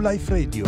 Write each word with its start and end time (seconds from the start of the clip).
New 0.00 0.10
Life 0.10 0.30
Radio, 0.30 0.64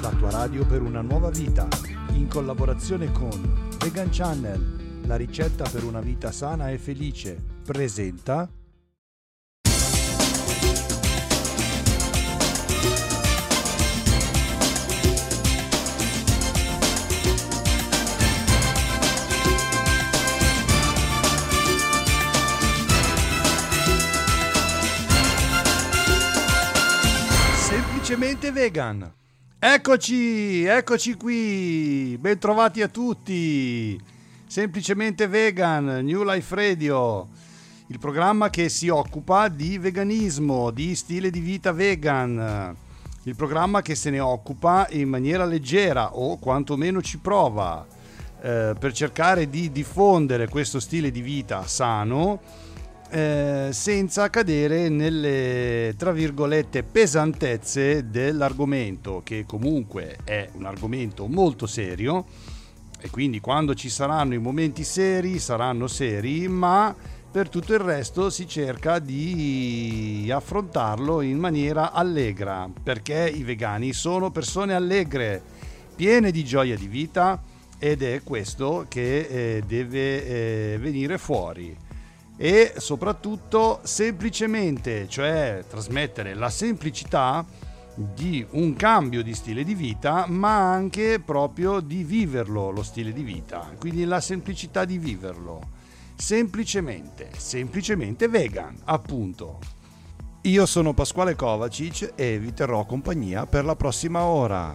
la 0.00 0.10
tua 0.10 0.30
radio 0.30 0.64
per 0.64 0.80
una 0.80 1.00
nuova 1.00 1.28
vita, 1.28 1.66
in 2.12 2.28
collaborazione 2.28 3.10
con 3.10 3.68
Vegan 3.80 4.10
Channel, 4.12 5.00
la 5.06 5.16
ricetta 5.16 5.68
per 5.68 5.82
una 5.82 5.98
vita 5.98 6.30
sana 6.30 6.70
e 6.70 6.78
felice, 6.78 7.36
presenta 7.64 8.48
Vegan. 28.66 29.12
Eccoci, 29.60 30.64
eccoci 30.64 31.14
qui. 31.14 32.18
Bentrovati 32.18 32.82
a 32.82 32.88
tutti. 32.88 33.96
Semplicemente 34.44 35.28
vegan, 35.28 35.84
New 36.02 36.24
Life 36.24 36.52
Radio, 36.52 37.28
il 37.86 38.00
programma 38.00 38.50
che 38.50 38.68
si 38.68 38.88
occupa 38.88 39.46
di 39.46 39.78
veganismo, 39.78 40.72
di 40.72 40.96
stile 40.96 41.30
di 41.30 41.38
vita 41.38 41.70
vegan. 41.70 42.74
Il 43.22 43.36
programma 43.36 43.82
che 43.82 43.94
se 43.94 44.10
ne 44.10 44.18
occupa 44.18 44.88
in 44.90 45.08
maniera 45.08 45.44
leggera 45.44 46.16
o 46.16 46.36
quantomeno 46.36 47.00
ci 47.00 47.18
prova 47.18 47.86
eh, 48.40 48.74
per 48.76 48.92
cercare 48.92 49.48
di 49.48 49.70
diffondere 49.70 50.48
questo 50.48 50.80
stile 50.80 51.12
di 51.12 51.20
vita 51.20 51.68
sano 51.68 52.40
eh, 53.10 53.68
senza 53.72 54.28
cadere 54.30 54.88
nelle 54.88 55.94
tra 55.96 56.12
virgolette 56.12 56.82
pesantezze 56.82 58.10
dell'argomento 58.10 59.22
che 59.24 59.44
comunque 59.46 60.18
è 60.24 60.48
un 60.54 60.64
argomento 60.64 61.26
molto 61.26 61.66
serio 61.66 62.24
e 63.00 63.08
quindi 63.10 63.40
quando 63.40 63.74
ci 63.74 63.88
saranno 63.88 64.34
i 64.34 64.38
momenti 64.38 64.82
seri 64.82 65.38
saranno 65.38 65.86
seri 65.86 66.48
ma 66.48 66.94
per 67.30 67.48
tutto 67.48 67.74
il 67.74 67.80
resto 67.80 68.28
si 68.30 68.48
cerca 68.48 68.98
di 68.98 70.28
affrontarlo 70.32 71.20
in 71.20 71.38
maniera 71.38 71.92
allegra 71.92 72.68
perché 72.82 73.30
i 73.32 73.44
vegani 73.44 73.92
sono 73.92 74.30
persone 74.30 74.74
allegre 74.74 75.40
piene 75.94 76.30
di 76.30 76.44
gioia 76.44 76.76
di 76.76 76.88
vita 76.88 77.40
ed 77.78 78.02
è 78.02 78.22
questo 78.24 78.86
che 78.88 79.18
eh, 79.20 79.62
deve 79.66 80.24
eh, 80.74 80.78
venire 80.78 81.18
fuori 81.18 81.84
e 82.36 82.74
soprattutto 82.76 83.80
semplicemente, 83.82 85.08
cioè 85.08 85.64
trasmettere 85.68 86.34
la 86.34 86.50
semplicità 86.50 87.44
di 87.94 88.46
un 88.50 88.74
cambio 88.74 89.22
di 89.22 89.34
stile 89.34 89.64
di 89.64 89.74
vita, 89.74 90.26
ma 90.28 90.70
anche 90.70 91.18
proprio 91.18 91.80
di 91.80 92.04
viverlo 92.04 92.70
lo 92.70 92.82
stile 92.82 93.12
di 93.12 93.22
vita, 93.22 93.70
quindi 93.78 94.04
la 94.04 94.20
semplicità 94.20 94.84
di 94.84 94.98
viverlo. 94.98 95.74
Semplicemente, 96.14 97.30
semplicemente 97.36 98.28
vegan, 98.28 98.76
appunto. 98.84 99.58
Io 100.42 100.64
sono 100.64 100.94
Pasquale 100.94 101.34
Kovacic 101.34 102.12
e 102.14 102.38
vi 102.38 102.52
terrò 102.52 102.84
compagnia 102.84 103.46
per 103.46 103.64
la 103.64 103.76
prossima 103.76 104.22
ora. 104.22 104.74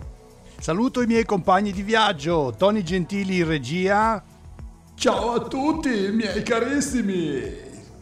Saluto 0.59 1.01
i 1.01 1.07
miei 1.07 1.25
compagni 1.25 1.71
di 1.71 1.81
viaggio, 1.81 2.53
Tony 2.55 2.83
Gentili 2.83 3.37
in 3.37 3.47
regia, 3.47 4.23
Ciao 5.01 5.31
a 5.31 5.39
tutti, 5.39 6.11
miei 6.11 6.43
carissimi! 6.43 7.51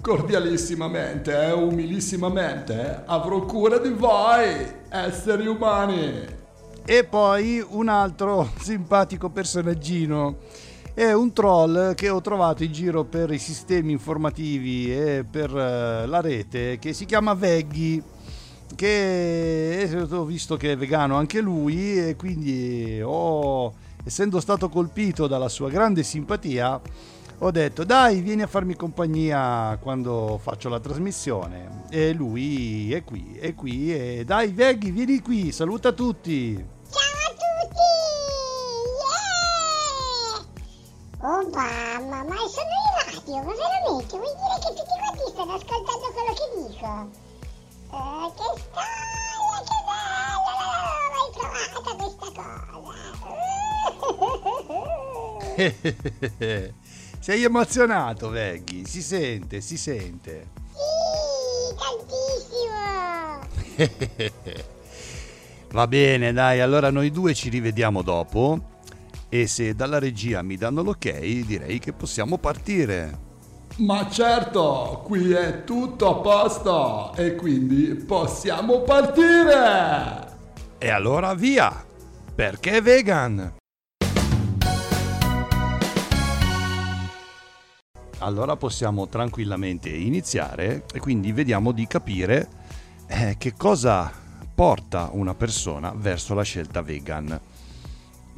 Cordialissimamente 0.01 1.31
e 1.31 1.53
umilissimamente 1.53 3.03
avrò 3.05 3.45
cura 3.45 3.77
di 3.77 3.87
voi, 3.91 4.69
esseri 4.89 5.47
umani! 5.47 6.25
E 6.83 7.05
poi 7.05 7.65
un 7.65 7.87
altro 7.87 8.49
simpatico 8.59 9.29
personaggino. 9.29 10.39
È 10.93 11.13
un 11.13 11.31
troll 11.31 11.95
che 11.95 12.09
ho 12.09 12.19
trovato 12.19 12.65
in 12.65 12.73
giro 12.73 13.05
per 13.05 13.31
i 13.31 13.39
sistemi 13.39 13.93
informativi 13.93 14.93
e 14.93 15.23
per 15.23 15.55
eh, 15.55 16.05
la 16.05 16.19
rete 16.19 16.79
che 16.79 16.91
si 16.91 17.05
chiama 17.05 17.33
Veggy 17.33 18.03
che 18.75 20.05
ho 20.11 20.25
visto 20.25 20.57
che 20.57 20.73
è 20.73 20.77
vegano 20.77 21.15
anche 21.15 21.39
lui 21.39 21.97
e 21.97 22.17
quindi 22.17 22.99
ho 23.01 23.87
essendo 24.03 24.39
stato 24.39 24.69
colpito 24.69 25.27
dalla 25.27 25.49
sua 25.49 25.69
grande 25.69 26.03
simpatia, 26.03 26.81
ho 27.41 27.51
detto 27.51 27.85
dai 27.85 28.19
vieni 28.21 28.41
a 28.41 28.47
farmi 28.47 28.75
compagnia 28.75 29.77
quando 29.81 30.37
faccio 30.41 30.67
la 30.67 30.79
trasmissione 30.79 31.85
e 31.89 32.11
lui 32.13 32.93
è 32.93 33.03
qui, 33.05 33.37
è 33.39 33.55
qui 33.55 33.93
e 33.93 34.25
dai 34.25 34.51
Veghi 34.51 34.91
vieni 34.91 35.21
qui, 35.21 35.51
saluta 35.51 35.93
tutti. 35.93 36.55
Ciao 36.89 37.01
a 37.01 37.31
tutti! 37.31 37.89
Yeah! 41.21 41.29
Oh 41.29 41.49
mamma, 41.49 42.23
ma 42.23 42.35
sono 42.47 42.73
in 42.75 42.91
radio, 43.05 43.37
ma 43.37 43.53
veramente? 43.53 44.17
Vuol 44.17 44.35
dire 44.35 44.57
che 44.59 44.69
tutti 44.75 44.95
quanti 44.99 45.23
stanno 45.31 45.53
ascoltando 45.53 46.11
quello 46.13 46.33
che 46.33 46.47
dico? 46.67 46.91
Eh, 47.91 48.31
che 48.35 48.47
storia, 48.59 49.59
che 49.63 49.79
bella! 49.87 50.67
L'hai 51.09 51.29
trovata 51.33 51.89
questa 51.95 52.27
cosa? 52.35 52.78
Sei 57.19 57.43
emozionato, 57.43 58.29
Veggy, 58.29 58.85
si 58.85 59.01
sente, 59.01 59.59
si 59.61 59.77
sente. 59.77 60.47
Sì, 60.71 61.75
tantissimo. 61.75 62.69
Va 65.71 65.87
bene, 65.87 66.31
dai, 66.33 66.61
allora 66.61 66.89
noi 66.89 67.11
due 67.11 67.33
ci 67.33 67.49
rivediamo 67.49 68.01
dopo 68.01 68.77
e 69.29 69.45
se 69.47 69.75
dalla 69.75 69.99
regia 69.99 70.41
mi 70.41 70.57
danno 70.57 70.81
l'ok 70.81 71.19
direi 71.19 71.77
che 71.79 71.93
possiamo 71.93 72.37
partire. 72.37 73.27
Ma 73.77 74.09
certo, 74.09 75.03
qui 75.05 75.31
è 75.31 75.63
tutto 75.63 76.09
a 76.09 76.15
posto 76.15 77.13
e 77.15 77.35
quindi 77.35 77.93
possiamo 77.95 78.81
partire! 78.81 80.27
E 80.77 80.89
allora 80.89 81.33
via! 81.33 81.85
Perché 82.33 82.81
vegan? 82.81 83.58
Allora 88.19 88.55
possiamo 88.55 89.07
tranquillamente 89.07 89.89
iniziare 89.89 90.85
e 90.93 90.99
quindi 90.99 91.31
vediamo 91.31 91.71
di 91.71 91.87
capire 91.87 92.47
eh, 93.07 93.35
che 93.37 93.53
cosa 93.55 94.11
porta 94.53 95.09
una 95.13 95.33
persona 95.33 95.93
verso 95.95 96.33
la 96.33 96.43
scelta 96.43 96.81
vegan. 96.81 97.39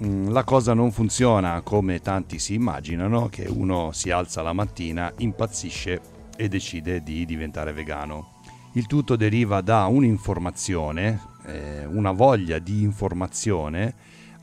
Mm, 0.04 0.30
la 0.30 0.44
cosa 0.44 0.74
non 0.74 0.92
funziona 0.92 1.62
come 1.62 2.00
tanti 2.00 2.40
si 2.40 2.54
immaginano, 2.54 3.28
che 3.28 3.46
uno 3.48 3.92
si 3.92 4.12
alza 4.12 4.42
la 4.42 4.54
mattina, 4.54 5.12
impazzisce 5.18 6.02
e 6.36 6.48
decide 6.48 7.04
di 7.04 7.26
diventare 7.26 7.74
vegano. 7.74 8.40
Il 8.74 8.88
tutto 8.88 9.16
deriva 9.16 9.62
da 9.62 9.86
un'informazione, 9.86 11.20
eh, 11.46 11.86
una 11.86 12.12
voglia 12.12 12.58
di 12.60 12.82
informazione, 12.82 13.94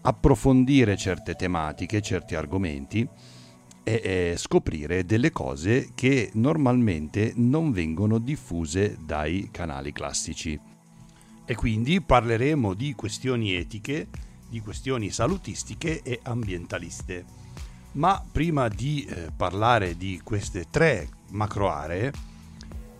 approfondire 0.02 0.96
certe 0.96 1.34
tematiche, 1.34 2.02
certi 2.02 2.34
argomenti 2.34 3.08
e 3.96 4.34
scoprire 4.36 5.06
delle 5.06 5.30
cose 5.30 5.90
che 5.94 6.30
normalmente 6.34 7.32
non 7.36 7.72
vengono 7.72 8.18
diffuse 8.18 8.98
dai 9.00 9.48
canali 9.50 9.92
classici. 9.92 10.60
E 11.46 11.54
quindi 11.54 12.02
parleremo 12.02 12.74
di 12.74 12.94
questioni 12.94 13.54
etiche, 13.54 14.08
di 14.48 14.60
questioni 14.60 15.10
salutistiche 15.10 16.02
e 16.02 16.20
ambientaliste. 16.22 17.24
Ma 17.92 18.22
prima 18.30 18.68
di 18.68 19.04
eh, 19.04 19.30
parlare 19.34 19.96
di 19.96 20.20
queste 20.22 20.66
tre 20.70 21.08
macro 21.30 21.70
aree 21.70 22.12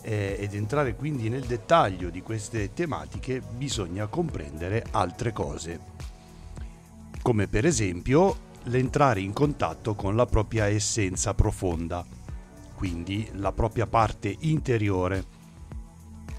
eh, 0.01 0.39
ed 0.41 0.55
entrare 0.55 0.95
quindi 0.95 1.29
nel 1.29 1.45
dettaglio 1.45 2.09
di 2.09 2.23
queste 2.23 2.73
tematiche, 2.73 3.43
bisogna 3.43 4.07
comprendere 4.07 4.87
altre 4.93 5.33
cose, 5.33 5.81
come 7.21 7.47
per 7.47 7.67
esempio 7.67 8.47
l'entrare 8.69 9.21
in 9.21 9.33
contatto 9.33 9.95
con 9.95 10.15
la 10.17 10.27
propria 10.27 10.67
essenza 10.67 11.35
profonda, 11.35 12.05
quindi 12.75 13.29
la 13.35 13.53
propria 13.53 13.87
parte 13.87 14.35
interiore, 14.41 15.37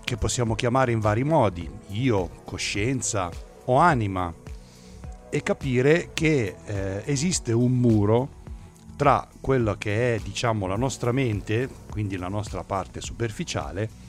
che 0.04 0.18
possiamo 0.18 0.56
chiamare 0.56 0.92
in 0.92 1.00
vari 1.00 1.24
modi, 1.24 1.70
io, 1.90 2.30
coscienza 2.46 3.30
o 3.66 3.78
anima, 3.78 4.34
e 5.30 5.44
capire 5.44 6.10
che 6.14 6.56
eh, 6.66 7.04
esiste 7.06 7.52
un 7.52 7.74
muro 7.74 8.38
tra 8.96 9.28
quello 9.40 9.76
che 9.76 10.16
è 10.16 10.20
diciamo 10.20 10.66
la 10.66 10.76
nostra 10.76 11.12
mente, 11.12 11.70
quindi 11.90 12.18
la 12.18 12.28
nostra 12.28 12.64
parte 12.64 13.02
superficiale, 13.02 14.08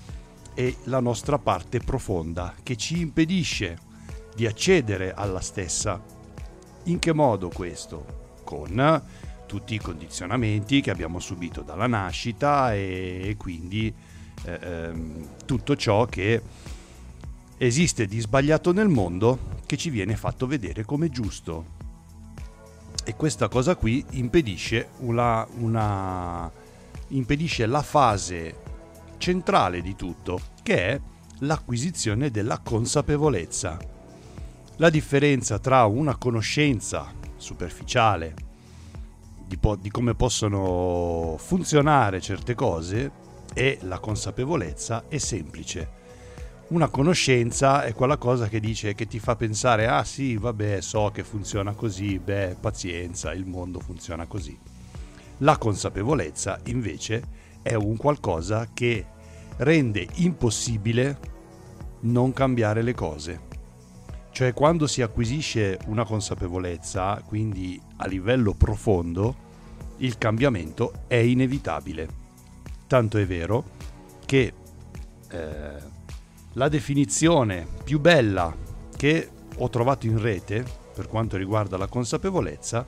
e 0.55 0.77
la 0.85 1.01
nostra 1.01 1.39
parte 1.39 1.79
profonda, 1.79 2.55
che 2.63 2.77
ci 2.77 3.01
impedisce 3.01 3.79
di 4.35 4.47
accedere 4.47 5.13
alla 5.13 5.41
stessa 5.41 6.19
in 6.85 6.99
che 6.99 7.13
modo 7.13 7.49
questo? 7.49 8.39
Con 8.45 9.03
tutti 9.47 9.75
i 9.75 9.79
condizionamenti 9.79 10.81
che 10.81 10.91
abbiamo 10.91 11.19
subito 11.19 11.63
dalla 11.63 11.89
nascita 11.89 12.73
e 12.73 13.35
quindi 13.37 13.93
eh, 14.45 14.59
ehm, 14.63 15.29
tutto 15.45 15.75
ciò 15.77 16.07
che 16.07 16.41
esiste 17.59 18.07
di 18.07 18.21
sbagliato 18.21 18.73
nel 18.73 18.89
mondo 18.89 19.59
che 19.67 19.77
ci 19.77 19.91
viene 19.91 20.17
fatto 20.17 20.47
vedere 20.47 20.85
come 20.85 21.11
giusto. 21.11 21.79
E 23.05 23.17
questa 23.17 23.49
cosa 23.49 23.77
qui 23.77 24.05
impedisce, 24.11 24.91
una, 24.99 25.47
una, 25.59 26.51
impedisce 27.09 27.67
la 27.67 27.83
fase 27.83 28.57
centrale 29.19 29.83
di 29.83 29.97
tutto, 29.97 30.41
che 30.63 30.89
è 30.89 31.01
l'acquisizione 31.41 32.31
della 32.31 32.59
consapevolezza. 32.59 33.79
La 34.81 34.89
differenza 34.89 35.59
tra 35.59 35.85
una 35.85 36.17
conoscenza 36.17 37.13
superficiale 37.37 38.35
di, 39.47 39.59
po- 39.59 39.77
di 39.77 39.91
come 39.91 40.15
possono 40.15 41.37
funzionare 41.39 42.23
certe 42.23 42.55
cose 42.55 43.11
e 43.53 43.77
la 43.83 43.99
consapevolezza 43.99 45.05
è 45.07 45.19
semplice. 45.19 45.91
Una 46.69 46.89
conoscenza 46.89 47.83
è 47.83 47.93
quella 47.93 48.17
cosa 48.17 48.49
che 48.49 48.59
dice 48.59 48.95
che 48.95 49.07
ti 49.07 49.19
fa 49.19 49.37
pensare 49.37 49.87
ah 49.87 50.03
sì, 50.03 50.39
vabbè, 50.39 50.81
so 50.81 51.11
che 51.13 51.25
funziona 51.25 51.75
così, 51.75 52.19
beh, 52.19 52.57
pazienza, 52.59 53.35
il 53.35 53.45
mondo 53.45 53.81
funziona 53.81 54.25
così. 54.25 54.59
La 55.41 55.59
consapevolezza 55.59 56.59
invece 56.69 57.23
è 57.61 57.75
un 57.75 57.99
qualcosa 57.99 58.67
che 58.73 59.05
rende 59.59 60.09
impossibile 60.15 61.19
non 62.01 62.33
cambiare 62.33 62.81
le 62.81 62.95
cose. 62.95 63.50
Cioè 64.33 64.53
quando 64.55 64.87
si 64.87 65.03
acquisisce 65.03 65.79
una 65.87 66.05
consapevolezza, 66.05 67.23
quindi 67.27 67.81
a 67.97 68.07
livello 68.07 68.55
profondo, 68.55 69.49
il 69.99 70.17
cambiamento 70.19 70.93
è 71.07 71.17
inevitabile. 71.17 72.09
Tanto 72.87 73.19
è 73.19 73.27
vero 73.27 73.65
che 74.25 74.53
eh, 75.31 75.99
la 76.55 76.69
definizione 76.69 77.67
più 77.85 78.01
bella 78.01 78.55
che 78.97 79.31
ho 79.57 79.69
trovato 79.69 80.07
in 80.07 80.21
rete 80.21 80.65
per 80.95 81.07
quanto 81.07 81.37
riguarda 81.37 81.77
la 81.77 81.87
consapevolezza 81.87 82.87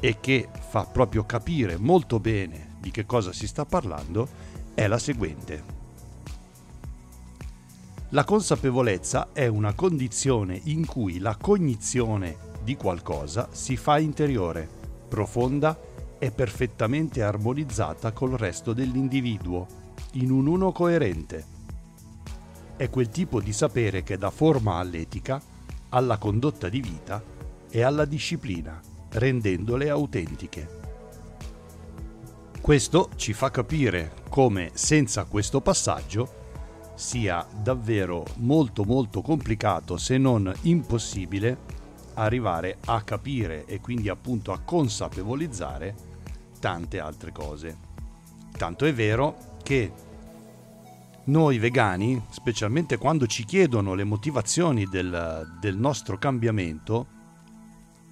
e 0.00 0.18
che 0.20 0.48
fa 0.68 0.84
proprio 0.84 1.24
capire 1.24 1.76
molto 1.76 2.20
bene 2.20 2.76
di 2.80 2.90
che 2.90 3.06
cosa 3.06 3.32
si 3.32 3.46
sta 3.46 3.64
parlando 3.64 4.28
è 4.74 4.86
la 4.86 4.98
seguente. 4.98 5.75
La 8.10 8.22
consapevolezza 8.22 9.30
è 9.32 9.48
una 9.48 9.74
condizione 9.74 10.60
in 10.64 10.86
cui 10.86 11.18
la 11.18 11.36
cognizione 11.36 12.36
di 12.62 12.76
qualcosa 12.76 13.48
si 13.50 13.76
fa 13.76 13.98
interiore, 13.98 14.68
profonda 15.08 15.76
e 16.16 16.30
perfettamente 16.30 17.24
armonizzata 17.24 18.12
col 18.12 18.32
resto 18.32 18.72
dell'individuo, 18.72 19.66
in 20.12 20.30
un 20.30 20.46
uno 20.46 20.70
coerente. 20.70 21.44
È 22.76 22.88
quel 22.88 23.08
tipo 23.08 23.40
di 23.40 23.52
sapere 23.52 24.04
che 24.04 24.16
dà 24.16 24.30
forma 24.30 24.76
all'etica, 24.76 25.42
alla 25.88 26.16
condotta 26.16 26.68
di 26.68 26.80
vita 26.80 27.20
e 27.68 27.82
alla 27.82 28.04
disciplina, 28.04 28.80
rendendole 29.10 29.90
autentiche. 29.90 30.68
Questo 32.60 33.10
ci 33.16 33.32
fa 33.32 33.50
capire 33.50 34.12
come 34.28 34.70
senza 34.74 35.24
questo 35.24 35.60
passaggio 35.60 36.35
sia 36.96 37.46
davvero 37.62 38.24
molto 38.36 38.84
molto 38.84 39.20
complicato 39.20 39.98
se 39.98 40.16
non 40.18 40.52
impossibile 40.62 41.74
arrivare 42.14 42.78
a 42.86 43.02
capire 43.02 43.66
e 43.66 43.80
quindi 43.80 44.08
appunto 44.08 44.50
a 44.52 44.60
consapevolizzare 44.60 45.94
tante 46.58 46.98
altre 46.98 47.30
cose. 47.30 47.76
Tanto 48.56 48.86
è 48.86 48.94
vero 48.94 49.36
che 49.62 49.92
noi 51.24 51.58
vegani, 51.58 52.22
specialmente 52.30 52.96
quando 52.96 53.26
ci 53.26 53.44
chiedono 53.44 53.94
le 53.94 54.04
motivazioni 54.04 54.86
del, 54.86 55.56
del 55.60 55.76
nostro 55.76 56.16
cambiamento, 56.16 57.14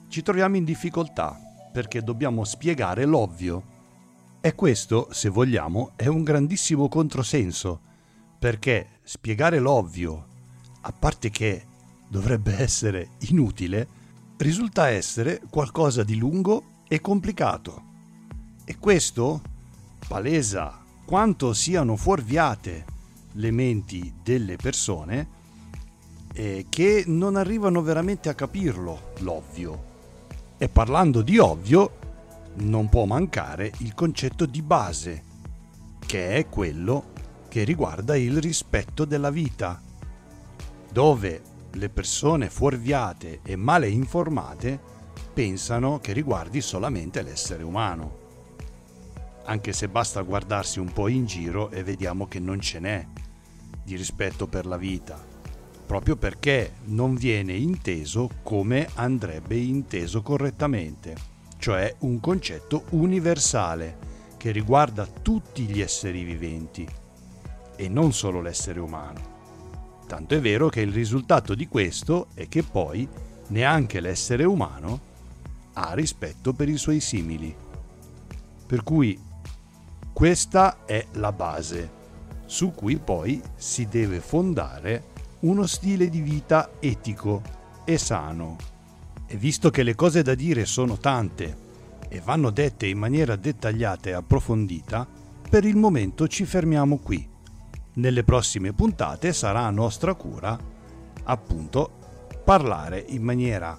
ci 0.08 0.20
troviamo 0.20 0.56
in 0.56 0.64
difficoltà 0.64 1.38
perché 1.72 2.02
dobbiamo 2.02 2.44
spiegare 2.44 3.04
l'ovvio. 3.06 3.72
E 4.40 4.54
questo, 4.54 5.08
se 5.10 5.30
vogliamo, 5.30 5.92
è 5.96 6.06
un 6.06 6.22
grandissimo 6.22 6.88
controsenso 6.88 7.92
perché 8.44 8.98
spiegare 9.04 9.58
l'ovvio, 9.58 10.26
a 10.82 10.92
parte 10.92 11.30
che 11.30 11.64
dovrebbe 12.06 12.58
essere 12.60 13.12
inutile, 13.20 13.88
risulta 14.36 14.88
essere 14.88 15.40
qualcosa 15.48 16.04
di 16.04 16.18
lungo 16.18 16.82
e 16.86 17.00
complicato. 17.00 17.82
E 18.66 18.76
questo 18.78 19.40
palesa 20.06 20.78
quanto 21.06 21.54
siano 21.54 21.96
fuorviate 21.96 22.84
le 23.32 23.50
menti 23.50 24.12
delle 24.22 24.56
persone 24.56 25.28
eh, 26.34 26.66
che 26.68 27.04
non 27.06 27.36
arrivano 27.36 27.80
veramente 27.80 28.28
a 28.28 28.34
capirlo, 28.34 29.12
l'ovvio. 29.20 29.84
E 30.58 30.68
parlando 30.68 31.22
di 31.22 31.38
ovvio, 31.38 31.98
non 32.56 32.90
può 32.90 33.06
mancare 33.06 33.72
il 33.78 33.94
concetto 33.94 34.44
di 34.44 34.60
base, 34.60 35.22
che 36.04 36.36
è 36.36 36.46
quello 36.50 37.12
che 37.54 37.62
riguarda 37.62 38.16
il 38.16 38.40
rispetto 38.40 39.04
della 39.04 39.30
vita, 39.30 39.80
dove 40.90 41.40
le 41.70 41.88
persone 41.88 42.50
fuorviate 42.50 43.42
e 43.44 43.54
male 43.54 43.88
informate 43.88 44.80
pensano 45.32 46.00
che 46.00 46.12
riguardi 46.12 46.60
solamente 46.60 47.22
l'essere 47.22 47.62
umano. 47.62 48.18
Anche 49.44 49.72
se 49.72 49.86
basta 49.86 50.22
guardarsi 50.22 50.80
un 50.80 50.92
po' 50.92 51.06
in 51.06 51.26
giro 51.26 51.70
e 51.70 51.84
vediamo 51.84 52.26
che 52.26 52.40
non 52.40 52.58
ce 52.58 52.80
n'è 52.80 53.06
di 53.84 53.94
rispetto 53.94 54.48
per 54.48 54.66
la 54.66 54.76
vita, 54.76 55.24
proprio 55.86 56.16
perché 56.16 56.72
non 56.86 57.14
viene 57.14 57.52
inteso 57.52 58.30
come 58.42 58.88
andrebbe 58.94 59.54
inteso 59.54 60.22
correttamente, 60.22 61.14
cioè 61.58 61.94
un 62.00 62.18
concetto 62.18 62.86
universale 62.90 63.96
che 64.38 64.50
riguarda 64.50 65.06
tutti 65.06 65.62
gli 65.66 65.80
esseri 65.80 66.24
viventi 66.24 67.02
e 67.76 67.88
non 67.88 68.12
solo 68.12 68.40
l'essere 68.40 68.80
umano. 68.80 69.32
Tanto 70.06 70.34
è 70.34 70.40
vero 70.40 70.68
che 70.68 70.80
il 70.80 70.92
risultato 70.92 71.54
di 71.54 71.66
questo 71.66 72.28
è 72.34 72.46
che 72.48 72.62
poi 72.62 73.08
neanche 73.48 74.00
l'essere 74.00 74.44
umano 74.44 75.12
ha 75.74 75.92
rispetto 75.94 76.52
per 76.52 76.68
i 76.68 76.76
suoi 76.76 77.00
simili. 77.00 77.54
Per 78.66 78.82
cui 78.82 79.18
questa 80.12 80.84
è 80.84 81.04
la 81.12 81.32
base 81.32 82.02
su 82.46 82.72
cui 82.72 82.98
poi 82.98 83.42
si 83.56 83.88
deve 83.88 84.20
fondare 84.20 85.12
uno 85.40 85.66
stile 85.66 86.08
di 86.08 86.20
vita 86.20 86.70
etico 86.78 87.42
e 87.84 87.98
sano. 87.98 88.56
E 89.26 89.36
visto 89.36 89.70
che 89.70 89.82
le 89.82 89.94
cose 89.94 90.22
da 90.22 90.34
dire 90.34 90.64
sono 90.66 90.98
tante 90.98 91.62
e 92.08 92.20
vanno 92.20 92.50
dette 92.50 92.86
in 92.86 92.98
maniera 92.98 93.36
dettagliata 93.36 94.10
e 94.10 94.12
approfondita, 94.12 95.06
per 95.48 95.64
il 95.64 95.76
momento 95.76 96.28
ci 96.28 96.44
fermiamo 96.44 96.98
qui 96.98 97.32
nelle 97.94 98.24
prossime 98.24 98.72
puntate 98.72 99.32
sarà 99.32 99.68
nostra 99.70 100.14
cura 100.14 100.58
appunto 101.24 101.90
parlare 102.44 103.04
in 103.08 103.22
maniera 103.22 103.78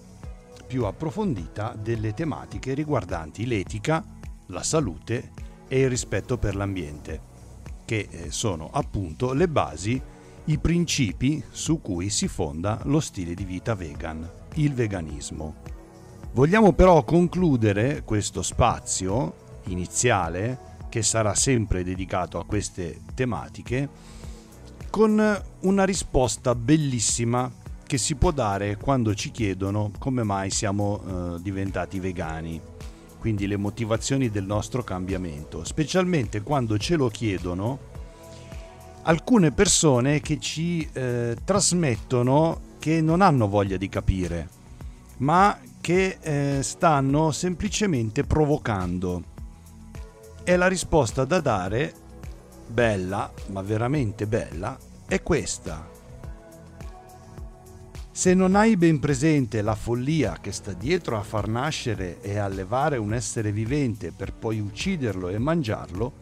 più 0.65 0.86
approfondita 0.86 1.75
delle 1.79 2.13
tematiche 2.13 2.74
riguardanti 2.74 3.45
l'etica, 3.45 4.03
la 4.48 4.63
salute 4.63 5.31
e 5.67 5.81
il 5.81 5.89
rispetto 5.89 6.38
per 6.38 6.55
l'ambiente, 6.55 7.22
che 7.86 8.07
eh, 8.10 8.31
sono 8.31 8.69
appunto 8.72 9.34
le 9.34 9.48
basi, 9.48 10.01
i 10.45 10.57
principi 10.57 11.43
su 11.50 11.81
cui 11.81 12.10
si 12.10 12.27
fonda 12.27 12.79
lo 12.84 13.00
stile 13.00 13.34
di 13.34 13.43
vita 13.43 13.75
vegan, 13.75 14.27
il 14.55 14.74
veganismo. 14.74 15.55
Vogliamo 16.34 16.74
però 16.74 17.03
concludere 17.03 18.03
questo 18.03 18.41
spazio 18.41 19.62
iniziale 19.65 20.74
che 20.89 21.04
sarà 21.04 21.36
sempre 21.36 21.84
dedicato 21.84 22.39
a 22.39 22.46
queste 22.46 23.01
tematiche, 23.13 23.89
con 24.89 25.44
una 25.62 25.84
risposta 25.84 26.56
bellissima 26.56 27.51
che 27.86 27.98
si 27.98 28.15
può 28.15 28.32
dare 28.32 28.77
quando 28.77 29.13
ci 29.13 29.30
chiedono 29.32 29.92
come 30.00 30.24
mai 30.24 30.50
siamo 30.50 31.01
eh, 31.36 31.42
diventati 31.42 32.00
vegani, 32.00 32.60
quindi 33.20 33.48
le 33.48 33.58
motivazioni 33.58 34.30
del 34.30 34.46
nostro 34.46 34.84
cambiamento, 34.84 35.63
specialmente 35.63 36.42
quando 36.42 36.77
ce 36.77 36.96
lo 36.96 37.10
chiedono 37.10 37.94
alcune 39.04 39.51
persone 39.51 40.20
che 40.20 40.39
ci 40.39 40.88
eh, 40.94 41.36
trasmettono 41.44 42.74
che 42.80 43.01
non 43.01 43.22
hanno 43.22 43.48
voglia 43.48 43.77
di 43.77 43.89
capire, 43.89 44.50
ma 45.18 45.58
che 45.82 46.18
eh, 46.22 46.63
stanno 46.63 47.32
semplicemente 47.32 48.24
provocando 48.24 49.34
e 50.48 50.56
la 50.58 50.68
risposta 50.68 51.25
da 51.25 51.40
dare, 51.40 51.92
bella, 52.68 53.34
ma 53.48 53.64
veramente 53.64 54.28
bella, 54.28 54.78
è 55.08 55.24
questa. 55.24 55.90
Se 58.12 58.34
non 58.36 58.56
hai 58.56 58.78
ben 58.78 59.00
presente 59.00 59.64
la 59.64 59.74
follia 59.74 60.38
che 60.40 60.52
sta 60.52 60.74
dietro 60.74 61.18
a 61.18 61.24
far 61.24 61.48
nascere 61.48 62.22
e 62.22 62.38
allevare 62.38 62.98
un 62.98 63.14
essere 63.14 63.52
vivente 63.52 64.12
per 64.12 64.34
poi 64.34 64.60
ucciderlo 64.60 65.30
e 65.30 65.40
mangiarlo, 65.40 66.14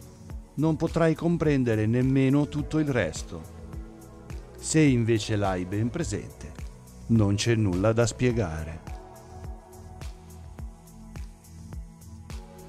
non 0.56 0.78
potrai 0.78 1.16
comprendere 1.16 1.86
nemmeno 1.86 2.48
tutto 2.48 2.80
il 2.80 2.88
resto. 2.88 3.42
Se 4.58 4.80
invece 4.80 5.36
l'hai 5.36 5.66
ben 5.66 5.90
presente, 5.90 6.52
non 7.08 7.36
c'è 7.36 7.56
nulla 7.56 7.92
da 7.92 8.06
spiegare. 8.06 8.93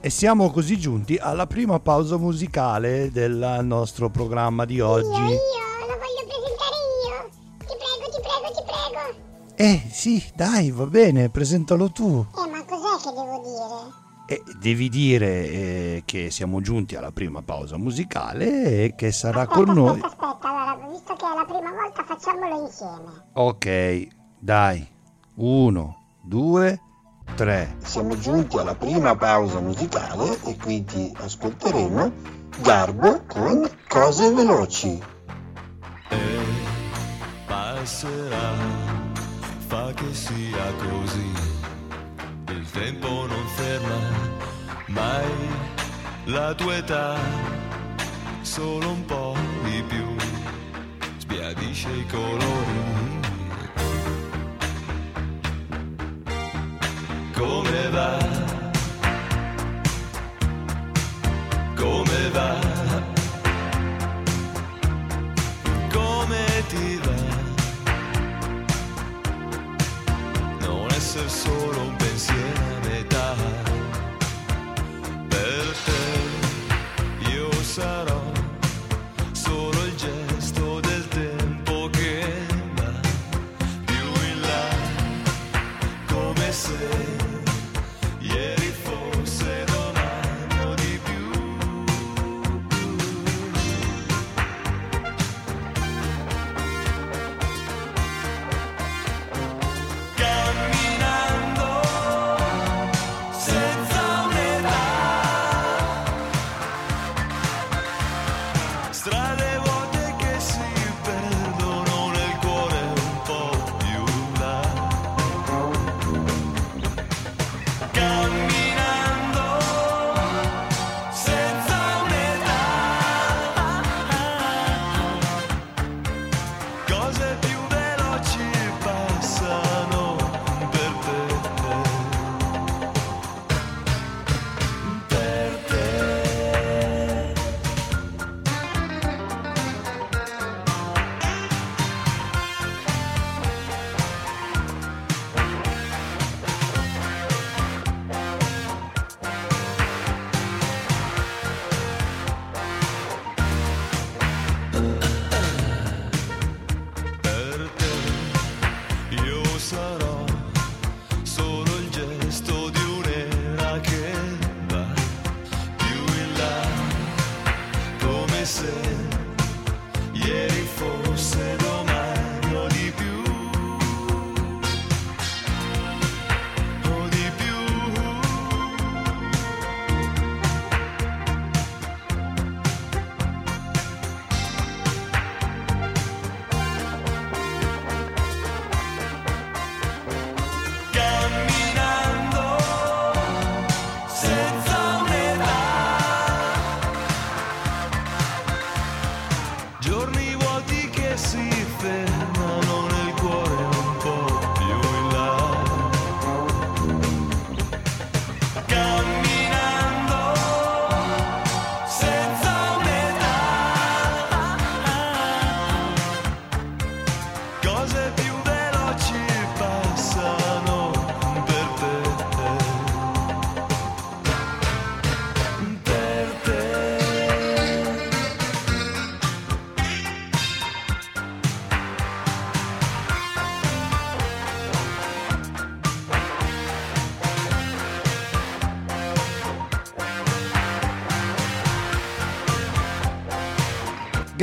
E 0.04 0.11
siamo 0.11 0.50
così 0.50 0.78
giunti 0.78 1.16
alla 1.16 1.46
prima 1.46 1.80
pausa 1.80 2.18
musicale 2.18 3.11
del 3.11 3.61
nostro 3.62 4.11
programma 4.11 4.66
di 4.66 4.78
oggi. 4.78 5.08
Io, 5.08 5.16
voglio 5.16 6.26
presentare 6.28 6.76
io. 7.06 7.30
Ti 7.56 7.64
prego, 7.64 8.12
ti 8.12 8.20
prego, 8.20 8.49
ti 8.54 8.62
prego. 8.66 9.54
Eh, 9.54 9.88
sì, 9.90 10.23
dai, 10.34 10.70
va 10.73 10.84
bene, 10.84 11.30
presentalo 11.30 11.90
tu. 11.90 12.23
Eh, 12.37 12.50
ma 12.50 12.62
cos'è 12.64 13.02
che 13.02 13.14
devo 13.14 13.40
dire? 13.46 13.92
E 14.26 14.42
devi 14.61 14.90
dire 14.90 15.26
eh, 15.26 16.02
che 16.04 16.30
siamo 16.30 16.61
giunti 16.61 16.96
alla 16.96 17.11
prima 17.11 17.40
pausa 17.40 17.78
musicale 17.78 18.84
e 18.84 18.94
che 18.94 19.11
sarà 19.11 19.49
aspetta, 19.49 19.64
con 19.64 19.75
noi. 19.75 20.00
Aspetta, 20.00 20.28
aspetta, 20.28 20.49
allora, 20.50 20.87
visto 20.90 21.14
che 21.14 21.25
è 21.25 21.34
la 21.34 21.44
prima 21.46 21.70
volta, 21.73 22.04
facciamolo 22.04 22.61
insieme. 22.61 23.25
Ok, 23.32 24.08
dai. 24.38 24.87
Uno, 25.37 25.96
due, 26.20 26.68
tre. 26.68 26.92
Siamo 27.82 28.16
giunti 28.18 28.56
alla 28.58 28.74
prima 28.74 29.16
pausa 29.16 29.60
musicale 29.60 30.38
e 30.44 30.56
quindi 30.56 31.12
ascolteremo 31.16 32.12
Garbo 32.60 33.22
con 33.26 33.68
Cose 33.88 34.32
Veloci. 34.32 35.02
E 36.08 36.18
passerà, 37.46 38.52
fa 39.66 39.92
che 39.94 40.14
sia 40.14 40.72
così. 40.78 41.32
Il 42.48 42.70
tempo 42.70 43.26
non 43.26 43.46
ferma 43.54 43.98
mai 44.86 45.24
la 46.26 46.54
tua 46.54 46.76
età, 46.76 47.18
solo 48.42 48.90
un 48.90 49.04
po' 49.04 49.36
di 49.64 49.82
più, 49.88 50.16
sbiadisce 51.18 51.90
i 51.90 52.06
colori. 52.06 52.93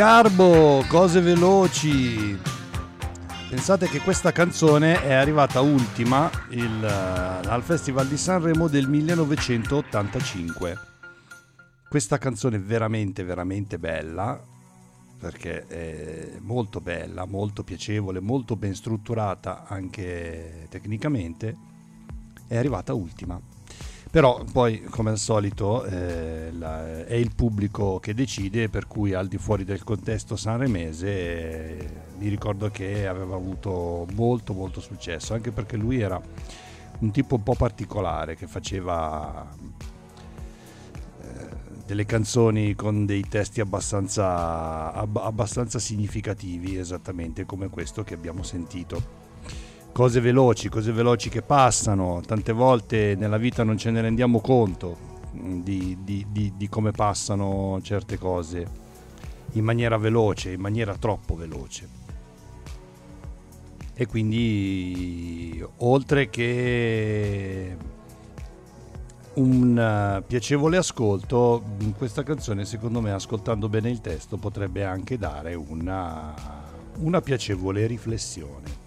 Garbo, 0.02 0.84
cose 0.88 1.22
veloci. 1.22 2.36
Pensate 3.48 3.88
che 3.88 4.00
questa 4.00 4.32
canzone 4.32 5.04
è 5.04 5.14
arrivata 5.14 5.62
ultima 5.62 6.28
il, 6.50 6.84
al 6.84 7.62
Festival 7.62 8.08
di 8.08 8.18
Sanremo 8.18 8.68
del 8.68 8.88
1985. 8.88 10.78
Questa 11.88 12.18
canzone 12.18 12.56
è 12.56 12.60
veramente, 12.60 13.24
veramente 13.24 13.78
bella, 13.78 14.44
perché 15.20 15.68
è 15.68 16.32
molto 16.40 16.82
bella, 16.82 17.28
molto 17.28 17.64
piacevole, 17.64 18.20
molto 18.20 18.56
ben 18.56 18.74
strutturata 18.74 19.66
anche 19.68 20.66
tecnicamente, 20.72 21.56
è 22.48 22.58
arrivata 22.58 22.96
ultima. 22.96 23.40
Però 24.12 24.44
poi, 24.52 24.82
come 24.82 25.12
al 25.12 25.18
solito, 25.18 25.86
eh, 25.86 26.52
la- 26.60 27.06
è 27.06 27.14
il 27.14 27.34
pubblico 27.34 27.98
che 28.00 28.14
decide, 28.14 28.68
per 28.68 28.86
cui 28.86 29.14
al 29.14 29.30
di 29.30 29.38
fuori 29.38 29.64
del 29.64 29.86
contesto 29.86 30.36
sanremese 30.36 31.08
eh, 31.08 31.90
ricordo 32.20 32.70
che 32.70 33.08
aveva 33.08 33.36
avuto 33.36 34.06
molto 34.14 34.52
molto 34.54 34.82
successo, 34.82 35.34
anche 35.34 35.52
perché 35.52 35.78
lui 35.78 36.02
era 36.02 36.22
un 37.00 37.12
tipo 37.12 37.36
un 37.36 37.44
po' 37.44 37.56
particolare 37.56 38.36
che 38.36 38.48
faceva 38.48 39.50
eh, 41.22 41.48
delle 41.86 42.06
canzoni 42.06 42.76
con 42.76 43.06
dei 43.06 43.26
testi 43.30 43.62
abbastanza, 43.62 44.92
ab- 44.94 45.22
abbastanza 45.24 45.80
significativi, 45.80 46.78
esattamente 46.78 47.46
come 47.46 47.70
questo 47.70 48.04
che 48.04 48.14
abbiamo 48.14 48.44
sentito. 48.44 49.21
Cose 49.92 50.20
veloci, 50.22 50.70
cose 50.70 50.92
veloci 50.92 51.30
che 51.30 51.42
passano, 51.42 52.22
tante 52.26 52.52
volte 52.54 53.16
nella 53.18 53.38
vita 53.38 53.64
non 53.64 53.78
ce 53.78 53.92
ne 53.92 54.02
rendiamo 54.02 54.40
conto 54.40 54.98
mm, 55.36 55.62
di, 55.62 55.98
di- 56.04 56.26
di- 56.30 56.54
di 56.56 56.70
come 56.70 56.92
passano 56.92 57.80
certe 57.82 58.18
cose 58.18 58.80
in 59.54 59.64
maniera 59.64 59.98
veloce, 59.98 60.52
in 60.52 60.62
maniera 60.62 60.96
troppo 60.96 61.36
veloce. 61.36 62.00
E 63.94 64.08
quindi 64.08 65.64
oltre 65.78 66.30
che 66.30 67.78
un 69.34 69.78
eh, 69.78 70.24
piacevole 70.26 70.78
ascolto, 70.78 71.64
questa 71.98 72.24
canzone 72.24 72.66
secondo 72.66 73.00
me 73.02 73.12
ascoltando 73.12 73.70
bene 73.70 73.90
il 73.90 74.02
testo 74.02 74.38
potrebbe 74.38 74.84
anche 74.84 75.18
dare 75.18 75.54
una, 75.54 76.34
una 77.00 77.22
piacevole 77.22 77.86
riflessione. 77.86 78.81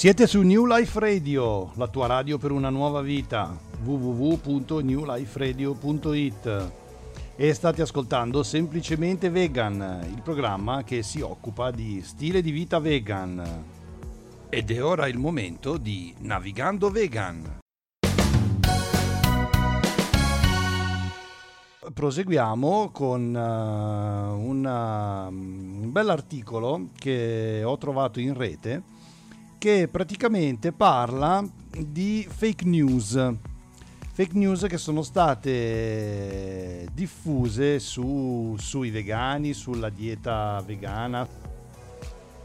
Siete 0.00 0.24
su 0.26 0.40
New 0.40 0.64
Life 0.64 0.98
Radio, 0.98 1.72
la 1.74 1.86
tua 1.86 2.06
radio 2.06 2.38
per 2.38 2.52
una 2.52 2.70
nuova 2.70 3.02
vita, 3.02 3.54
www.newliferadio.it 3.84 6.72
e 7.36 7.52
state 7.52 7.82
ascoltando 7.82 8.42
Semplicemente 8.42 9.28
Vegan, 9.28 10.06
il 10.10 10.22
programma 10.22 10.84
che 10.84 11.02
si 11.02 11.20
occupa 11.20 11.70
di 11.70 12.00
stile 12.00 12.40
di 12.40 12.50
vita 12.50 12.78
vegan. 12.78 13.44
Ed 14.48 14.70
è 14.70 14.82
ora 14.82 15.06
il 15.06 15.18
momento 15.18 15.76
di 15.76 16.14
Navigando 16.20 16.88
Vegan. 16.88 17.58
Proseguiamo 21.92 22.88
con 22.90 23.36
eh, 23.36 23.38
una- 23.38 25.26
un 25.28 25.92
bell'articolo 25.92 26.88
che 26.96 27.60
ho 27.62 27.76
trovato 27.76 28.18
in 28.18 28.32
rete 28.32 28.96
che 29.60 29.88
praticamente 29.88 30.72
parla 30.72 31.46
di 31.76 32.26
fake 32.26 32.64
news. 32.64 33.12
Fake 34.10 34.32
news 34.32 34.64
che 34.66 34.78
sono 34.78 35.02
state 35.02 36.88
diffuse 36.94 37.78
su- 37.78 38.56
sui 38.58 38.88
vegani, 38.88 39.52
sulla 39.52 39.90
dieta 39.90 40.62
vegana. 40.64 41.28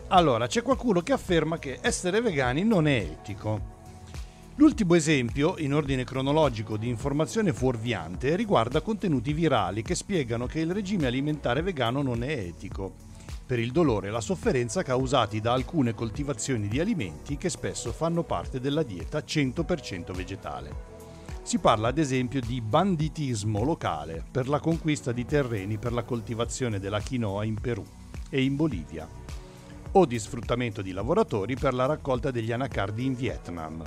Allora, 0.09 0.47
c'è 0.47 0.61
qualcuno 0.61 0.99
che 0.99 1.13
afferma 1.13 1.57
che 1.57 1.79
essere 1.79 2.19
vegani 2.19 2.65
non 2.65 2.85
è 2.85 2.97
etico. 2.97 3.73
L'ultimo 4.55 4.95
esempio, 4.95 5.55
in 5.57 5.73
ordine 5.73 6.03
cronologico 6.03 6.75
di 6.75 6.89
informazione 6.89 7.53
fuorviante, 7.53 8.35
riguarda 8.35 8.81
contenuti 8.81 9.31
virali 9.31 9.83
che 9.83 9.95
spiegano 9.95 10.47
che 10.47 10.59
il 10.59 10.73
regime 10.73 11.07
alimentare 11.07 11.61
vegano 11.61 12.01
non 12.01 12.23
è 12.23 12.31
etico, 12.31 13.04
per 13.45 13.59
il 13.59 13.71
dolore 13.71 14.07
e 14.07 14.11
la 14.11 14.21
sofferenza 14.21 14.81
causati 14.81 15.39
da 15.39 15.53
alcune 15.53 15.93
coltivazioni 15.93 16.67
di 16.67 16.79
alimenti 16.79 17.37
che 17.37 17.49
spesso 17.49 17.91
fanno 17.91 18.23
parte 18.23 18.59
della 18.59 18.81
dieta 18.81 19.19
100% 19.19 20.13
vegetale. 20.13 20.93
Si 21.43 21.59
parla 21.59 21.89
ad 21.89 21.99
esempio 21.99 22.41
di 22.41 22.59
banditismo 22.59 23.63
locale 23.63 24.23
per 24.31 24.49
la 24.49 24.59
conquista 24.59 25.11
di 25.11 25.25
terreni 25.25 25.77
per 25.77 25.93
la 25.93 26.01
coltivazione 26.01 26.79
della 26.79 26.99
quinoa 26.99 27.43
in 27.43 27.61
Perù 27.61 27.85
e 28.31 28.41
in 28.41 28.55
Bolivia, 28.55 29.07
o 29.91 30.05
di 30.05 30.17
sfruttamento 30.17 30.81
di 30.81 30.91
lavoratori 30.91 31.55
per 31.55 31.75
la 31.75 31.85
raccolta 31.85 32.31
degli 32.31 32.51
anacardi 32.51 33.05
in 33.05 33.13
Vietnam, 33.13 33.83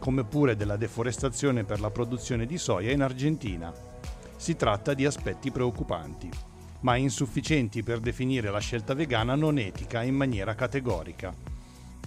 come 0.00 0.24
pure 0.24 0.56
della 0.56 0.76
deforestazione 0.76 1.62
per 1.62 1.80
la 1.80 1.90
produzione 1.90 2.44
di 2.44 2.58
soia 2.58 2.90
in 2.90 3.02
Argentina. 3.02 3.72
Si 4.34 4.56
tratta 4.56 4.92
di 4.92 5.06
aspetti 5.06 5.52
preoccupanti, 5.52 6.28
ma 6.80 6.96
insufficienti 6.96 7.82
per 7.82 8.00
definire 8.00 8.50
la 8.50 8.58
scelta 8.58 8.94
vegana 8.94 9.34
non 9.34 9.58
etica 9.58 10.02
in 10.02 10.14
maniera 10.14 10.54
categorica. 10.54 11.34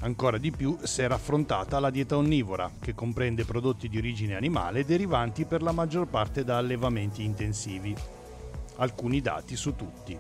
Ancora 0.02 0.38
di 0.38 0.52
più 0.52 0.78
se 0.84 1.04
era 1.04 1.16
affrontata 1.16 1.80
la 1.80 1.90
dieta 1.90 2.16
onnivora, 2.16 2.72
che 2.80 2.96
comprende 2.96 3.44
prodotti 3.44 3.90
di 3.90 3.98
origine 3.98 4.36
animale 4.36 4.86
derivanti 4.86 5.44
per 5.44 5.62
la 5.62 5.74
maggior 5.74 6.08
parte 6.08 6.46
da 6.46 6.58
allevamenti 6.58 7.24
intensivi. 7.24 7.94
Alcuni 8.78 9.20
dati 9.20 9.58
su 9.58 9.76
tutti. 9.76 10.18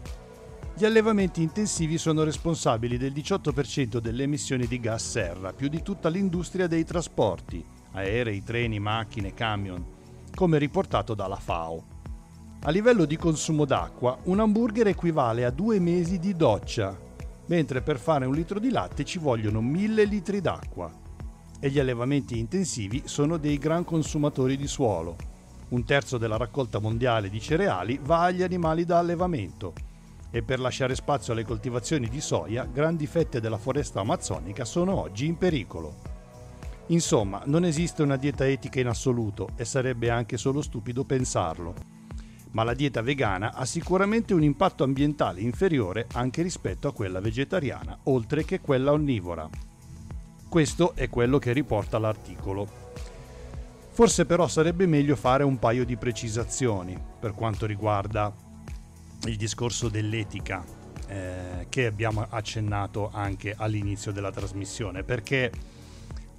Gli 0.76 0.86
allevamenti 0.86 1.42
intensivi 1.42 1.98
sono 1.98 2.24
responsabili 2.24 2.98
del 2.98 3.14
18% 3.14 3.98
delle 4.00 4.24
emissioni 4.24 4.68
di 4.68 4.80
gas 4.80 5.10
serra, 5.10 5.54
più 5.54 5.68
di 5.68 5.82
tutta 5.82 6.10
l'industria 6.10 6.68
dei 6.68 6.84
trasporti, 6.84 7.64
aerei, 7.94 8.44
treni, 8.44 8.80
macchine, 8.80 9.34
camion, 9.34 9.86
come 10.36 10.58
riportato 10.58 11.14
dalla 11.14 11.36
FAO. 11.36 11.99
A 12.64 12.72
livello 12.72 13.06
di 13.06 13.16
consumo 13.16 13.64
d'acqua, 13.64 14.18
un 14.24 14.42
hamburger 14.42 14.88
equivale 14.88 15.46
a 15.46 15.50
due 15.50 15.80
mesi 15.80 16.20
di 16.20 16.36
doccia, 16.36 16.94
mentre 17.46 17.82
per 17.82 17.98
fare 17.98 18.26
un 18.26 18.34
litro 18.34 18.60
di 18.60 18.70
latte 18.70 19.06
ci 19.06 19.18
vogliono 19.18 19.62
1000 19.62 20.04
litri 20.04 20.42
d'acqua. 20.42 20.92
E 21.58 21.70
gli 21.70 21.80
allevamenti 21.80 22.38
intensivi 22.38 23.04
sono 23.06 23.38
dei 23.38 23.58
gran 23.58 23.86
consumatori 23.86 24.58
di 24.58 24.68
suolo. 24.68 25.16
Un 25.70 25.86
terzo 25.86 26.18
della 26.18 26.36
raccolta 26.36 26.80
mondiale 26.80 27.30
di 27.30 27.40
cereali 27.40 27.98
va 28.04 28.24
agli 28.24 28.44
animali 28.44 28.84
da 28.84 28.98
allevamento 28.98 29.74
e 30.30 30.44
per 30.44 30.60
lasciare 30.60 30.96
spazio 30.96 31.32
alle 31.32 31.46
coltivazioni 31.46 32.10
di 32.10 32.20
soia, 32.20 32.66
grandi 32.66 33.08
fette 33.08 33.40
della 33.40 33.58
foresta 33.58 34.02
amazzonica 34.02 34.66
sono 34.66 35.00
oggi 35.00 35.26
in 35.28 35.38
pericolo. 35.38 35.96
Insomma, 36.88 37.42
non 37.46 37.64
esiste 37.64 38.04
una 38.04 38.18
dieta 38.18 38.46
etica 38.46 38.82
in 38.82 38.88
assoluto 38.88 39.48
e 39.56 39.64
sarebbe 39.64 40.10
anche 40.10 40.36
solo 40.36 40.62
stupido 40.62 41.06
pensarlo. 41.06 41.99
Ma 42.52 42.64
la 42.64 42.74
dieta 42.74 43.02
vegana 43.02 43.54
ha 43.54 43.66
sicuramente 43.66 44.34
un 44.34 44.44
impatto 44.44 44.84
ambientale 44.84 45.42
inferiore 45.42 46.08
anche 46.14 46.42
rispetto 46.42 46.88
a 46.88 46.94
quella 46.94 47.20
vegetariana, 47.20 47.98
oltre 48.04 48.44
che 48.44 48.60
quella 48.60 48.92
onnivora. 48.92 49.48
Questo 50.50 50.96
è 50.96 51.10
quello 51.10 51.38
che 51.38 51.54
riporta 51.54 52.00
l'articolo. 52.00 52.68
Forse 53.92 54.26
però 54.26 54.48
sarebbe 54.48 54.88
meglio 54.88 55.16
fare 55.16 55.44
un 55.44 55.60
paio 55.60 55.86
di 55.86 55.96
precisazioni 55.96 56.98
per 57.20 57.34
quanto 57.34 57.66
riguarda 57.66 58.34
il 59.26 59.36
discorso 59.36 59.90
dell'etica 59.90 60.64
eh, 61.08 61.66
che 61.70 61.86
abbiamo 61.86 62.26
accennato 62.30 63.10
anche 63.12 63.54
all'inizio 63.58 64.12
della 64.12 64.32
trasmissione, 64.32 65.04
perché 65.04 65.52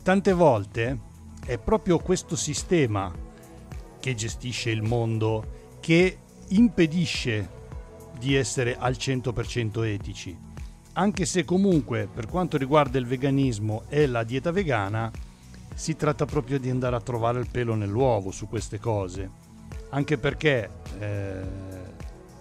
tante 0.03 0.33
volte 0.33 0.99
è 1.45 1.59
proprio 1.59 1.99
questo 1.99 2.35
sistema 2.35 3.13
che 4.01 4.15
gestisce 4.15 4.71
il 4.71 4.83
mondo 4.83 5.60
che 5.91 6.19
impedisce 6.51 7.51
di 8.17 8.37
essere 8.37 8.77
al 8.79 8.93
100% 8.93 9.85
etici, 9.85 10.39
anche 10.93 11.25
se 11.25 11.45
comunque 11.45 12.07
per 12.07 12.29
quanto 12.29 12.57
riguarda 12.57 12.97
il 12.97 13.07
veganismo 13.07 13.83
e 13.89 14.07
la 14.07 14.23
dieta 14.23 14.53
vegana 14.53 15.11
si 15.75 15.97
tratta 15.97 16.27
proprio 16.27 16.61
di 16.61 16.71
andare 16.71 16.95
a 16.95 17.01
trovare 17.01 17.41
il 17.41 17.49
pelo 17.51 17.75
nell'uovo 17.75 18.31
su 18.31 18.47
queste 18.47 18.79
cose, 18.79 19.29
anche 19.89 20.17
perché 20.17 20.71
eh, 21.01 21.41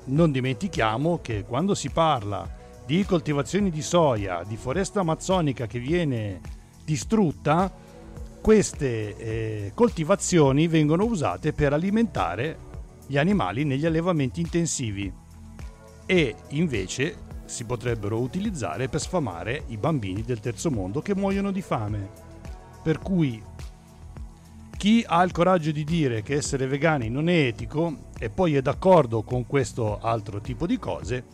non 0.04 0.32
dimentichiamo 0.32 1.18
che 1.20 1.44
quando 1.44 1.74
si 1.74 1.90
parla 1.90 2.48
di 2.86 3.04
coltivazioni 3.04 3.72
di 3.72 3.82
soia, 3.82 4.44
di 4.48 4.58
foresta 4.58 5.00
amazzonica 5.00 5.66
che 5.66 5.80
viene 5.80 6.40
distrutta, 6.86 7.74
queste 8.42 9.18
eh, 9.18 9.72
coltivazioni 9.74 10.68
vengono 10.68 11.06
usate 11.06 11.52
per 11.52 11.74
alimentare 11.74 12.68
gli 13.10 13.18
animali 13.18 13.64
negli 13.64 13.88
allevamenti 13.88 14.40
intensivi 14.40 15.12
e 16.06 16.36
invece 16.50 17.18
si 17.46 17.66
potrebbero 17.66 18.20
utilizzare 18.20 18.88
per 18.88 19.00
sfamare 19.00 19.64
i 19.70 19.78
bambini 19.78 20.22
del 20.22 20.40
terzo 20.40 20.70
mondo 20.70 21.02
che 21.02 21.16
muoiono 21.16 21.50
di 21.50 21.64
fame. 21.64 22.08
Per 22.84 23.00
cui 23.00 23.44
chi 24.78 25.04
ha 25.08 25.24
il 25.24 25.32
coraggio 25.32 25.72
di 25.72 25.84
dire 25.84 26.22
che 26.22 26.36
essere 26.36 26.68
vegani 26.68 27.10
non 27.10 27.30
è 27.30 27.48
etico 27.48 28.10
e 28.20 28.30
poi 28.30 28.56
è 28.56 28.62
d'accordo 28.62 29.24
con 29.24 29.48
questo 29.48 29.98
altro 29.98 30.40
tipo 30.40 30.68
di 30.68 30.78
cose, 30.78 31.26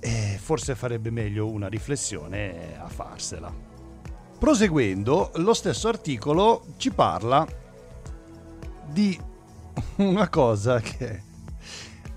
eh, 0.00 0.36
forse 0.40 0.74
farebbe 0.74 1.10
meglio 1.10 1.46
una 1.46 1.68
riflessione 1.68 2.76
a 2.76 2.88
farsela. 2.88 3.54
Proseguendo, 4.36 5.30
lo 5.36 5.54
stesso 5.54 5.86
articolo 5.86 6.64
ci 6.76 6.90
parla 6.90 7.46
di 8.90 9.16
una 9.96 10.28
cosa 10.28 10.80
che 10.80 11.22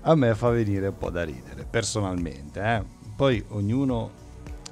a 0.02 0.14
me 0.14 0.34
fa 0.34 0.48
venire 0.50 0.88
un 0.88 0.98
po' 0.98 1.10
da 1.10 1.24
ridere, 1.24 1.64
personalmente. 1.64 2.60
eh. 2.60 2.82
Poi 3.14 3.44
ognuno 3.48 4.10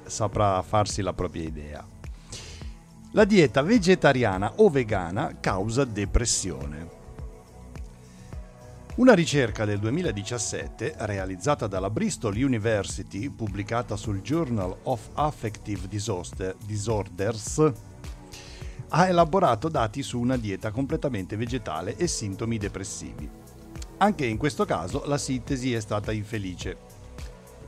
saprà 0.05 0.61
farsi 0.61 1.01
la 1.01 1.13
propria 1.13 1.43
idea. 1.43 1.85
La 3.11 3.25
dieta 3.25 3.61
vegetariana 3.61 4.53
o 4.57 4.69
vegana 4.69 5.37
causa 5.39 5.85
depressione. 5.85 6.99
Una 8.95 9.13
ricerca 9.13 9.63
del 9.63 9.79
2017, 9.79 10.95
realizzata 10.99 11.67
dalla 11.67 11.89
Bristol 11.89 12.35
University, 12.35 13.29
pubblicata 13.29 13.95
sul 13.95 14.21
Journal 14.21 14.75
of 14.83 15.09
Affective 15.13 15.87
Disorder- 15.87 16.55
Disorders, 16.65 17.71
ha 18.93 19.07
elaborato 19.07 19.69
dati 19.69 20.03
su 20.03 20.19
una 20.19 20.35
dieta 20.35 20.71
completamente 20.71 21.37
vegetale 21.37 21.95
e 21.95 22.07
sintomi 22.07 22.57
depressivi. 22.57 23.29
Anche 23.97 24.25
in 24.25 24.37
questo 24.37 24.65
caso 24.65 25.03
la 25.05 25.17
sintesi 25.17 25.73
è 25.73 25.79
stata 25.79 26.11
infelice, 26.11 26.75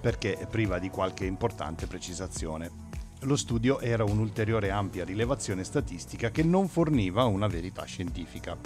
perché 0.01 0.37
è 0.37 0.47
priva 0.47 0.79
di 0.79 0.89
qualche 0.89 1.25
importante 1.25 1.87
precisazione. 1.87 2.91
Lo 3.21 3.37
studio 3.37 3.79
era 3.79 4.03
un'ulteriore 4.03 4.69
ampia 4.69 5.05
rilevazione 5.05 5.63
statistica 5.63 6.29
che 6.29 6.43
non 6.43 6.67
forniva 6.67 7.23
una 7.23 7.47
verità 7.47 7.85
scientifica. 7.85 8.57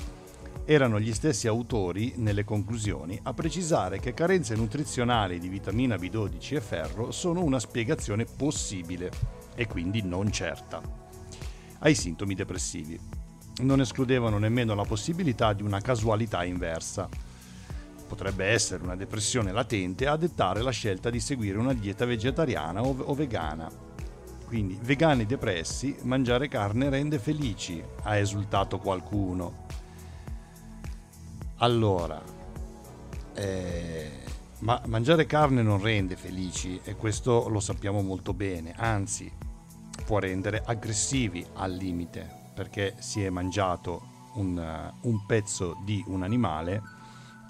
Erano 0.66 1.00
gli 1.00 1.14
stessi 1.14 1.48
autori, 1.48 2.14
nelle 2.16 2.44
conclusioni, 2.44 3.20
a 3.22 3.34
precisare 3.34 4.00
che 4.00 4.16
carenze 4.16 4.56
nutrizionali 4.56 5.38
di 5.40 5.48
vitamina 5.48 5.96
B12 5.96 6.56
e 6.56 6.62
ferro 6.62 7.12
sono 7.12 7.44
una 7.44 7.60
spiegazione 7.60 8.26
possibile 8.26 9.12
e 9.54 9.68
quindi 9.68 10.02
non 10.02 10.32
certa 10.32 11.06
ai 11.80 11.96
sintomi 11.96 12.34
depressivi. 12.34 13.00
Non 13.60 13.82
escludevano 13.82 14.38
nemmeno 14.38 14.76
la 14.76 14.84
possibilità 14.84 15.54
di 15.54 15.64
una 15.64 15.82
casualità 15.82 16.44
inversa. 16.44 17.10
Potrebbe 18.08 18.46
essere 18.46 18.84
una 18.84 18.96
depressione 18.96 19.52
latente 19.52 20.08
a 20.08 20.16
dettare 20.16 20.62
la 20.62 20.72
scelta 20.72 21.10
di 21.10 21.20
seguire 21.20 21.58
una 21.58 21.74
dieta 21.74 22.06
vegetariana 22.06 22.82
o, 22.82 23.14
vegana. 23.14 23.70
Quindi, 24.46 24.80
vegani 24.82 25.26
depressi, 25.26 25.98
mangiare 26.04 26.48
carne 26.48 26.90
rende 26.90 27.20
felici, 27.20 27.84
ha 28.04 28.16
esultato 28.16 28.78
qualcuno. 28.78 29.66
Allora, 31.58 32.22
eh, 33.34 34.12
ma 34.60 34.82
mangiare 34.86 35.26
carne 35.26 35.62
non 35.62 35.82
rende 35.82 36.16
felici 36.16 36.80
e 36.84 36.96
questo 36.96 37.50
lo 37.50 37.60
sappiamo 37.60 38.02
molto 38.02 38.34
bene, 38.34 38.74
anzi 38.78 39.30
può 40.08 40.20
rendere 40.20 40.62
aggressivi 40.64 41.46
al 41.56 41.74
limite 41.74 42.26
perché 42.54 42.96
si 43.00 43.22
è 43.22 43.30
mangiato 43.30 44.30
un, 44.36 44.58
uh, 44.58 45.10
un 45.10 45.26
pezzo 45.26 45.82
di 45.84 46.02
un 46.08 46.24
animale 46.24 46.82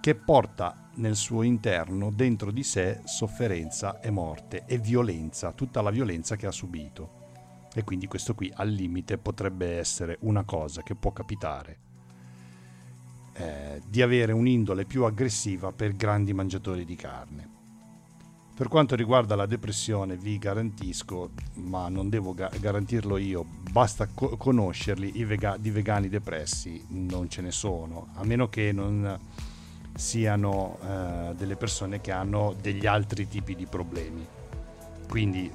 che 0.01 0.15
porta 0.15 0.89
nel 0.95 1.15
suo 1.15 1.43
interno 1.43 2.09
dentro 2.09 2.49
di 2.49 2.63
sé 2.63 3.01
sofferenza 3.03 3.99
e 3.99 4.09
morte 4.09 4.63
e 4.65 4.79
violenza, 4.79 5.51
tutta 5.51 5.83
la 5.83 5.91
violenza 5.91 6.35
che 6.35 6.47
ha 6.47 6.51
subito. 6.51 7.67
E 7.75 7.83
quindi 7.83 8.07
questo 8.07 8.33
qui 8.33 8.51
al 8.55 8.69
limite 8.69 9.19
potrebbe 9.19 9.77
essere 9.77 10.17
una 10.21 10.43
cosa 10.43 10.81
che 10.81 10.95
può 10.95 11.11
capitare. 11.13 11.77
Eh, 13.33 13.83
di 13.87 14.01
avere 14.01 14.31
un'indole 14.31 14.85
più 14.85 15.03
aggressiva 15.03 15.71
per 15.71 15.95
grandi 15.95 16.33
mangiatori 16.33 16.85
di 16.85 16.95
carne. 16.95 17.56
Per 18.57 18.69
quanto 18.69 18.95
riguarda 18.95 19.35
la 19.35 19.45
depressione, 19.45 20.17
vi 20.17 20.39
garantisco, 20.39 21.29
ma 21.57 21.89
non 21.89 22.09
devo 22.09 22.33
ga- 22.33 22.49
garantirlo 22.59 23.17
io, 23.17 23.45
basta 23.69 24.07
co- 24.11 24.35
conoscerli, 24.35 25.23
vega- 25.25 25.57
di 25.59 25.69
vegani 25.69 26.09
depressi 26.09 26.83
non 26.87 27.29
ce 27.29 27.43
ne 27.43 27.51
sono, 27.51 28.07
a 28.15 28.25
meno 28.25 28.49
che 28.49 28.71
non 28.71 29.15
siano 29.93 30.79
eh, 30.81 31.35
delle 31.35 31.55
persone 31.55 32.01
che 32.01 32.11
hanno 32.11 32.55
degli 32.59 32.87
altri 32.87 33.27
tipi 33.27 33.53
di 33.55 33.67
problemi. 33.67 34.25
Quindi, 35.07 35.51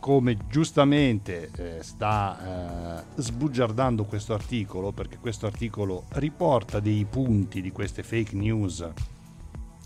come 0.00 0.38
giustamente 0.48 1.50
eh, 1.54 1.82
sta 1.82 3.02
eh, 3.04 3.20
sbugiardando 3.20 4.04
questo 4.06 4.32
articolo, 4.32 4.90
perché 4.90 5.18
questo 5.18 5.44
articolo 5.44 6.04
riporta 6.12 6.80
dei 6.80 7.04
punti 7.04 7.60
di 7.60 7.70
queste 7.70 8.02
fake 8.02 8.34
news 8.34 8.90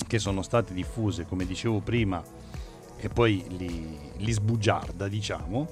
che 0.07 0.19
sono 0.19 0.43
state 0.43 0.75
diffuse, 0.75 1.27
come 1.27 1.47
dicevo 1.47 1.81
prima, 1.81 2.23
e 2.97 3.09
poi 3.09 3.45
li, 3.49 3.99
li 4.17 4.33
sbugiarda, 4.33 5.09
diciamo, 5.09 5.69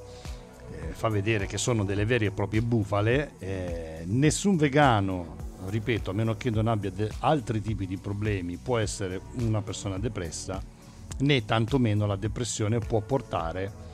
eh, 0.70 0.92
fa 0.92 1.08
vedere 1.08 1.46
che 1.46 1.58
sono 1.58 1.84
delle 1.84 2.04
vere 2.04 2.26
e 2.26 2.30
proprie 2.30 2.62
bufale. 2.62 3.32
Eh, 3.38 4.02
nessun 4.06 4.56
vegano, 4.56 5.36
ripeto, 5.66 6.10
a 6.10 6.14
meno 6.14 6.36
che 6.36 6.50
non 6.50 6.66
abbia 6.66 6.90
de- 6.90 7.10
altri 7.20 7.60
tipi 7.60 7.86
di 7.86 7.98
problemi, 7.98 8.56
può 8.56 8.78
essere 8.78 9.20
una 9.40 9.62
persona 9.62 9.98
depressa, 9.98 10.60
né 11.18 11.44
tantomeno 11.44 12.06
la 12.06 12.16
depressione 12.16 12.78
può 12.78 13.00
portare 13.00 13.86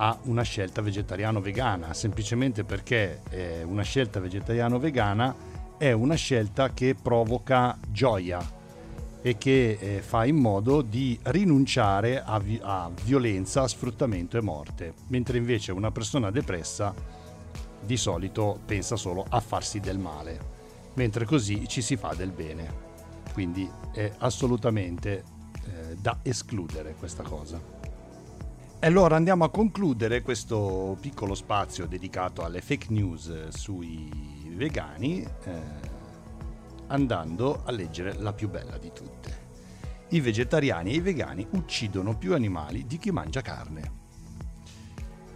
a 0.00 0.16
una 0.24 0.42
scelta 0.42 0.80
vegetariano-vegana, 0.80 1.92
semplicemente 1.92 2.64
perché 2.64 3.22
eh, 3.30 3.62
una 3.64 3.82
scelta 3.82 4.20
vegetariano-vegana 4.20 5.34
è 5.76 5.92
una 5.92 6.14
scelta 6.14 6.72
che 6.72 6.94
provoca 7.00 7.76
gioia, 7.90 8.56
e 9.20 9.36
che 9.36 9.78
eh, 9.80 10.02
fa 10.02 10.24
in 10.24 10.36
modo 10.36 10.82
di 10.82 11.18
rinunciare 11.24 12.22
a, 12.22 12.38
vi- 12.38 12.60
a 12.62 12.90
violenza, 13.04 13.66
sfruttamento 13.66 14.36
e 14.36 14.40
morte, 14.40 14.94
mentre 15.08 15.38
invece 15.38 15.72
una 15.72 15.90
persona 15.90 16.30
depressa 16.30 16.94
di 17.84 17.96
solito 17.96 18.60
pensa 18.64 18.96
solo 18.96 19.24
a 19.28 19.40
farsi 19.40 19.80
del 19.80 19.98
male, 19.98 20.56
mentre 20.94 21.24
così 21.24 21.66
ci 21.68 21.82
si 21.82 21.96
fa 21.96 22.14
del 22.14 22.30
bene. 22.30 22.86
Quindi 23.32 23.68
è 23.92 24.10
assolutamente 24.18 25.22
eh, 25.64 25.96
da 25.96 26.18
escludere 26.22 26.94
questa 26.98 27.22
cosa. 27.22 27.76
E 28.80 28.86
allora 28.86 29.16
andiamo 29.16 29.42
a 29.42 29.50
concludere 29.50 30.22
questo 30.22 30.96
piccolo 31.00 31.34
spazio 31.34 31.86
dedicato 31.86 32.44
alle 32.44 32.60
fake 32.60 32.86
news 32.90 33.48
sui 33.48 34.08
vegani. 34.54 35.20
Eh, 35.22 35.87
andando 36.88 37.62
a 37.64 37.70
leggere 37.70 38.14
la 38.18 38.32
più 38.32 38.48
bella 38.48 38.76
di 38.76 38.92
tutte. 38.92 39.46
I 40.08 40.20
vegetariani 40.20 40.92
e 40.92 40.96
i 40.96 41.00
vegani 41.00 41.46
uccidono 41.52 42.16
più 42.16 42.34
animali 42.34 42.86
di 42.86 42.98
chi 42.98 43.10
mangia 43.10 43.40
carne. 43.40 44.06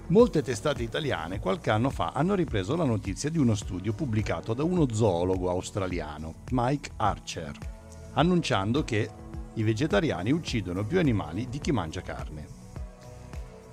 Molte 0.09 0.43
testate 0.43 0.83
italiane 0.83 1.39
qualche 1.39 1.71
anno 1.71 1.89
fa 1.89 2.13
hanno 2.15 2.35
ripreso 2.35 2.77
la 2.77 2.85
notizia 2.85 3.31
di 3.31 3.39
uno 3.39 3.55
studio 3.55 3.93
pubblicato 3.93 4.53
da 4.53 4.65
uno 4.65 4.93
zoologo 4.93 5.49
australiano, 5.49 6.35
Mike 6.51 6.91
Archer, 6.97 7.57
annunciando 8.15 8.85
che 8.85 9.11
i 9.55 9.63
vegetariani 9.63 10.31
uccidono 10.31 10.85
più 10.85 10.99
animali 10.99 11.49
di 11.49 11.59
chi 11.59 11.73
mangia 11.73 12.01
carne. 12.01 12.62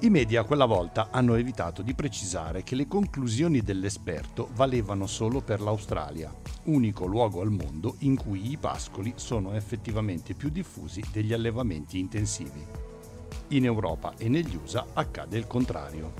I 0.01 0.09
media 0.09 0.45
quella 0.45 0.63
volta 0.63 1.09
hanno 1.11 1.35
evitato 1.35 1.81
di 1.81 1.93
precisare 1.93 2.63
che 2.63 2.75
le 2.75 2.87
conclusioni 2.87 3.59
dell'esperto 3.59 4.47
valevano 4.53 5.07
solo 5.07 5.41
per 5.41 5.59
l'Australia, 5.59 6.33
unico 6.63 7.05
luogo 7.05 7.41
al 7.41 7.51
mondo 7.51 7.95
in 7.99 8.15
cui 8.15 8.49
i 8.49 8.55
pascoli 8.55 9.11
sono 9.17 9.55
effettivamente 9.55 10.35
più 10.35 10.47
diffusi 10.47 11.03
degli 11.11 11.33
allevamenti 11.33 11.99
intensivi. 11.99 12.65
In 13.49 13.65
Europa 13.65 14.13
e 14.17 14.29
negli 14.29 14.55
USA 14.55 14.85
accade 14.93 15.37
il 15.37 15.47
contrario. 15.47 16.13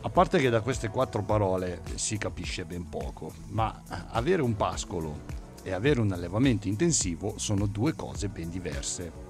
A 0.00 0.08
parte 0.08 0.38
che 0.38 0.48
da 0.48 0.62
queste 0.62 0.88
quattro 0.88 1.22
parole 1.22 1.82
si 1.96 2.16
capisce 2.16 2.64
ben 2.64 2.88
poco, 2.88 3.30
ma 3.48 3.82
avere 4.08 4.40
un 4.40 4.56
pascolo 4.56 5.18
e 5.62 5.72
avere 5.72 6.00
un 6.00 6.12
allevamento 6.12 6.66
intensivo 6.66 7.34
sono 7.36 7.66
due 7.66 7.94
cose 7.94 8.30
ben 8.30 8.48
diverse. 8.48 9.27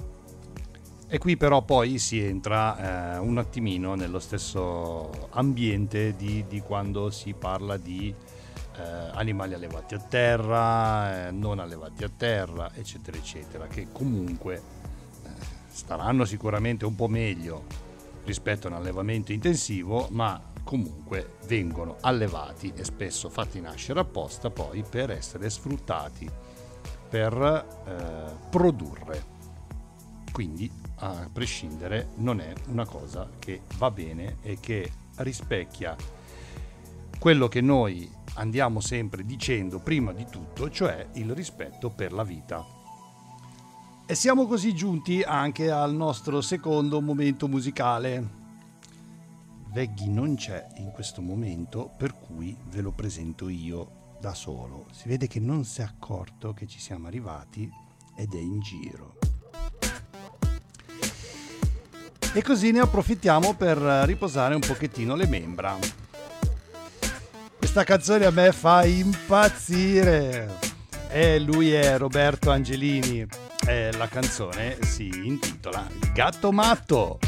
E 1.11 1.17
qui 1.17 1.39
però 1.39 1.63
poi 1.63 1.99
si 1.99 2.21
entra 2.23 3.15
eh, 3.15 3.19
un 3.19 3.39
attimino 3.39 3.95
nello 3.95 4.19
stesso 4.19 5.29
ambiente 5.31 6.15
di, 6.15 6.45
di 6.47 6.61
quando 6.61 7.09
si 7.09 7.33
parla 7.33 7.79
di 7.79 8.15
eh, 8.77 8.83
animali 9.15 9.55
allevati 9.55 9.95
a 9.95 10.01
terra, 10.01 11.29
eh, 11.29 11.31
non 11.31 11.61
allevati 11.61 12.05
a 12.05 12.11
terra, 12.15 12.73
eccetera, 12.75 13.17
eccetera, 13.17 13.67
che 13.69 13.87
comunque 13.91 14.57
eh, 14.57 15.31
staranno 15.71 16.27
sicuramente 16.27 16.85
un 16.85 16.95
po' 16.95 17.09
meglio 17.09 17.65
rispetto 18.25 18.67
a 18.67 18.71
un 18.73 18.77
allevamento 18.77 19.33
intensivo, 19.33 20.09
ma 20.11 20.39
comunque 20.63 21.37
vengono 21.47 21.97
allevati 22.03 22.71
e 22.77 22.85
spesso 22.85 23.31
fatti 23.31 23.63
nascere 23.63 24.01
apposta 24.01 24.51
poi 24.51 24.85
per 24.87 25.11
essere 25.11 25.49
sfruttati, 25.49 26.31
per 27.09 27.67
eh, 27.87 28.49
produrre. 28.51 29.37
Quindi 30.31 30.71
a 30.99 31.29
prescindere 31.33 32.11
non 32.17 32.41
è 32.41 32.53
una 32.69 32.87
cosa 32.87 33.29
che 33.39 33.63
va 33.77 33.91
bene 33.91 34.39
e 34.43 34.59
che 34.61 34.91
rispecchia 35.17 35.97
quello 37.19 37.49
che 37.49 37.61
noi 37.61 38.09
andiamo 38.35 38.81
sempre 38.81 39.25
dicendo 39.25 39.81
prima 39.81 40.13
di 40.13 40.27
tutto, 40.31 40.71
cioè 40.71 41.09
il 41.15 41.35
rispetto 41.35 41.91
per 41.91 42.13
la 42.13 42.23
vita. 42.23 42.65
E 44.07 44.15
siamo 44.15 44.47
così 44.47 44.75
giunti 44.75 45.23
anche 45.23 45.71
al 45.71 45.93
nostro 45.95 46.41
secondo 46.41 47.01
momento 47.01 47.49
musicale. 47.49 48.37
Veggy 49.71 50.09
non 50.09 50.37
c'è 50.37 50.67
in 50.77 50.93
questo 50.93 51.21
momento, 51.21 51.91
per 51.95 52.15
cui 52.15 52.57
ve 52.71 52.81
lo 52.81 52.93
presento 52.93 53.49
io 53.49 54.17
da 54.21 54.33
solo. 54.33 54.87
Si 54.93 55.09
vede 55.09 55.27
che 55.27 55.41
non 55.41 55.65
si 55.65 55.83
è 55.83 55.85
accorto 55.85 56.55
che 56.55 56.67
ci 56.67 56.79
siamo 56.79 57.07
arrivati 57.07 57.71
ed 58.17 58.33
è 58.33 58.39
in 58.39 58.61
giro. 58.61 59.18
E 62.35 62.43
così 62.43 62.71
ne 62.71 62.81
approfittiamo 62.81 63.55
per 63.55 63.79
riposare 63.79 64.55
un 64.55 64.61
pochettino 64.61 65.17
le 65.17 65.27
membra. 65.27 65.77
Questa 67.57 67.83
canzone 67.85 68.27
a 68.27 68.31
me 68.31 68.53
fa 68.53 68.85
impazzire. 68.85 70.57
E 71.11 71.39
lui 71.41 71.73
è 71.73 71.97
Roberto 71.97 72.51
Angelini. 72.51 73.27
E 73.67 73.93
la 73.93 74.09
canzone 74.09 74.79
si 74.83 75.09
intitola 75.09 75.87
Gatto 76.13 76.53
matto. 76.53 77.19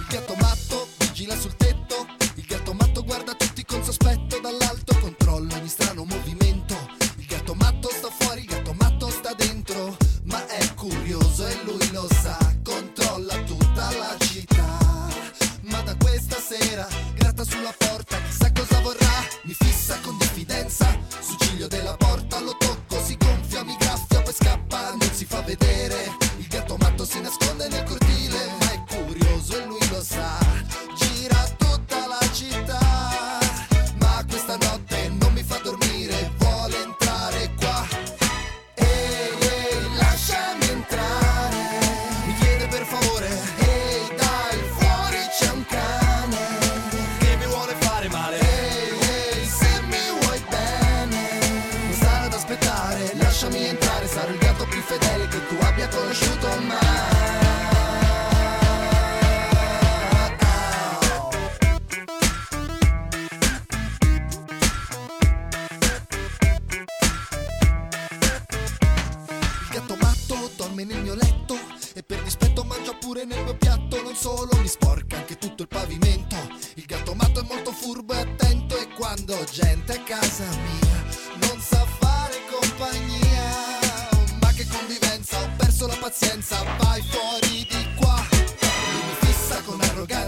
Il 0.00 0.06
gatto 0.08 0.34
matto 0.40 0.86
vigila 0.98 1.34
sul 1.36 1.56
tetto, 1.56 1.85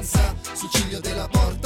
arroganza 0.08 0.34
sul 0.54 0.70
ciglio 0.70 1.00
della 1.00 1.28
porta, 1.28 1.57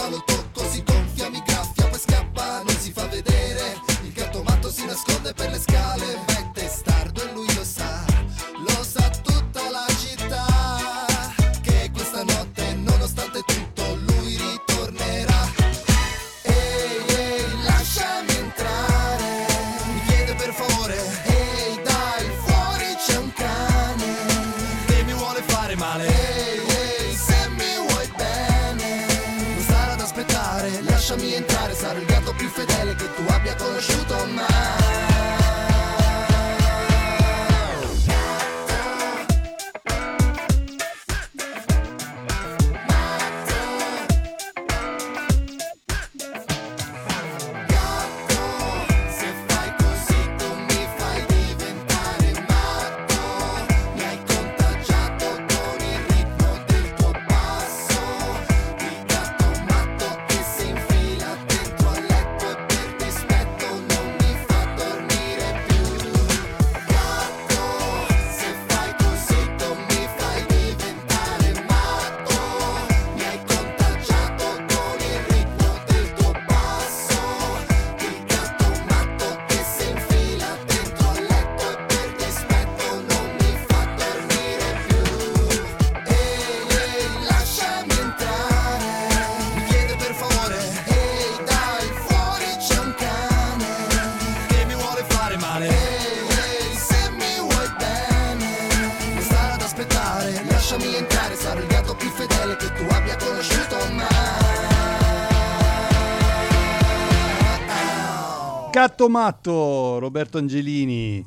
Gatto 109.03 109.09
matto, 109.09 109.99
Roberto 109.99 110.39
Angelini. 110.39 111.27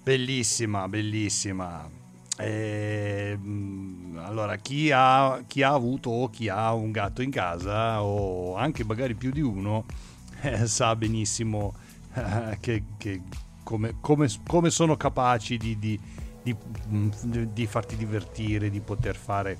Bellissima, 0.00 0.86
bellissima. 0.86 1.90
E, 2.38 3.36
mm, 3.36 4.16
allora, 4.18 4.54
chi 4.54 4.92
ha, 4.92 5.42
chi 5.44 5.62
ha 5.62 5.72
avuto 5.72 6.10
o 6.10 6.30
chi 6.30 6.48
ha 6.48 6.72
un 6.72 6.92
gatto 6.92 7.20
in 7.20 7.32
casa, 7.32 8.00
o 8.00 8.54
anche 8.54 8.84
magari 8.84 9.16
più 9.16 9.32
di 9.32 9.40
uno, 9.40 9.86
eh, 10.42 10.68
sa 10.68 10.94
benissimo 10.94 11.74
eh, 12.14 12.58
che, 12.60 12.84
che 12.96 13.22
come, 13.64 13.96
come- 14.00 14.28
come 14.46 14.70
sono 14.70 14.96
capaci 14.96 15.56
di, 15.56 15.76
di- 15.80 16.00
di- 16.44 16.56
mm, 16.92 17.08
di 17.52 17.66
farti 17.66 17.96
divertire, 17.96 18.70
di 18.70 18.78
poter 18.78 19.16
fare, 19.16 19.58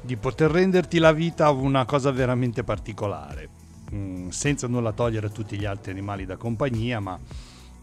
di 0.00 0.16
poter 0.16 0.50
renderti 0.50 0.98
la 0.98 1.12
vita 1.12 1.50
una 1.50 1.84
cosa 1.84 2.10
veramente 2.10 2.64
particolare. 2.64 3.59
Mm, 3.94 4.28
senza 4.28 4.68
nulla 4.68 4.92
togliere 4.92 5.26
a 5.26 5.30
tutti 5.30 5.58
gli 5.58 5.64
altri 5.64 5.90
animali 5.90 6.24
da 6.24 6.36
compagnia, 6.36 7.00
ma 7.00 7.18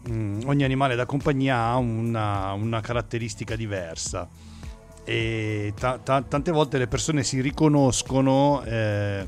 mm, 0.08 0.40
ogni 0.46 0.64
animale 0.64 0.94
da 0.96 1.04
compagnia 1.04 1.56
ha 1.58 1.76
una, 1.76 2.52
una 2.52 2.80
caratteristica 2.80 3.56
diversa 3.56 4.26
e 5.04 5.72
ta- 5.78 5.98
ta- 5.98 6.22
tante 6.22 6.50
volte 6.50 6.76
le 6.78 6.86
persone 6.86 7.22
si 7.24 7.40
riconoscono 7.40 8.62
eh, 8.64 9.26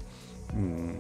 mm, 0.55 0.95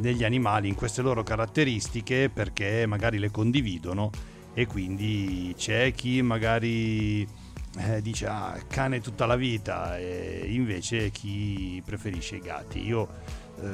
negli 0.00 0.24
animali 0.24 0.68
in 0.68 0.74
queste 0.74 1.02
loro 1.02 1.22
caratteristiche 1.22 2.28
perché 2.32 2.86
magari 2.86 3.18
le 3.18 3.30
condividono 3.30 4.10
e 4.54 4.66
quindi 4.66 5.54
c'è 5.56 5.92
chi 5.92 6.22
magari 6.22 7.22
eh, 7.78 8.02
dice 8.02 8.26
ah, 8.26 8.58
cane 8.68 9.00
tutta 9.00 9.26
la 9.26 9.36
vita 9.36 9.96
e 9.96 10.46
invece 10.48 11.10
chi 11.10 11.80
preferisce 11.84 12.36
i 12.36 12.40
gatti. 12.40 12.84
Io 12.84 13.08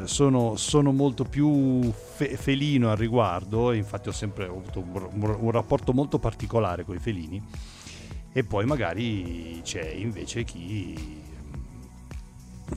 sono, 0.05 0.57
sono 0.57 0.93
molto 0.93 1.25
più 1.25 1.91
fe- 1.93 2.37
felino 2.37 2.91
al 2.91 2.97
riguardo, 2.97 3.73
infatti 3.73 4.09
ho 4.09 4.13
sempre 4.13 4.47
avuto 4.47 4.81
un, 4.81 5.37
un 5.39 5.51
rapporto 5.51 5.93
molto 5.93 6.19
particolare 6.19 6.85
con 6.85 6.95
i 6.95 6.99
felini 6.99 7.43
e 8.33 8.45
poi 8.45 8.67
magari 8.67 9.61
c'è 9.63 9.89
invece 9.89 10.45
chi 10.45 11.23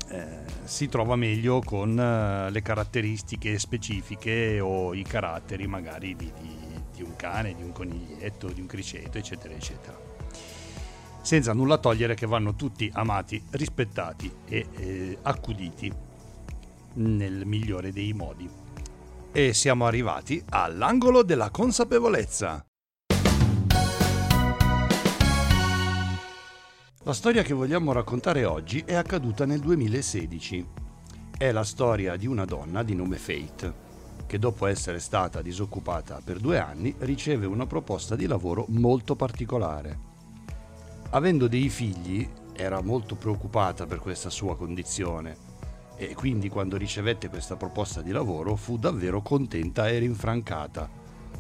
eh, 0.10 0.28
si 0.64 0.88
trova 0.88 1.16
meglio 1.16 1.62
con 1.62 2.00
eh, 2.00 2.50
le 2.50 2.62
caratteristiche 2.62 3.60
specifiche 3.60 4.60
o 4.60 4.94
i 4.94 5.04
caratteri 5.04 5.68
magari 5.68 6.16
di, 6.16 6.32
di- 6.40 6.68
di 7.00 7.02
un 7.04 7.16
cane, 7.16 7.56
di 7.56 7.64
un 7.64 7.72
coniglietto, 7.72 8.48
di 8.50 8.60
un 8.60 8.68
criceto, 8.68 9.18
eccetera, 9.18 9.54
eccetera. 9.54 9.98
Senza 11.22 11.54
nulla 11.54 11.78
togliere 11.78 12.14
che 12.14 12.26
vanno 12.26 12.56
tutti 12.56 12.90
amati, 12.94 13.42
rispettati 13.52 14.32
e 14.46 14.68
eh, 14.76 15.18
accuditi 15.22 16.08
nel 16.94 17.46
migliore 17.46 17.92
dei 17.92 18.14
modi. 18.14 18.50
E 19.32 19.54
siamo 19.54 19.86
arrivati 19.86 20.44
all'angolo 20.50 21.24
della 21.24 21.50
consapevolezza. 21.50 22.66
La 27.04 27.14
storia 27.14 27.44
che 27.44 27.54
vogliamo 27.54 27.92
raccontare 27.92 28.46
oggi 28.46 28.84
è 28.86 28.96
accaduta 28.96 29.46
nel 29.46 29.60
2016. 29.60 30.68
È 31.38 31.52
la 31.52 31.64
storia 31.64 32.16
di 32.18 32.28
una 32.28 32.46
donna 32.46 32.84
di 32.84 32.94
nome 32.94 33.18
Faith, 33.18 33.74
che 34.26 34.38
dopo 34.38 34.66
essere 34.66 35.00
stata 35.00 35.42
disoccupata 35.42 36.22
per 36.24 36.40
due 36.40 36.60
anni 36.60 36.94
riceve 37.00 37.46
una 37.46 37.66
proposta 37.66 38.16
di 38.16 38.28
lavoro 38.28 38.66
molto 38.70 39.16
particolare. 39.16 40.08
Avendo 41.12 41.48
dei 41.48 41.70
figli, 41.70 42.28
era 42.54 42.82
molto 42.82 43.16
preoccupata 43.16 43.86
per 43.86 44.00
questa 44.00 44.30
sua 44.30 44.58
condizione 44.58 45.49
e 46.00 46.16
quindi 46.16 46.48
quando 46.48 46.78
ricevette 46.78 47.28
questa 47.28 47.58
proposta 47.58 48.02
di 48.02 48.12
lavoro 48.12 48.56
fu 48.56 48.78
davvero 48.78 49.22
contenta 49.22 49.90
e 49.90 50.00
rinfrancata, 50.00 50.90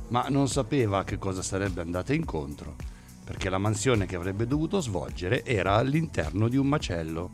ma 0.09 0.25
non 0.27 0.49
sapeva 0.49 0.99
a 0.99 1.03
che 1.05 1.17
cosa 1.17 1.41
sarebbe 1.41 1.79
andata 1.79 2.13
incontro, 2.13 2.75
perché 3.23 3.49
la 3.49 3.57
mansione 3.57 4.05
che 4.05 4.17
avrebbe 4.17 4.45
dovuto 4.45 4.81
svolgere 4.81 5.45
era 5.45 5.75
all'interno 5.75 6.49
di 6.49 6.57
un 6.57 6.67
macello. 6.67 7.31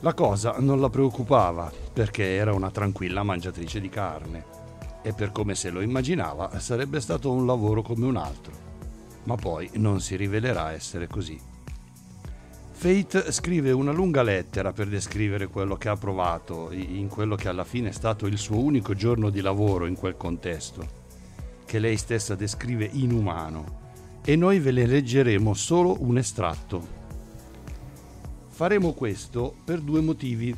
La 0.00 0.14
cosa 0.14 0.54
non 0.60 0.80
la 0.80 0.88
preoccupava, 0.88 1.72
perché 1.92 2.36
era 2.36 2.52
una 2.52 2.70
tranquilla 2.70 3.24
mangiatrice 3.24 3.80
di 3.80 3.88
carne, 3.88 4.44
e 5.02 5.12
per 5.14 5.32
come 5.32 5.56
se 5.56 5.70
lo 5.70 5.80
immaginava 5.80 6.60
sarebbe 6.60 7.00
stato 7.00 7.32
un 7.32 7.44
lavoro 7.44 7.82
come 7.82 8.06
un 8.06 8.16
altro, 8.16 8.52
ma 9.24 9.34
poi 9.34 9.68
non 9.74 10.00
si 10.00 10.14
rivelerà 10.14 10.70
essere 10.70 11.08
così. 11.08 11.56
Fate 12.80 13.32
scrive 13.32 13.72
una 13.72 13.90
lunga 13.90 14.22
lettera 14.22 14.72
per 14.72 14.86
descrivere 14.86 15.48
quello 15.48 15.74
che 15.74 15.88
ha 15.88 15.96
provato 15.96 16.70
in 16.70 17.08
quello 17.08 17.34
che 17.34 17.48
alla 17.48 17.64
fine 17.64 17.88
è 17.88 17.92
stato 17.92 18.28
il 18.28 18.38
suo 18.38 18.60
unico 18.60 18.94
giorno 18.94 19.30
di 19.30 19.40
lavoro 19.40 19.86
in 19.86 19.96
quel 19.96 20.16
contesto, 20.16 20.86
che 21.64 21.80
lei 21.80 21.96
stessa 21.96 22.36
descrive 22.36 22.88
inumano, 22.92 24.20
e 24.24 24.36
noi 24.36 24.60
ve 24.60 24.70
ne 24.70 24.86
leggeremo 24.86 25.54
solo 25.54 25.96
un 26.04 26.18
estratto. 26.18 26.86
Faremo 28.46 28.92
questo 28.92 29.56
per 29.64 29.80
due 29.80 30.00
motivi. 30.00 30.54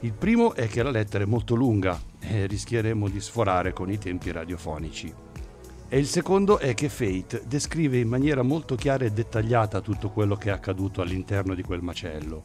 Il 0.00 0.12
primo 0.12 0.52
è 0.52 0.68
che 0.68 0.82
la 0.82 0.90
lettera 0.90 1.24
è 1.24 1.26
molto 1.26 1.54
lunga 1.54 1.98
e 2.20 2.44
rischieremo 2.44 3.08
di 3.08 3.20
sforare 3.22 3.72
con 3.72 3.90
i 3.90 3.96
tempi 3.96 4.30
radiofonici. 4.32 5.21
E 5.92 5.98
il 5.98 6.06
secondo 6.06 6.58
è 6.58 6.72
che 6.72 6.88
Fate 6.88 7.42
descrive 7.44 7.98
in 7.98 8.08
maniera 8.08 8.40
molto 8.40 8.76
chiara 8.76 9.04
e 9.04 9.12
dettagliata 9.12 9.82
tutto 9.82 10.08
quello 10.08 10.36
che 10.36 10.48
è 10.48 10.52
accaduto 10.52 11.02
all'interno 11.02 11.54
di 11.54 11.62
quel 11.62 11.82
macello, 11.82 12.44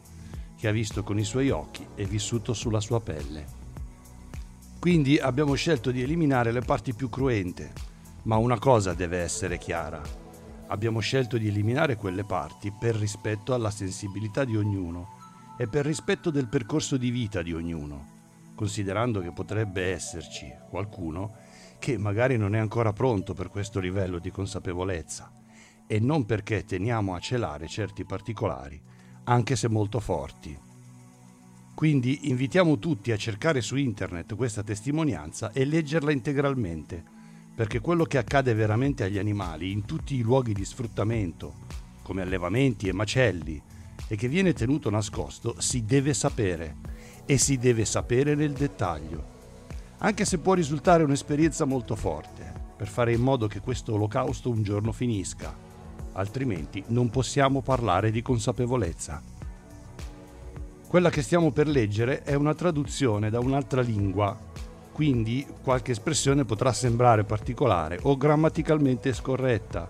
che 0.57 0.67
ha 0.67 0.71
visto 0.73 1.01
con 1.01 1.17
i 1.17 1.23
suoi 1.23 1.49
occhi 1.49 1.87
e 1.95 2.03
vissuto 2.03 2.53
sulla 2.53 2.81
sua 2.81 2.99
pelle. 2.99 3.45
Quindi 4.79 5.17
abbiamo 5.17 5.53
scelto 5.53 5.91
di 5.91 6.01
eliminare 6.01 6.51
le 6.51 6.59
parti 6.59 6.93
più 6.93 7.09
cruente, 7.09 7.71
ma 8.23 8.35
una 8.35 8.59
cosa 8.59 8.93
deve 8.93 9.19
essere 9.19 9.57
chiara. 9.57 10.01
Abbiamo 10.67 10.99
scelto 10.99 11.37
di 11.37 11.47
eliminare 11.47 11.95
quelle 11.95 12.25
parti 12.25 12.73
per 12.77 12.95
rispetto 12.95 13.53
alla 13.53 13.71
sensibilità 13.71 14.43
di 14.43 14.57
ognuno 14.57 15.55
e 15.57 15.69
per 15.69 15.85
rispetto 15.85 16.31
del 16.31 16.49
percorso 16.49 16.97
di 16.97 17.11
vita 17.11 17.41
di 17.41 17.53
ognuno, 17.53 18.07
considerando 18.55 19.21
che 19.21 19.31
potrebbe 19.31 19.93
esserci 19.93 20.53
qualcuno 20.69 21.46
che 21.79 21.97
magari 21.97 22.37
non 22.37 22.55
è 22.55 22.59
ancora 22.59 22.93
pronto 22.93 23.33
per 23.33 23.49
questo 23.49 23.79
livello 23.79 24.19
di 24.19 24.31
consapevolezza. 24.31 25.31
E 25.87 25.99
non 25.99 26.25
perché 26.25 26.65
teniamo 26.65 27.15
a 27.15 27.19
celare 27.19 27.67
certi 27.67 28.03
particolari, 28.03 28.79
anche 29.25 29.55
se 29.55 29.67
molto 29.67 29.99
forti. 29.99 30.57
Quindi 31.73 32.29
invitiamo 32.29 32.79
tutti 32.79 33.11
a 33.11 33.17
cercare 33.17 33.61
su 33.61 33.75
internet 33.75 34.35
questa 34.35 34.63
testimonianza 34.63 35.51
e 35.51 35.63
leggerla 35.63 36.11
integralmente, 36.11 37.03
perché 37.55 37.79
quello 37.79 38.03
che 38.03 38.17
accade 38.17 38.53
veramente 38.53 39.03
agli 39.03 39.17
animali 39.17 39.71
in 39.71 39.85
tutti 39.85 40.15
i 40.15 40.21
luoghi 40.21 40.53
di 40.53 40.65
sfruttamento, 40.65 41.53
come 42.01 42.21
allevamenti 42.21 42.87
e 42.87 42.93
macelli, 42.93 43.61
e 44.07 44.15
che 44.15 44.27
viene 44.27 44.53
tenuto 44.53 44.89
nascosto, 44.89 45.55
si 45.59 45.85
deve 45.85 46.13
sapere. 46.13 46.75
E 47.25 47.37
si 47.37 47.57
deve 47.57 47.85
sapere 47.85 48.35
nel 48.35 48.53
dettaglio, 48.53 49.35
anche 49.99 50.25
se 50.25 50.37
può 50.37 50.53
risultare 50.53 51.03
un'esperienza 51.03 51.65
molto 51.65 51.95
forte, 51.95 52.53
per 52.75 52.87
fare 52.87 53.13
in 53.13 53.21
modo 53.21 53.47
che 53.47 53.61
questo 53.61 53.93
olocausto 53.93 54.49
un 54.49 54.61
giorno 54.61 54.91
finisca, 54.91 55.55
altrimenti 56.13 56.83
non 56.87 57.09
possiamo 57.09 57.61
parlare 57.61 58.11
di 58.11 58.21
consapevolezza. 58.21 59.21
Quella 60.87 61.09
che 61.09 61.21
stiamo 61.21 61.51
per 61.51 61.67
leggere 61.67 62.21
è 62.21 62.35
una 62.35 62.53
traduzione 62.53 63.29
da 63.29 63.39
un'altra 63.39 63.81
lingua, 63.81 64.37
quindi 64.91 65.45
qualche 65.61 65.91
espressione 65.91 66.45
potrà 66.45 66.71
sembrare 66.71 67.23
particolare 67.23 67.99
o 68.03 68.15
grammaticalmente 68.17 69.13
scorretta, 69.13 69.89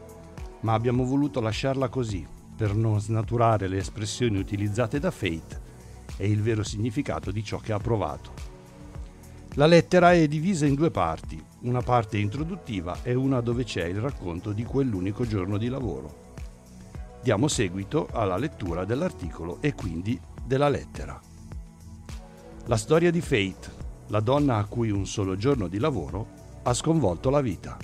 ma 0.61 0.73
abbiamo 0.73 1.03
voluto 1.03 1.39
lasciarla 1.39 1.89
così 1.89 2.25
per 2.55 2.73
non 2.73 2.99
snaturare 2.99 3.67
le 3.67 3.77
espressioni 3.77 4.39
utilizzate 4.39 4.99
da 4.99 5.11
Fate 5.11 5.61
e 6.17 6.27
il 6.27 6.41
vero 6.41 6.63
significato 6.63 7.29
di 7.29 7.43
ciò 7.43 7.59
che 7.59 7.73
ha 7.73 7.77
provato. 7.77 8.56
La 9.57 9.65
lettera 9.65 10.13
è 10.13 10.27
divisa 10.27 10.67
in 10.67 10.75
due 10.75 10.91
parti, 10.91 11.43
una 11.61 11.81
parte 11.81 12.19
introduttiva 12.19 12.99
e 13.01 13.15
una 13.15 13.41
dove 13.41 13.63
c'è 13.63 13.85
il 13.85 13.99
racconto 13.99 14.51
di 14.51 14.63
quell'unico 14.63 15.25
giorno 15.25 15.57
di 15.57 15.67
lavoro. 15.67 16.35
Diamo 17.23 17.47
seguito 17.47 18.07
alla 18.11 18.37
lettura 18.37 18.85
dell'articolo 18.85 19.57
e 19.59 19.73
quindi 19.73 20.21
della 20.45 20.69
lettera. 20.69 21.19
La 22.65 22.77
storia 22.77 23.09
di 23.09 23.19
Fate, 23.19 23.71
la 24.09 24.19
donna 24.19 24.57
a 24.57 24.65
cui 24.65 24.91
un 24.91 25.07
solo 25.07 25.35
giorno 25.35 25.67
di 25.67 25.79
lavoro 25.79 26.27
ha 26.61 26.73
sconvolto 26.75 27.31
la 27.31 27.41
vita. 27.41 27.79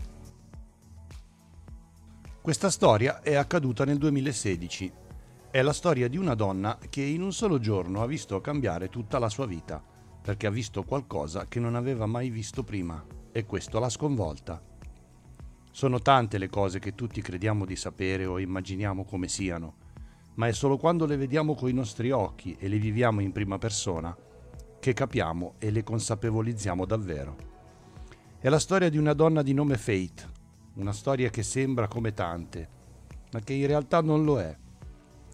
Questa 2.40 2.70
storia 2.70 3.22
è 3.24 3.34
accaduta 3.34 3.84
nel 3.84 3.98
2016. 3.98 4.92
È 5.50 5.60
la 5.64 5.74
storia 5.74 6.08
di 6.08 6.18
una 6.18 6.36
donna 6.36 6.78
che 6.88 7.02
in 7.02 7.24
un 7.24 7.34
solo 7.34 7.58
giorno 7.58 8.04
ha 8.04 8.06
visto 8.06 8.40
cambiare 8.42 8.90
tutta 8.90 9.18
la 9.18 9.30
sua 9.30 9.48
vita, 9.48 9.93
perché 10.24 10.48
ha 10.48 10.52
visto 10.52 10.84
qualcosa 10.84 11.48
che 11.50 11.60
non 11.60 11.76
aveva 11.76 12.06
mai 12.06 12.30
visto 12.30 12.64
prima 12.64 13.06
e 13.32 13.46
questo 13.46 13.78
l'ha 13.78 13.90
sconvolta. 13.90 14.62
Sono 15.70 16.00
tante 16.00 16.38
le 16.38 16.48
cose 16.48 16.80
che 16.80 16.96
tutti 16.96 17.22
crediamo 17.22 17.66
di 17.66 17.76
sapere 17.76 18.26
o 18.26 18.40
immaginiamo 18.40 19.04
come 19.04 19.28
siano, 19.28 19.76
ma 20.36 20.48
è 20.48 20.54
solo 20.54 20.78
quando 20.78 21.06
le 21.06 21.18
vediamo 21.18 21.56
coi 21.56 21.74
nostri 21.74 22.12
occhi 22.12 22.56
e 22.58 22.70
le 22.70 22.78
viviamo 22.78 23.20
in 23.20 23.34
prima 23.34 23.58
persona 23.58 24.16
che 24.80 24.94
capiamo 24.94 25.56
e 25.60 25.72
le 25.72 25.84
consapevolizziamo 25.84 26.86
davvero. 26.86 27.36
È 28.40 28.48
la 28.48 28.60
storia 28.60 28.90
di 28.90 28.98
una 28.98 29.14
donna 29.14 29.42
di 29.42 29.54
nome 29.54 29.78
Fate, 29.78 30.32
una 30.76 30.94
storia 30.94 31.30
che 31.30 31.44
sembra 31.44 31.90
come 31.90 32.14
tante, 32.14 32.70
ma 33.34 33.42
che 33.42 33.54
in 33.54 33.68
realtà 33.68 34.02
non 34.02 34.24
lo 34.24 34.40
è. 34.40 34.58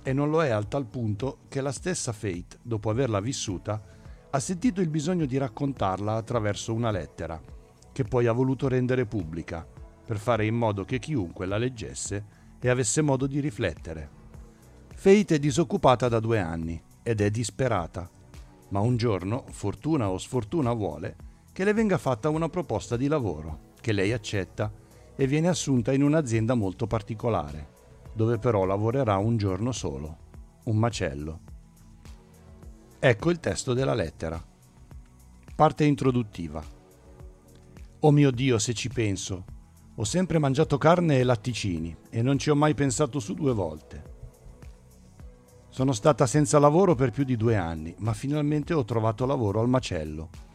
E 0.01 0.13
non 0.13 0.31
lo 0.31 0.43
è 0.43 0.49
al 0.49 0.67
tal 0.67 0.85
punto 0.85 1.39
che 1.47 1.61
la 1.61 1.71
stessa 1.71 2.11
Fate, 2.11 2.57
dopo 2.61 2.89
averla 2.89 3.19
vissuta, 3.19 3.97
ha 4.31 4.39
sentito 4.39 4.79
il 4.81 4.89
bisogno 4.89 5.25
di 5.25 5.37
raccontarla 5.37 6.13
attraverso 6.13 6.73
una 6.73 6.91
lettera, 6.91 7.41
che 7.91 8.03
poi 8.03 8.27
ha 8.27 8.31
voluto 8.31 8.67
rendere 8.67 9.05
pubblica, 9.05 9.67
per 10.05 10.19
fare 10.19 10.45
in 10.45 10.55
modo 10.55 10.85
che 10.85 10.99
chiunque 10.99 11.45
la 11.45 11.57
leggesse 11.57 12.25
e 12.59 12.69
avesse 12.69 13.01
modo 13.01 13.25
di 13.25 13.39
riflettere. 13.39 14.09
Fate 14.93 15.35
è 15.35 15.39
disoccupata 15.39 16.07
da 16.07 16.19
due 16.19 16.39
anni 16.39 16.79
ed 17.01 17.21
è 17.21 17.29
disperata, 17.31 18.09
ma 18.69 18.79
un 18.79 18.97
giorno, 18.97 19.45
fortuna 19.49 20.09
o 20.09 20.17
sfortuna 20.17 20.73
vuole, 20.73 21.15
che 21.51 21.63
le 21.63 21.73
venga 21.73 21.97
fatta 21.97 22.29
una 22.29 22.49
proposta 22.49 22.97
di 22.97 23.07
lavoro, 23.07 23.73
che 23.81 23.93
lei 23.93 24.13
accetta 24.13 24.71
e 25.15 25.25
viene 25.25 25.47
assunta 25.47 25.91
in 25.91 26.03
un'azienda 26.03 26.53
molto 26.53 26.85
particolare, 26.85 27.67
dove 28.13 28.37
però 28.37 28.65
lavorerà 28.65 29.17
un 29.17 29.37
giorno 29.37 29.71
solo, 29.71 30.17
un 30.65 30.77
macello. 30.77 31.39
Ecco 32.99 33.29
il 33.29 33.39
testo 33.39 33.73
della 33.73 33.93
lettera. 33.93 34.43
Parte 35.55 35.83
introduttiva. 35.85 36.63
Oh 38.01 38.11
mio 38.11 38.31
Dio, 38.31 38.59
se 38.59 38.73
ci 38.73 38.89
penso, 38.89 39.45
ho 39.95 40.03
sempre 40.03 40.37
mangiato 40.37 40.77
carne 40.77 41.19
e 41.19 41.23
latticini 41.23 41.95
e 42.09 42.21
non 42.21 42.37
ci 42.37 42.49
ho 42.49 42.55
mai 42.55 42.73
pensato 42.73 43.19
su 43.19 43.33
due 43.33 43.53
volte. 43.53 44.03
Sono 45.69 45.93
stata 45.93 46.25
senza 46.25 46.59
lavoro 46.59 46.95
per 46.95 47.11
più 47.11 47.23
di 47.23 47.37
due 47.37 47.55
anni, 47.55 47.95
ma 47.99 48.13
finalmente 48.13 48.73
ho 48.73 48.83
trovato 48.85 49.25
lavoro 49.25 49.59
al 49.59 49.69
macello 49.69 50.47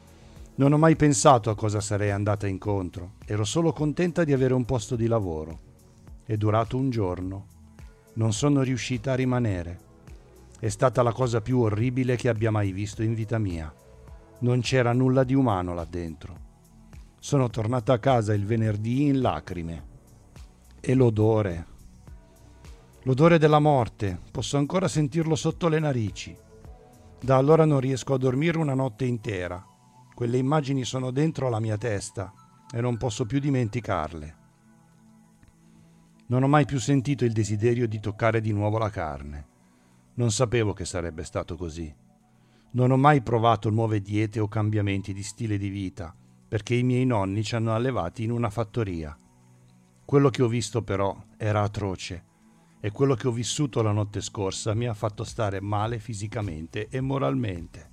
non 0.56 0.72
ho 0.72 0.78
mai 0.78 0.94
pensato 0.94 1.50
a 1.50 1.56
cosa 1.56 1.80
sarei 1.80 2.12
andata 2.12 2.46
incontro, 2.46 3.14
ero 3.26 3.42
solo 3.42 3.72
contenta 3.72 4.22
di 4.22 4.32
avere 4.32 4.54
un 4.54 4.64
posto 4.64 4.94
di 4.94 5.08
lavoro. 5.08 5.58
È 6.24 6.36
durato 6.36 6.76
un 6.76 6.90
giorno. 6.90 7.46
Non 8.14 8.32
sono 8.32 8.62
riuscita 8.62 9.10
a 9.10 9.16
rimanere. 9.16 9.78
È 10.64 10.70
stata 10.70 11.02
la 11.02 11.12
cosa 11.12 11.42
più 11.42 11.58
orribile 11.58 12.16
che 12.16 12.30
abbia 12.30 12.50
mai 12.50 12.72
visto 12.72 13.02
in 13.02 13.12
vita 13.12 13.36
mia. 13.36 13.70
Non 14.38 14.62
c'era 14.62 14.94
nulla 14.94 15.22
di 15.22 15.34
umano 15.34 15.74
là 15.74 15.84
dentro. 15.84 16.38
Sono 17.18 17.50
tornata 17.50 17.92
a 17.92 17.98
casa 17.98 18.32
il 18.32 18.46
venerdì 18.46 19.02
in 19.02 19.20
lacrime. 19.20 19.84
E 20.80 20.94
l'odore. 20.94 21.66
L'odore 23.02 23.36
della 23.36 23.58
morte, 23.58 24.18
posso 24.30 24.56
ancora 24.56 24.88
sentirlo 24.88 25.34
sotto 25.34 25.68
le 25.68 25.80
narici. 25.80 26.34
Da 27.20 27.36
allora 27.36 27.66
non 27.66 27.80
riesco 27.80 28.14
a 28.14 28.18
dormire 28.18 28.56
una 28.56 28.72
notte 28.72 29.04
intera 29.04 29.62
quelle 30.14 30.38
immagini 30.38 30.82
sono 30.84 31.10
dentro 31.10 31.50
la 31.50 31.60
mia 31.60 31.76
testa 31.76 32.32
e 32.72 32.80
non 32.80 32.96
posso 32.96 33.26
più 33.26 33.38
dimenticarle. 33.38 34.36
Non 36.28 36.42
ho 36.42 36.48
mai 36.48 36.64
più 36.64 36.80
sentito 36.80 37.26
il 37.26 37.32
desiderio 37.32 37.86
di 37.86 38.00
toccare 38.00 38.40
di 38.40 38.52
nuovo 38.52 38.78
la 38.78 38.88
carne. 38.88 39.52
Non 40.16 40.30
sapevo 40.30 40.72
che 40.72 40.84
sarebbe 40.84 41.24
stato 41.24 41.56
così. 41.56 41.92
Non 42.72 42.90
ho 42.90 42.96
mai 42.96 43.22
provato 43.22 43.70
nuove 43.70 44.00
diete 44.00 44.38
o 44.38 44.46
cambiamenti 44.46 45.12
di 45.12 45.22
stile 45.22 45.58
di 45.58 45.68
vita, 45.68 46.14
perché 46.46 46.74
i 46.74 46.82
miei 46.84 47.04
nonni 47.04 47.42
ci 47.42 47.56
hanno 47.56 47.74
allevati 47.74 48.22
in 48.22 48.30
una 48.30 48.50
fattoria. 48.50 49.16
Quello 50.04 50.28
che 50.30 50.42
ho 50.42 50.48
visto 50.48 50.82
però 50.82 51.16
era 51.36 51.62
atroce 51.62 52.24
e 52.78 52.90
quello 52.90 53.14
che 53.14 53.26
ho 53.26 53.32
vissuto 53.32 53.80
la 53.80 53.92
notte 53.92 54.20
scorsa 54.20 54.74
mi 54.74 54.86
ha 54.86 54.94
fatto 54.94 55.24
stare 55.24 55.60
male 55.60 55.98
fisicamente 55.98 56.88
e 56.88 57.00
moralmente. 57.00 57.90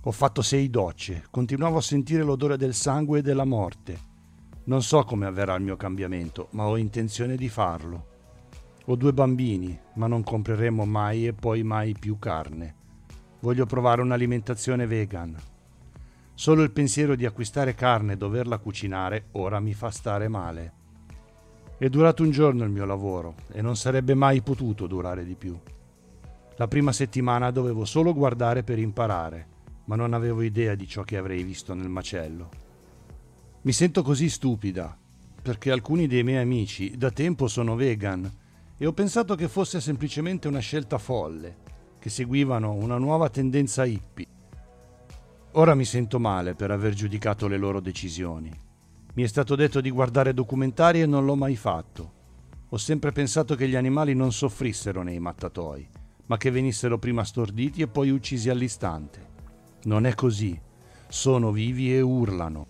Ho 0.00 0.10
fatto 0.10 0.42
sei 0.42 0.68
docce, 0.70 1.26
continuavo 1.30 1.76
a 1.76 1.82
sentire 1.82 2.22
l'odore 2.22 2.56
del 2.56 2.74
sangue 2.74 3.20
e 3.20 3.22
della 3.22 3.44
morte. 3.44 4.10
Non 4.64 4.82
so 4.82 5.04
come 5.04 5.26
avverrà 5.26 5.54
il 5.54 5.62
mio 5.62 5.76
cambiamento, 5.76 6.48
ma 6.52 6.66
ho 6.66 6.76
intenzione 6.76 7.36
di 7.36 7.48
farlo. 7.48 8.11
Ho 8.92 8.96
due 8.96 9.14
bambini, 9.14 9.80
ma 9.94 10.06
non 10.06 10.22
compreremo 10.22 10.84
mai 10.84 11.26
e 11.26 11.32
poi 11.32 11.62
mai 11.62 11.96
più 11.98 12.18
carne. 12.18 12.74
Voglio 13.40 13.64
provare 13.64 14.02
un'alimentazione 14.02 14.86
vegan. 14.86 15.34
Solo 16.34 16.62
il 16.62 16.72
pensiero 16.72 17.14
di 17.14 17.24
acquistare 17.24 17.74
carne 17.74 18.12
e 18.12 18.16
doverla 18.18 18.58
cucinare 18.58 19.28
ora 19.32 19.60
mi 19.60 19.72
fa 19.72 19.88
stare 19.88 20.28
male. 20.28 20.72
È 21.78 21.88
durato 21.88 22.22
un 22.22 22.32
giorno 22.32 22.64
il 22.64 22.70
mio 22.70 22.84
lavoro 22.84 23.36
e 23.50 23.62
non 23.62 23.76
sarebbe 23.76 24.12
mai 24.12 24.42
potuto 24.42 24.86
durare 24.86 25.24
di 25.24 25.36
più. 25.36 25.58
La 26.56 26.68
prima 26.68 26.92
settimana 26.92 27.50
dovevo 27.50 27.86
solo 27.86 28.12
guardare 28.12 28.62
per 28.62 28.78
imparare 28.78 29.46
ma 29.86 29.96
non 29.96 30.12
avevo 30.12 30.42
idea 30.42 30.74
di 30.74 30.86
ciò 30.86 31.00
che 31.00 31.16
avrei 31.16 31.42
visto 31.44 31.72
nel 31.72 31.88
macello. 31.88 32.50
Mi 33.62 33.72
sento 33.72 34.02
così 34.02 34.28
stupida. 34.28 34.94
perché 35.40 35.70
alcuni 35.70 36.06
dei 36.06 36.22
miei 36.22 36.42
amici 36.42 36.94
da 36.96 37.10
tempo 37.10 37.48
sono 37.48 37.74
vegan 37.74 38.40
e 38.82 38.86
ho 38.86 38.92
pensato 38.92 39.36
che 39.36 39.46
fosse 39.46 39.80
semplicemente 39.80 40.48
una 40.48 40.58
scelta 40.58 40.98
folle, 40.98 41.58
che 42.00 42.10
seguivano 42.10 42.72
una 42.72 42.98
nuova 42.98 43.28
tendenza 43.28 43.84
hippie. 43.84 44.26
Ora 45.52 45.76
mi 45.76 45.84
sento 45.84 46.18
male 46.18 46.56
per 46.56 46.72
aver 46.72 46.92
giudicato 46.92 47.46
le 47.46 47.58
loro 47.58 47.78
decisioni. 47.78 48.50
Mi 49.14 49.22
è 49.22 49.26
stato 49.28 49.54
detto 49.54 49.80
di 49.80 49.88
guardare 49.88 50.34
documentari 50.34 51.00
e 51.00 51.06
non 51.06 51.24
l'ho 51.24 51.36
mai 51.36 51.54
fatto. 51.54 52.12
Ho 52.70 52.76
sempre 52.76 53.12
pensato 53.12 53.54
che 53.54 53.68
gli 53.68 53.76
animali 53.76 54.14
non 54.14 54.32
soffrissero 54.32 55.04
nei 55.04 55.20
mattatoi, 55.20 55.88
ma 56.26 56.36
che 56.36 56.50
venissero 56.50 56.98
prima 56.98 57.22
storditi 57.22 57.82
e 57.82 57.86
poi 57.86 58.10
uccisi 58.10 58.50
all'istante. 58.50 59.28
Non 59.84 60.06
è 60.06 60.16
così. 60.16 60.60
Sono 61.06 61.52
vivi 61.52 61.94
e 61.94 62.00
urlano. 62.00 62.66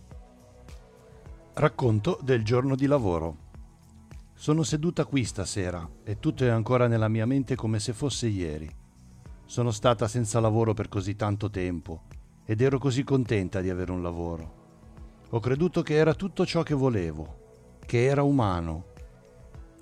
Racconto 1.54 2.18
del 2.22 2.44
giorno 2.44 2.76
di 2.76 2.84
lavoro. 2.84 3.41
Sono 4.42 4.64
seduta 4.64 5.04
qui 5.04 5.24
stasera 5.24 5.88
e 6.02 6.18
tutto 6.18 6.42
è 6.44 6.48
ancora 6.48 6.88
nella 6.88 7.06
mia 7.06 7.24
mente 7.26 7.54
come 7.54 7.78
se 7.78 7.92
fosse 7.92 8.26
ieri. 8.26 8.68
Sono 9.44 9.70
stata 9.70 10.08
senza 10.08 10.40
lavoro 10.40 10.74
per 10.74 10.88
così 10.88 11.14
tanto 11.14 11.48
tempo 11.48 12.02
ed 12.44 12.60
ero 12.60 12.80
così 12.80 13.04
contenta 13.04 13.60
di 13.60 13.70
avere 13.70 13.92
un 13.92 14.02
lavoro. 14.02 14.54
Ho 15.30 15.38
creduto 15.38 15.82
che 15.82 15.94
era 15.94 16.14
tutto 16.14 16.44
ciò 16.44 16.64
che 16.64 16.74
volevo, 16.74 17.76
che 17.86 18.02
era 18.02 18.24
umano. 18.24 18.86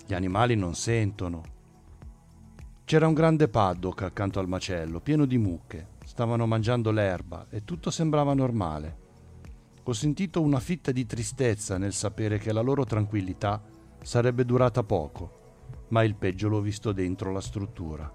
Gli 0.05 0.13
animali 0.13 0.53
non 0.53 0.75
sentono. 0.75 1.41
C'era 2.85 3.07
un 3.07 3.15
grande 3.15 3.47
paddock 3.47 4.03
accanto 4.03 4.39
al 4.39 4.47
macello, 4.47 4.99
pieno 4.99 5.25
di 5.25 5.39
mucche. 5.39 5.87
Stavano 6.05 6.45
mangiando 6.45 6.91
l'erba 6.91 7.47
e 7.49 7.65
tutto 7.65 7.89
sembrava 7.89 8.35
normale. 8.35 8.97
Ho 9.81 9.93
sentito 9.93 10.39
una 10.39 10.59
fitta 10.59 10.91
di 10.91 11.07
tristezza 11.07 11.79
nel 11.79 11.93
sapere 11.93 12.37
che 12.37 12.53
la 12.53 12.61
loro 12.61 12.85
tranquillità 12.85 13.70
sarebbe 14.01 14.45
durata 14.45 14.83
poco, 14.83 15.39
ma 15.89 16.03
il 16.03 16.15
peggio 16.15 16.49
l'ho 16.49 16.61
visto 16.61 16.91
dentro 16.91 17.31
la 17.31 17.41
struttura. 17.41 18.11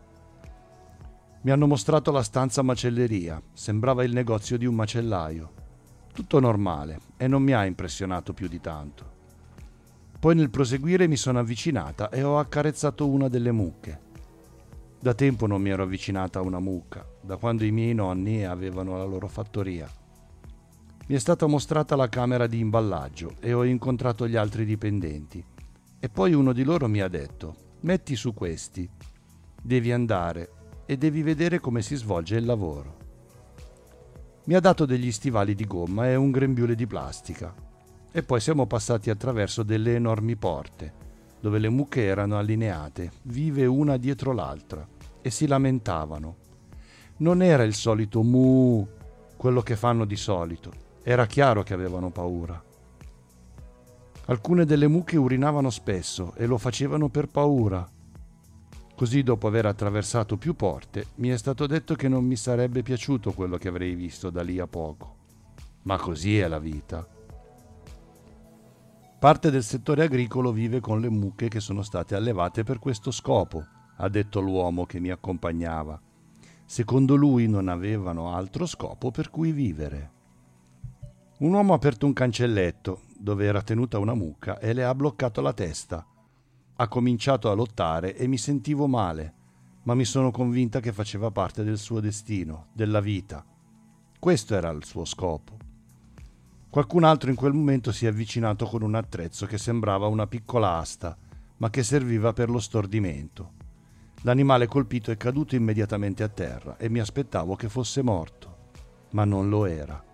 Mi 1.43 1.51
hanno 1.51 1.67
mostrato 1.67 2.11
la 2.11 2.23
stanza 2.23 2.63
macelleria, 2.63 3.41
sembrava 3.53 4.03
il 4.03 4.13
negozio 4.13 4.59
di 4.59 4.67
un 4.67 4.75
macellaio. 4.75 5.53
Tutto 6.13 6.41
normale 6.41 7.01
e 7.17 7.29
non 7.29 7.43
mi 7.43 7.53
ha 7.53 7.65
impressionato 7.65 8.33
più 8.33 8.49
di 8.49 8.61
tanto. 8.61 9.15
Poi 10.19 10.35
nel 10.35 10.51
proseguire 10.51 11.07
mi 11.07 11.17
sono 11.17 11.39
avvicinata 11.39 12.09
e 12.09 12.23
ho 12.23 12.39
accarezzato 12.39 13.07
una 13.07 13.29
delle 13.29 13.53
mucche. 13.53 14.01
Da 14.99 15.15
tempo 15.15 15.47
non 15.47 15.61
mi 15.61 15.69
ero 15.69 15.85
avvicinata 15.85 16.41
a 16.41 16.43
una 16.43 16.59
mucca, 16.59 17.07
da 17.21 17.37
quando 17.37 17.65
i 17.65 17.71
miei 17.71 17.95
nonni 17.95 18.45
avevano 18.45 18.97
la 18.97 19.05
loro 19.05 19.29
fattoria. 19.29 19.89
Mi 21.07 21.15
è 21.15 21.19
stata 21.19 21.47
mostrata 21.47 21.95
la 21.95 22.09
camera 22.09 22.49
di 22.49 22.59
imballaggio 22.59 23.35
e 23.39 23.53
ho 23.53 23.63
incontrato 23.63 24.27
gli 24.27 24.35
altri 24.35 24.65
dipendenti. 24.65 25.45
E 25.99 26.09
poi 26.09 26.35
uno 26.35 26.53
di 26.53 26.63
loro 26.63 26.89
mi 26.89 27.01
ha 27.01 27.09
detto, 27.09 27.55
metti 27.81 28.17
su 28.17 28.35
questi, 28.35 28.89
devi 29.61 29.93
andare 29.93 30.51
e 30.87 30.97
devi 30.97 31.23
vedere 31.23 31.59
come 31.59 31.83
si 31.83 31.97
svolge 31.97 32.37
il 32.37 32.45
lavoro. 32.45 33.05
Mi 34.45 34.55
ha 34.55 34.61
dato 34.61 34.85
degli 34.85 35.11
stivali 35.11 35.55
di 35.55 35.65
gomma 35.65 36.09
e 36.09 36.15
un 36.15 36.31
grembiule 36.31 36.75
di 36.75 36.87
plastica. 36.87 37.53
E 38.13 38.23
poi 38.23 38.41
siamo 38.41 38.67
passati 38.67 39.11
attraverso 39.11 39.63
delle 39.63 39.95
enormi 39.95 40.37
porte, 40.37 40.93
dove 41.41 41.59
le 41.59 41.69
mucche 41.69 42.05
erano 42.05 42.39
allineate, 42.39 43.11
vive 43.23 43.67
una 43.67 43.97
dietro 43.97 44.33
l'altra, 44.33 44.87
e 45.21 45.31
si 45.31 45.47
lamentavano. 45.47 46.37
Non 47.19 47.43
era 47.43 47.65
il 47.65 47.75
solito 47.75 48.23
mu, 48.23 48.87
quello 49.37 49.63
che 49.63 49.77
fanno 49.77 50.05
di 50.05 50.17
solito, 50.17 50.71
era 51.03 51.27
chiaro 51.27 51.63
che 51.63 51.75
avevano 51.75 52.11
paura. 52.11 52.63
Alcune 54.29 54.65
delle 54.65 54.89
mucche 54.89 55.17
urinavano 55.17 55.71
spesso 55.71 56.35
e 56.35 56.47
lo 56.47 56.59
facevano 56.59 57.09
per 57.09 57.29
paura. 57.29 57.89
Così 58.97 59.23
dopo 59.23 59.47
aver 59.47 59.67
attraversato 59.67 60.37
più 60.37 60.55
porte 60.55 61.07
mi 61.17 61.29
è 61.29 61.37
stato 61.37 61.69
detto 61.69 61.95
che 61.95 62.09
non 62.09 62.25
mi 62.25 62.35
sarebbe 62.35 62.83
piaciuto 62.83 63.33
quello 63.33 63.57
che 63.57 63.69
avrei 63.69 63.95
visto 63.95 64.31
da 64.31 64.43
lì 64.43 64.59
a 64.59 64.67
poco. 64.67 65.15
Ma 65.83 65.97
così 65.97 66.39
è 66.41 66.49
la 66.49 66.59
vita. 66.59 67.07
Parte 69.21 69.51
del 69.53 69.63
settore 69.63 70.03
agricolo 70.03 70.51
vive 70.51 70.81
con 70.81 71.01
le 71.01 71.09
mucche 71.09 71.47
che 71.47 71.61
sono 71.61 71.83
state 71.83 72.17
allevate 72.17 72.65
per 72.65 72.81
questo 72.81 73.13
scopo, 73.13 73.65
ha 73.95 74.09
detto 74.09 74.41
l'uomo 74.41 74.87
che 74.87 74.99
mi 74.99 75.11
accompagnava. 75.11 76.01
Secondo 76.65 77.15
lui 77.15 77.47
non 77.47 77.69
avevano 77.69 78.35
altro 78.35 78.67
scopo 78.67 79.13
per 79.13 79.31
cui 79.31 79.53
vivere. 79.53 80.11
Un 81.39 81.53
uomo 81.53 81.75
ha 81.75 81.77
aperto 81.77 82.07
un 82.07 82.13
cancelletto 82.13 83.06
dove 83.19 83.45
era 83.45 83.63
tenuta 83.63 83.99
una 83.99 84.15
mucca 84.15 84.59
e 84.59 84.73
le 84.73 84.85
ha 84.85 84.95
bloccato 84.95 85.41
la 85.41 85.53
testa. 85.53 86.07
Ha 86.77 86.89
cominciato 86.89 87.51
a 87.51 87.55
lottare 87.55 88.17
e 88.17 88.27
mi 88.27 88.39
sentivo 88.39 88.87
male, 88.87 89.35
ma 89.85 89.95
mi 89.95 90.05
sono 90.05 90.31
convinta 90.31 90.81
che 90.81 90.93
faceva 90.93 91.31
parte 91.31 91.65
del 91.65 91.79
suo 91.79 92.01
destino, 92.01 92.67
della 92.73 93.01
vita. 93.01 93.45
Questo 94.19 94.55
era 94.55 94.71
il 94.71 94.85
suo 94.85 95.05
scopo. 95.05 95.57
Qualcun 96.69 97.05
altro 97.05 97.31
in 97.31 97.37
quel 97.37 97.53
momento 97.53 97.93
si 97.93 98.05
è 98.05 98.09
avvicinato 98.09 98.67
con 98.67 98.83
un 98.83 98.95
attrezzo 98.95 99.47
che 99.47 99.59
sembrava 99.59 100.09
una 100.09 100.27
piccola 100.27 100.77
asta, 100.77 101.17
ma 101.59 101.71
che 101.71 101.83
serviva 101.83 102.33
per 102.33 102.51
lo 102.51 102.59
stordimento. 102.59 103.53
L'animale 104.23 104.67
colpito 104.67 105.11
è 105.11 105.17
caduto 105.17 105.55
immediatamente 105.55 106.23
a 106.23 106.29
terra 106.29 106.77
e 106.77 106.89
mi 106.89 106.99
aspettavo 106.99 107.55
che 107.55 107.69
fosse 107.69 108.03
morto, 108.03 108.57
ma 109.11 109.25
non 109.25 109.49
lo 109.49 109.67
era. 109.67 110.06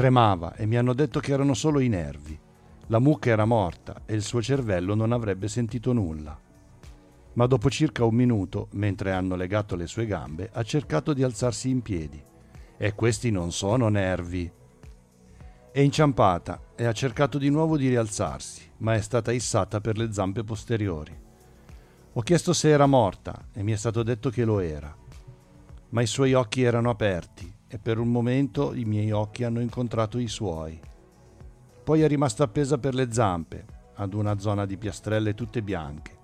Tremava 0.00 0.54
e 0.54 0.64
mi 0.64 0.78
hanno 0.78 0.94
detto 0.94 1.20
che 1.20 1.30
erano 1.30 1.52
solo 1.52 1.78
i 1.78 1.88
nervi. 1.88 2.40
La 2.86 2.98
mucca 2.98 3.28
era 3.28 3.44
morta 3.44 4.00
e 4.06 4.14
il 4.14 4.22
suo 4.22 4.40
cervello 4.40 4.94
non 4.94 5.12
avrebbe 5.12 5.46
sentito 5.46 5.92
nulla. 5.92 6.40
Ma 7.34 7.44
dopo 7.44 7.68
circa 7.68 8.06
un 8.06 8.14
minuto, 8.14 8.68
mentre 8.70 9.12
hanno 9.12 9.36
legato 9.36 9.76
le 9.76 9.86
sue 9.86 10.06
gambe, 10.06 10.48
ha 10.54 10.62
cercato 10.62 11.12
di 11.12 11.22
alzarsi 11.22 11.68
in 11.68 11.82
piedi. 11.82 12.18
E 12.78 12.94
questi 12.94 13.30
non 13.30 13.52
sono 13.52 13.88
nervi. 13.88 14.50
È 15.70 15.80
inciampata 15.80 16.62
e 16.74 16.86
ha 16.86 16.92
cercato 16.92 17.36
di 17.36 17.50
nuovo 17.50 17.76
di 17.76 17.88
rialzarsi, 17.88 18.70
ma 18.78 18.94
è 18.94 19.02
stata 19.02 19.32
issata 19.32 19.82
per 19.82 19.98
le 19.98 20.14
zampe 20.14 20.44
posteriori. 20.44 21.14
Ho 22.14 22.22
chiesto 22.22 22.54
se 22.54 22.70
era 22.70 22.86
morta 22.86 23.48
e 23.52 23.62
mi 23.62 23.72
è 23.72 23.76
stato 23.76 24.02
detto 24.02 24.30
che 24.30 24.46
lo 24.46 24.60
era. 24.60 24.96
Ma 25.90 26.00
i 26.00 26.06
suoi 26.06 26.32
occhi 26.32 26.62
erano 26.62 26.88
aperti 26.88 27.58
e 27.72 27.78
per 27.78 27.98
un 27.98 28.08
momento 28.08 28.74
i 28.74 28.84
miei 28.84 29.12
occhi 29.12 29.44
hanno 29.44 29.60
incontrato 29.60 30.18
i 30.18 30.26
suoi. 30.26 30.78
Poi 31.84 32.02
è 32.02 32.08
rimasta 32.08 32.42
appesa 32.42 32.78
per 32.78 32.94
le 32.94 33.12
zampe, 33.12 33.64
ad 33.94 34.12
una 34.12 34.38
zona 34.40 34.66
di 34.66 34.76
piastrelle 34.76 35.34
tutte 35.34 35.62
bianche, 35.62 36.18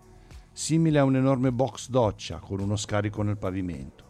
simile 0.51 0.99
a 0.99 1.05
un 1.05 1.15
enorme 1.15 1.53
box 1.53 1.89
doccia 1.89 2.39
con 2.39 2.59
uno 2.59 2.75
scarico 2.75 3.23
nel 3.23 3.39
pavimento. 3.39 4.05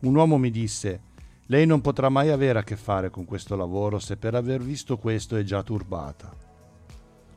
Un 0.00 0.14
uomo 0.14 0.38
mi 0.38 0.52
disse: 0.52 1.02
Lei 1.46 1.66
non 1.66 1.80
potrà 1.80 2.08
mai 2.08 2.30
avere 2.30 2.60
a 2.60 2.62
che 2.64 2.76
fare 2.76 3.10
con 3.10 3.24
questo 3.24 3.56
lavoro 3.56 3.98
se 3.98 4.16
per 4.16 4.36
aver 4.36 4.62
visto 4.62 4.98
questo 4.98 5.34
è 5.34 5.42
già 5.42 5.64
turbata. 5.64 6.32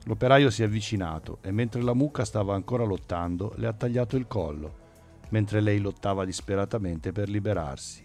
L'operaio 0.04 0.52
si 0.52 0.62
è 0.62 0.66
avvicinato 0.66 1.40
e 1.42 1.52
mentre 1.52 1.82
la 1.82 1.96
mucca 1.96 2.26
stava 2.26 2.54
ancora 2.54 2.84
lottando 2.84 3.54
le 3.56 3.66
ha 3.66 3.74
tagliato 3.74 4.18
il 4.18 4.28
collo, 4.28 4.84
mentre 5.30 5.62
lei 5.62 5.80
lottava 5.80 6.26
disperatamente 6.26 7.12
per 7.12 7.28
liberarsi 7.28 8.05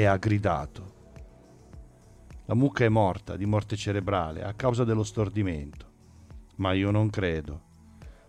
e 0.00 0.06
ha 0.06 0.16
gridato. 0.16 0.94
La 2.46 2.54
mucca 2.54 2.86
è 2.86 2.88
morta 2.88 3.36
di 3.36 3.44
morte 3.44 3.76
cerebrale 3.76 4.42
a 4.42 4.54
causa 4.54 4.82
dello 4.82 5.02
stordimento. 5.02 5.88
Ma 6.56 6.72
io 6.72 6.90
non 6.90 7.10
credo. 7.10 7.68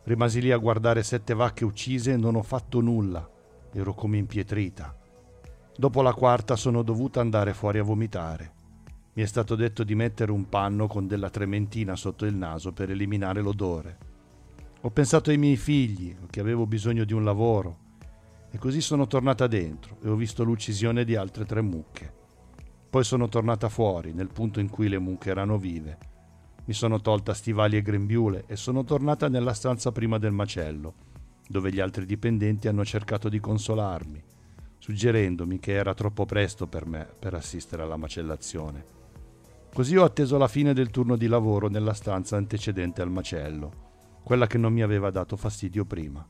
Rimasi 0.04 0.42
lì 0.42 0.52
a 0.52 0.58
guardare 0.58 1.02
sette 1.02 1.34
vacche 1.34 1.64
uccise 1.64 2.12
e 2.12 2.18
non 2.18 2.36
ho 2.36 2.44
fatto 2.44 2.82
nulla. 2.82 3.26
Ero 3.72 3.94
come 3.94 4.18
impietrita. 4.18 4.94
Dopo 5.74 6.02
la 6.02 6.14
quarta 6.14 6.58
sono 6.58 6.82
dovuta 6.82 7.22
andare 7.22 7.54
fuori 7.54 7.80
a 7.80 7.84
vomitare. 7.84 8.52
Mi 9.14 9.24
è 9.24 9.26
stato 9.26 9.56
detto 9.56 9.86
di 9.86 9.96
mettere 9.96 10.34
un 10.34 10.50
panno 10.50 10.88
con 10.88 11.08
della 11.08 11.30
trementina 11.30 11.96
sotto 11.96 12.26
il 12.26 12.36
naso 12.36 12.74
per 12.74 12.92
eliminare 12.92 13.42
l'odore. 13.42 13.98
Ho 14.82 14.90
pensato 14.90 15.30
ai 15.30 15.38
miei 15.38 15.56
figli, 15.56 16.18
che 16.30 16.42
avevo 16.42 16.68
bisogno 16.68 17.06
di 17.06 17.14
un 17.14 17.24
lavoro, 17.24 17.91
e 18.52 18.58
così 18.58 18.82
sono 18.82 19.08
tornata 19.08 19.48
dentro 19.48 19.98
e 20.04 20.10
ho 20.10 20.16
visto 20.16 20.44
l'uccisione 20.44 21.06
di 21.06 21.16
altre 21.16 21.46
tre 21.46 21.62
mucche. 21.62 22.20
Poi 22.90 23.04
sono 23.06 23.30
tornata 23.30 23.70
fuori, 23.70 24.12
nel 24.12 24.28
punto 24.28 24.60
in 24.60 24.70
cui 24.70 24.90
le 24.90 25.00
mucche 25.00 25.30
erano 25.30 25.58
vive. 25.58 25.98
Mi 26.66 26.74
sono 26.74 27.00
tolta 27.00 27.34
stivali 27.34 27.78
e 27.78 27.82
grembiule 27.82 28.44
e 28.48 28.58
sono 28.58 28.84
tornata 28.84 29.30
nella 29.30 29.54
stanza 29.54 29.94
prima 29.94 30.18
del 30.18 30.34
macello, 30.34 30.94
dove 31.48 31.72
gli 31.72 31.80
altri 31.80 32.06
dipendenti 32.06 32.68
hanno 32.68 32.84
cercato 32.84 33.30
di 33.30 33.40
consolarmi, 33.40 34.22
suggerendomi 34.78 35.58
che 35.60 35.72
era 35.72 35.94
troppo 35.94 36.26
presto 36.26 36.68
per 36.68 36.86
me 36.86 37.08
per 37.18 37.34
assistere 37.34 37.84
alla 37.84 37.98
macellazione. 37.98 39.00
Così 39.74 39.96
ho 39.96 40.04
atteso 40.04 40.38
la 40.38 40.50
fine 40.50 40.74
del 40.74 40.92
turno 40.92 41.16
di 41.16 41.28
lavoro 41.28 41.70
nella 41.70 41.94
stanza 41.94 42.36
antecedente 42.36 43.02
al 43.02 43.10
macello, 43.10 44.20
quella 44.22 44.46
che 44.46 44.58
non 44.58 44.74
mi 44.74 44.82
aveva 44.82 45.10
dato 45.12 45.38
fastidio 45.38 45.86
prima. 45.86 46.28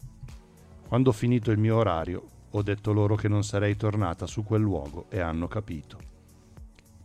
Quando 0.91 1.11
ho 1.11 1.13
finito 1.13 1.51
il 1.51 1.57
mio 1.57 1.77
orario, 1.77 2.21
ho 2.49 2.61
detto 2.61 2.91
loro 2.91 3.15
che 3.15 3.29
non 3.29 3.45
sarei 3.45 3.77
tornata 3.77 4.27
su 4.27 4.43
quel 4.43 4.59
luogo 4.59 5.05
e 5.07 5.21
hanno 5.21 5.47
capito. 5.47 5.97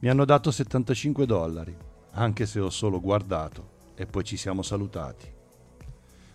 Mi 0.00 0.08
hanno 0.08 0.24
dato 0.24 0.50
75 0.50 1.24
dollari, 1.24 1.76
anche 2.14 2.46
se 2.46 2.58
ho 2.58 2.68
solo 2.68 3.00
guardato 3.00 3.92
e 3.94 4.06
poi 4.06 4.24
ci 4.24 4.36
siamo 4.36 4.62
salutati. 4.62 5.32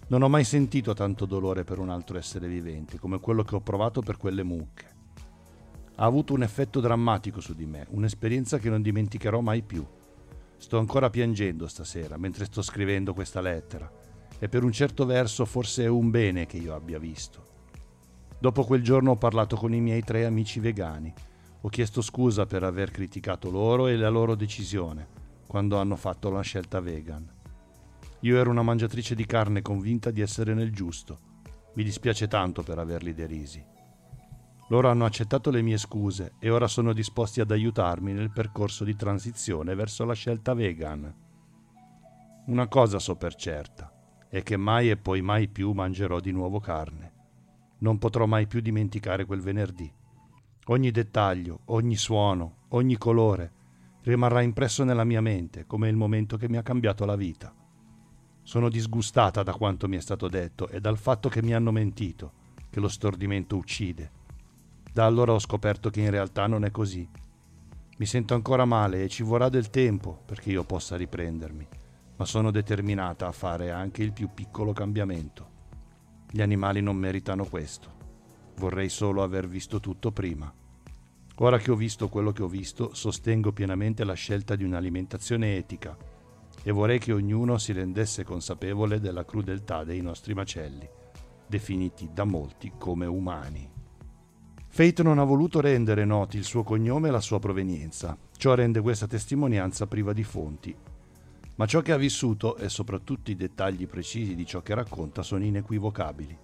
Non 0.08 0.22
ho 0.22 0.30
mai 0.30 0.46
sentito 0.46 0.94
tanto 0.94 1.26
dolore 1.26 1.66
per 1.66 1.80
un 1.80 1.90
altro 1.90 2.18
essere 2.18 2.48
vivente 2.48 2.98
come 2.98 3.20
quello 3.20 3.44
che 3.44 3.56
ho 3.56 3.60
provato 3.60 4.00
per 4.00 4.16
quelle 4.16 4.44
mucche. 4.44 4.86
Ha 5.96 6.06
avuto 6.06 6.34
un 6.34 6.44
effetto 6.44 6.80
drammatico 6.80 7.42
su 7.42 7.54
di 7.54 7.66
me, 7.66 7.86
un'esperienza 7.90 8.60
che 8.60 8.70
non 8.70 8.82
dimenticherò 8.82 9.42
mai 9.42 9.62
più. 9.62 9.86
Sto 10.56 10.78
ancora 10.78 11.10
piangendo 11.10 11.68
stasera 11.68 12.16
mentre 12.16 12.46
sto 12.46 12.62
scrivendo 12.62 13.14
questa 13.14 13.42
lettera 13.42 14.01
e 14.44 14.50
per 14.50 14.64
un 14.64 14.72
certo 14.72 15.06
verso 15.06 15.46
forse 15.46 15.84
è 15.84 15.88
un 15.88 16.10
bene 16.10 16.48
che 16.48 16.58
io 16.58 16.74
abbia 16.74 16.98
visto. 16.98 17.46
Dopo 18.40 18.64
quel 18.64 18.82
giorno 18.82 19.12
ho 19.12 19.16
parlato 19.16 19.56
con 19.56 19.72
i 19.72 19.80
miei 19.80 20.02
tre 20.02 20.26
amici 20.26 20.60
vegani. 20.60 21.14
Ho 21.62 21.70
chiesto 21.70 22.02
scusa 22.02 22.48
per 22.48 22.64
aver 22.64 22.90
criticato 22.90 23.52
loro 23.52 23.86
e 23.86 23.96
la 23.96 24.10
loro 24.10 24.34
decisione 24.34 25.08
quando 25.46 25.78
hanno 25.78 25.96
fatto 25.96 26.32
la 26.32 26.42
scelta 26.42 26.80
vegan. 26.80 27.32
Io 28.22 28.36
ero 28.36 28.50
una 28.50 28.64
mangiatrice 28.64 29.14
di 29.14 29.28
carne 29.28 29.62
convinta 29.62 30.10
di 30.10 30.22
essere 30.22 30.56
nel 30.56 30.72
giusto. 30.72 31.20
Mi 31.76 31.84
dispiace 31.84 32.28
tanto 32.28 32.64
per 32.64 32.80
averli 32.80 33.14
derisi. 33.14 33.64
Loro 34.70 34.90
hanno 34.90 35.06
accettato 35.06 35.52
le 35.52 35.62
mie 35.62 35.78
scuse 35.78 36.34
e 36.40 36.50
ora 36.50 36.68
sono 36.68 36.94
disposti 36.94 37.42
ad 37.42 37.52
aiutarmi 37.52 38.12
nel 38.12 38.32
percorso 38.32 38.84
di 38.84 38.96
transizione 38.96 39.76
verso 39.76 40.04
la 40.04 40.14
scelta 40.14 40.56
vegan. 40.56 41.14
Una 42.48 42.68
cosa 42.68 42.98
so 42.98 43.16
per 43.18 43.36
certa, 43.36 44.01
è 44.32 44.44
che 44.44 44.56
mai 44.56 44.90
e 44.90 44.96
poi 44.96 45.22
mai 45.22 45.50
più 45.50 45.74
mangerò 45.74 46.22
di 46.22 46.32
nuovo 46.32 46.62
carne. 46.62 47.12
Non 47.80 47.98
potrò 47.98 48.26
mai 48.26 48.48
più 48.48 48.62
dimenticare 48.62 49.26
quel 49.26 49.42
venerdì. 49.42 49.92
Ogni 50.68 50.90
dettaglio, 50.90 51.60
ogni 51.66 51.98
suono, 51.98 52.60
ogni 52.70 52.98
colore 52.98 53.52
rimarrà 54.04 54.40
impresso 54.40 54.86
nella 54.86 55.04
mia 55.04 55.20
mente 55.20 55.66
come 55.68 55.90
il 55.90 55.98
momento 55.98 56.38
che 56.38 56.48
mi 56.48 56.56
ha 56.56 56.64
cambiato 56.64 57.04
la 57.04 57.18
vita. 57.18 57.54
Sono 58.42 58.70
disgustata 58.70 59.44
da 59.44 59.52
quanto 59.52 59.90
mi 59.90 59.98
è 59.98 60.00
stato 60.00 60.30
detto 60.30 60.70
e 60.70 60.80
dal 60.80 60.98
fatto 60.98 61.28
che 61.28 61.44
mi 61.44 61.54
hanno 61.54 61.74
mentito, 61.74 62.32
che 62.70 62.80
lo 62.80 62.88
stordimento 62.88 63.58
uccide. 63.58 64.12
Da 64.94 65.06
allora 65.06 65.34
ho 65.34 65.40
scoperto 65.40 65.90
che 65.90 66.00
in 66.00 66.10
realtà 66.10 66.48
non 66.48 66.64
è 66.64 66.72
così. 66.72 67.06
Mi 67.98 68.06
sento 68.06 68.34
ancora 68.34 68.64
male 68.64 69.04
e 69.04 69.10
ci 69.10 69.24
vorrà 69.24 69.50
del 69.50 69.70
tempo 69.70 70.22
perché 70.26 70.52
io 70.52 70.64
possa 70.64 70.96
riprendermi, 70.96 71.68
ma 72.22 72.28
sono 72.28 72.52
determinata 72.52 73.26
a 73.26 73.32
fare 73.32 73.72
anche 73.72 74.04
il 74.04 74.12
più 74.12 74.30
piccolo 74.32 74.74
cambiamento. 74.74 75.50
Gli 76.30 76.44
animali 76.44 76.80
non 76.80 76.96
meritano 76.96 77.46
questo. 77.46 77.90
Vorrei 78.58 78.90
solo 78.90 79.24
aver 79.24 79.48
visto 79.48 79.80
tutto 79.80 80.12
prima. 80.12 80.54
Ora 81.38 81.58
che 81.58 81.72
ho 81.72 81.76
visto 81.76 82.10
quello 82.10 82.32
che 82.32 82.44
ho 82.44 82.48
visto, 82.48 82.94
sostengo 82.94 83.52
pienamente 83.52 84.04
la 84.04 84.14
scelta 84.14 84.56
di 84.56 84.64
un'alimentazione 84.64 85.56
etica 85.56 85.98
e 86.62 86.72
vorrei 86.72 87.00
che 87.00 87.12
ognuno 87.12 87.58
si 87.58 87.74
rendesse 87.74 88.24
consapevole 88.24 89.00
della 89.00 89.26
crudeltà 89.26 89.84
dei 89.84 90.02
nostri 90.02 90.36
macelli, 90.36 90.88
definiti 91.48 92.12
da 92.14 92.24
molti 92.24 92.74
come 92.78 93.08
umani. 93.08 93.68
Fate 94.68 95.02
non 95.02 95.18
ha 95.18 95.24
voluto 95.24 95.60
rendere 95.60 96.06
noti 96.06 96.38
il 96.38 96.44
suo 96.44 96.62
cognome 96.62 97.08
e 97.08 97.12
la 97.12 97.20
sua 97.20 97.40
provenienza. 97.40 98.16
Ciò 98.38 98.54
rende 98.54 98.80
questa 98.80 99.08
testimonianza 99.08 99.88
priva 99.88 100.14
di 100.14 100.24
fonti 100.24 100.76
ma 101.62 101.68
ciò 101.68 101.82
che 101.82 101.92
ha 101.92 101.98
vissuto 101.98 102.58
e 102.58 102.70
soprattutto 102.70 103.30
i 103.30 103.36
dettagli 103.36 103.86
precisi 103.86 104.34
di 104.34 104.48
ciò 104.48 104.64
che 104.64 104.74
racconta 104.74 105.22
sono 105.22 105.44
inequivocabili. 105.44 106.36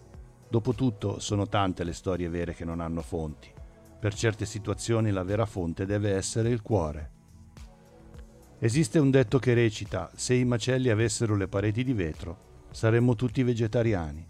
Dopotutto 0.48 1.18
sono 1.18 1.48
tante 1.48 1.84
le 1.84 1.94
storie 1.94 2.30
vere 2.30 2.54
che 2.54 2.64
non 2.64 2.82
hanno 2.82 3.02
fonti. 3.02 3.52
Per 4.00 4.14
certe 4.14 4.46
situazioni 4.46 5.10
la 5.10 5.24
vera 5.24 5.48
fonte 5.48 5.88
deve 5.88 6.14
essere 6.14 6.50
il 6.50 6.62
cuore. 6.62 7.12
Esiste 8.60 9.00
un 9.00 9.10
detto 9.10 9.40
che 9.40 9.56
recita: 9.56 10.12
se 10.14 10.36
i 10.36 10.46
macelli 10.46 10.90
avessero 10.90 11.36
le 11.36 11.48
pareti 11.48 11.84
di 11.84 11.94
vetro, 11.94 12.66
saremmo 12.70 13.16
tutti 13.16 13.42
vegetariani. 13.42 14.24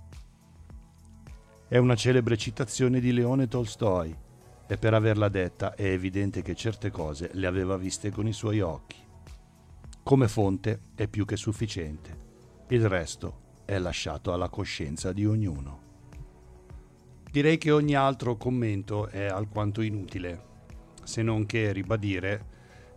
È 1.67 1.75
una 1.75 1.95
celebre 1.95 2.37
citazione 2.37 3.01
di 3.01 3.11
Leone 3.11 3.49
Tolstoi 3.49 4.17
e 4.65 4.77
per 4.77 4.93
averla 4.93 5.27
detta 5.27 5.75
è 5.75 5.83
evidente 5.83 6.41
che 6.41 6.55
certe 6.55 6.91
cose 6.91 7.29
le 7.33 7.45
aveva 7.45 7.75
viste 7.75 8.09
con 8.09 8.25
i 8.25 8.31
suoi 8.31 8.61
occhi 8.61 9.05
come 10.07 10.29
fonte 10.29 10.83
è 10.95 11.09
più 11.09 11.25
che 11.25 11.35
sufficiente. 11.35 12.15
Il 12.69 12.87
resto 12.87 13.55
è 13.65 13.77
lasciato 13.77 14.31
alla 14.31 14.47
coscienza 14.47 15.11
di 15.11 15.25
ognuno. 15.25 15.81
Direi 17.29 17.57
che 17.57 17.71
ogni 17.71 17.93
altro 17.93 18.37
commento 18.37 19.07
è 19.07 19.25
alquanto 19.25 19.81
inutile, 19.81 20.43
se 21.03 21.21
non 21.23 21.45
che 21.45 21.73
ribadire 21.73 22.45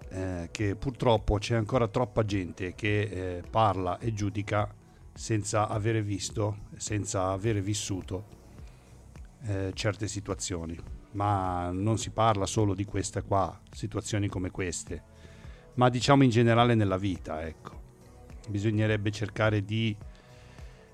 eh, 0.09 0.51
che 0.53 0.77
purtroppo 0.77 1.39
c'è 1.39 1.57
ancora 1.57 1.89
troppa 1.89 2.25
gente 2.25 2.77
che 2.77 3.01
eh, 3.01 3.43
parla 3.43 3.99
e 3.99 4.13
giudica 4.13 4.73
senza 5.13 5.67
avere 5.67 6.03
visto, 6.03 6.59
senza 6.77 7.31
avere 7.31 7.61
vissuto 7.61 8.25
eh, 9.47 9.73
certe 9.75 10.07
situazioni. 10.07 10.79
Ma 11.15 11.71
non 11.73 11.99
si 11.99 12.11
parla 12.11 12.47
solo 12.47 12.73
di 12.73 12.85
queste 12.85 13.23
qua, 13.23 13.61
situazioni 13.69 14.29
come 14.29 14.53
queste 14.53 15.10
ma 15.75 15.89
diciamo 15.89 16.23
in 16.23 16.31
generale 16.31 16.75
nella 16.75 16.99
vita, 16.99 17.47
ecco. 17.47 17.79
Bisognerebbe 18.49 19.11
cercare 19.11 19.64
di 19.64 19.97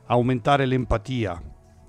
aumentare 0.07 0.67
l'empatia 0.67 1.41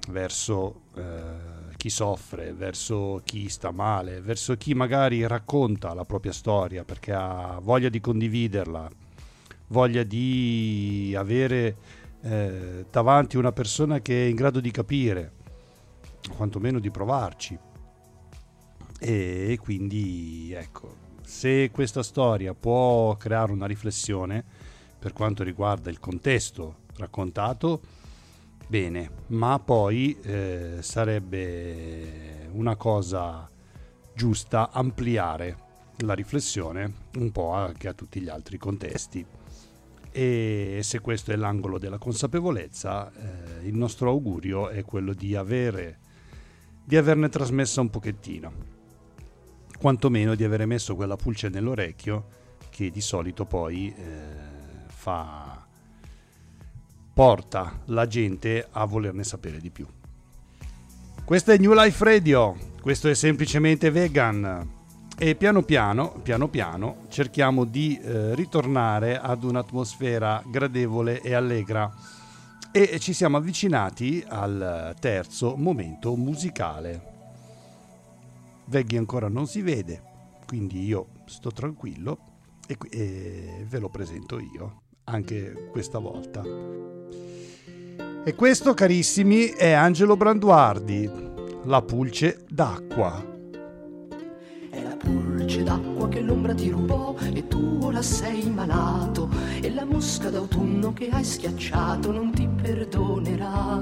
verso 0.09 0.83
eh, 0.95 1.75
chi 1.75 1.89
soffre, 1.89 2.53
verso 2.53 3.21
chi 3.23 3.49
sta 3.49 3.71
male, 3.71 4.21
verso 4.21 4.55
chi 4.55 4.73
magari 4.73 5.25
racconta 5.27 5.93
la 5.93 6.05
propria 6.05 6.31
storia 6.31 6.83
perché 6.83 7.13
ha 7.13 7.59
voglia 7.61 7.89
di 7.89 7.99
condividerla, 7.99 8.89
voglia 9.67 10.03
di 10.03 11.13
avere 11.15 11.77
eh, 12.21 12.85
davanti 12.89 13.37
una 13.37 13.51
persona 13.51 13.99
che 13.99 14.25
è 14.25 14.29
in 14.29 14.35
grado 14.35 14.59
di 14.59 14.71
capire, 14.71 15.33
quantomeno 16.35 16.79
di 16.79 16.89
provarci. 16.89 17.57
E 18.99 19.59
quindi 19.61 20.51
ecco, 20.53 21.05
se 21.27 21.71
questa 21.71 22.03
storia 22.03 22.53
può 22.53 23.17
creare 23.17 23.51
una 23.51 23.65
riflessione 23.65 24.41
per 24.97 25.11
quanto 25.11 25.43
riguarda 25.43 25.89
il 25.89 25.99
contesto 25.99 26.85
raccontato, 26.95 27.81
bene, 28.65 29.11
ma 29.27 29.59
poi 29.59 30.17
eh, 30.21 30.77
sarebbe 30.79 32.47
una 32.53 32.77
cosa 32.77 33.47
giusta 34.15 34.71
ampliare 34.71 35.57
la 35.97 36.13
riflessione 36.13 36.93
un 37.17 37.29
po' 37.33 37.51
anche 37.51 37.89
a 37.89 37.93
tutti 37.93 38.21
gli 38.21 38.29
altri 38.29 38.57
contesti. 38.57 39.23
E 40.09 40.79
se 40.81 40.99
questo 41.01 41.33
è 41.33 41.35
l'angolo 41.35 41.77
della 41.77 41.97
consapevolezza, 41.97 43.11
eh, 43.11 43.67
il 43.67 43.75
nostro 43.75 44.09
augurio 44.09 44.69
è 44.69 44.85
quello 44.85 45.13
di, 45.13 45.35
avere, 45.35 45.99
di 46.85 46.95
averne 46.95 47.27
trasmessa 47.27 47.81
un 47.81 47.89
pochettino 47.89 48.75
quantomeno 49.77 50.35
di 50.35 50.43
avere 50.43 50.65
messo 50.65 50.95
quella 50.95 51.15
pulce 51.15 51.49
nell'orecchio 51.49 52.35
che 52.69 52.89
di 52.91 53.01
solito 53.01 53.45
poi 53.45 53.93
eh, 53.95 54.03
fa 54.87 55.65
porta 57.13 57.79
la 57.85 58.05
gente 58.05 58.67
a 58.69 58.85
volerne 58.85 59.23
sapere 59.23 59.59
di 59.59 59.71
più. 59.71 59.87
Questo 61.25 61.51
è 61.51 61.57
New 61.57 61.73
Life 61.73 62.03
Radio, 62.03 62.55
questo 62.81 63.09
è 63.09 63.15
semplicemente 63.15 63.89
vegan 63.89 64.75
e 65.17 65.33
piano 65.33 65.63
piano, 65.63 66.19
piano 66.21 66.47
piano 66.47 67.05
cerchiamo 67.09 67.65
di 67.65 67.99
eh, 67.99 68.35
ritornare 68.35 69.17
ad 69.19 69.43
un'atmosfera 69.43 70.43
gradevole 70.45 71.21
e 71.21 71.33
allegra 71.33 71.91
e 72.71 72.99
ci 72.99 73.13
siamo 73.13 73.37
avvicinati 73.37 74.23
al 74.27 74.95
terzo 74.99 75.55
momento 75.55 76.15
musicale. 76.15 77.16
Veggie 78.67 78.97
ancora 78.97 79.29
non 79.29 79.47
si 79.47 79.61
vede, 79.61 80.01
quindi 80.45 80.85
io 80.85 81.07
sto 81.25 81.51
tranquillo 81.51 82.19
e, 82.67 82.77
e 82.89 83.65
ve 83.67 83.79
lo 83.79 83.89
presento 83.89 84.39
io, 84.39 84.81
anche 85.05 85.69
questa 85.71 85.99
volta. 85.99 86.43
E 88.25 88.35
questo, 88.35 88.73
carissimi, 88.73 89.45
è 89.47 89.71
Angelo 89.71 90.17
Branduardi, 90.17 91.09
La 91.63 91.81
pulce 91.81 92.45
d'acqua. 92.49 93.36
È 94.77 94.83
la 94.83 94.95
pulce 94.95 95.63
d'acqua 95.63 96.07
che 96.07 96.21
l'ombra 96.21 96.53
ti 96.53 96.69
rubò 96.69 97.15
e 97.33 97.47
tu 97.47 97.79
ora 97.81 98.03
sei 98.03 98.47
malato 98.51 99.27
e 99.59 99.73
la 99.73 99.85
mosca 99.85 100.29
d'autunno 100.29 100.93
che 100.93 101.09
hai 101.09 101.23
schiacciato 101.23 102.11
non 102.11 102.31
ti 102.31 102.47
perdonerà. 102.47 103.81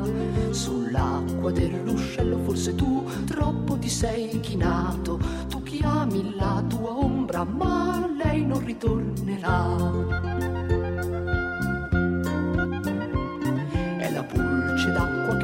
Sull'acqua 0.51 1.51
del 1.51 1.81
ruscello 1.83 2.37
forse 2.45 2.75
tu 2.75 3.03
troppo 3.25 3.77
ti 3.77 3.89
sei 3.89 4.35
inchinato, 4.35 5.19
tu 5.49 5.61
chiami 5.63 6.33
la 6.33 6.63
tua 6.65 6.97
ombra 6.97 7.43
ma 7.43 8.09
lei 8.23 8.45
non 8.45 8.63
ritornerà. 8.63 10.94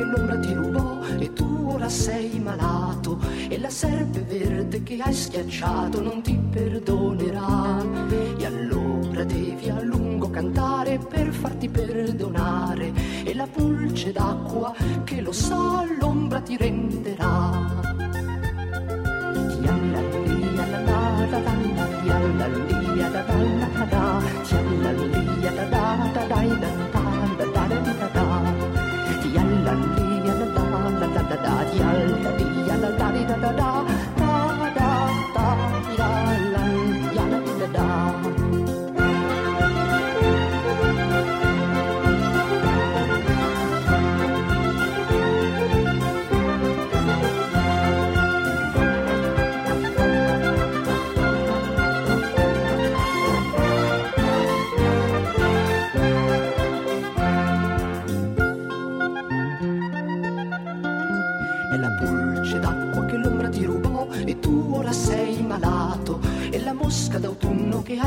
Che 0.01 0.03
l'ombra 0.03 0.39
ti 0.39 0.53
rubò 0.53 0.99
e 1.19 1.33
tu 1.33 1.67
ora 1.69 1.87
sei 1.87 2.39
malato 2.39 3.19
e 3.47 3.59
la 3.59 3.69
serpe 3.69 4.21
verde 4.21 4.81
che 4.81 4.97
hai 4.99 5.13
schiacciato 5.13 6.01
non 6.01 6.21
ti 6.21 6.35
perdonerà. 6.49 7.83
E 8.37 8.45
allora 8.45 9.23
devi 9.23 9.69
a 9.69 9.81
lungo 9.81 10.29
cantare 10.29 10.97
per 10.97 11.31
farti 11.31 11.69
perdonare 11.69 12.91
e 13.23 13.35
la 13.35 13.45
pulce 13.45 14.11
d'acqua 14.11 14.73
che 15.03 15.21
lo 15.21 15.31
sa 15.31 15.85
l'ombra 15.99 16.41
ti 16.41 16.57
renderà. 16.57 18.00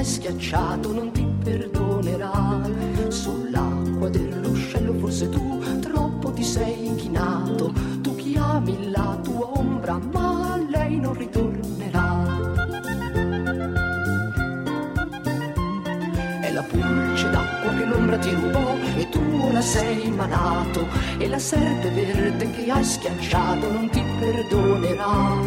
D'autunno 0.05 0.11
che 0.11 0.11
hai 0.11 0.13
schiacciato 0.13 0.93
non 0.93 1.11
ti 1.13 1.27
perdonerà. 1.43 2.61
Sull'acqua 3.09 4.09
dell'uscello 4.11 4.95
forse 4.99 5.29
tu 5.29 5.63
troppo 5.81 6.33
ti 6.33 6.45
sei 6.45 6.87
inchinato. 6.87 7.73
Tu 8.03 8.15
chiami 8.17 8.91
la 8.91 9.19
tua 9.23 9.59
ombra 9.59 9.99
ma 10.13 10.59
lei 10.69 11.01
non 11.01 11.15
ritornerà. 11.15 12.53
È 16.41 16.53
la 16.53 16.63
pulce 16.63 17.31
d'acqua 17.31 17.73
che 17.75 17.85
l'ombra 17.87 18.19
ti 18.19 18.31
rubò 18.31 18.77
e 18.97 19.09
tu 19.09 19.21
ora 19.41 19.61
sei 19.61 20.11
malato 20.11 20.87
e 21.19 21.29
la 21.29 21.39
serpe 21.39 21.91
verde 21.91 22.51
che 22.51 22.71
hai 22.71 22.85
schiacciato 22.85 23.73
non 23.73 23.89
ti 23.89 24.03
perdonerà 24.19 25.41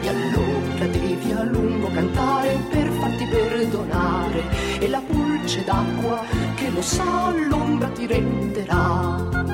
e 0.00 0.08
allora 0.08 0.86
devi 0.86 1.32
a 1.32 1.42
lungo 1.42 1.88
cantare 1.90 2.58
per 2.70 2.85
farti 3.06 3.24
perdonare 3.26 4.42
e 4.80 4.88
la 4.88 5.00
pulce 5.00 5.62
d'acqua 5.62 6.24
che 6.56 6.70
lo 6.70 6.82
sa 6.82 7.30
l'ombra 7.48 7.88
ti 7.88 8.06
renderà 8.06 9.44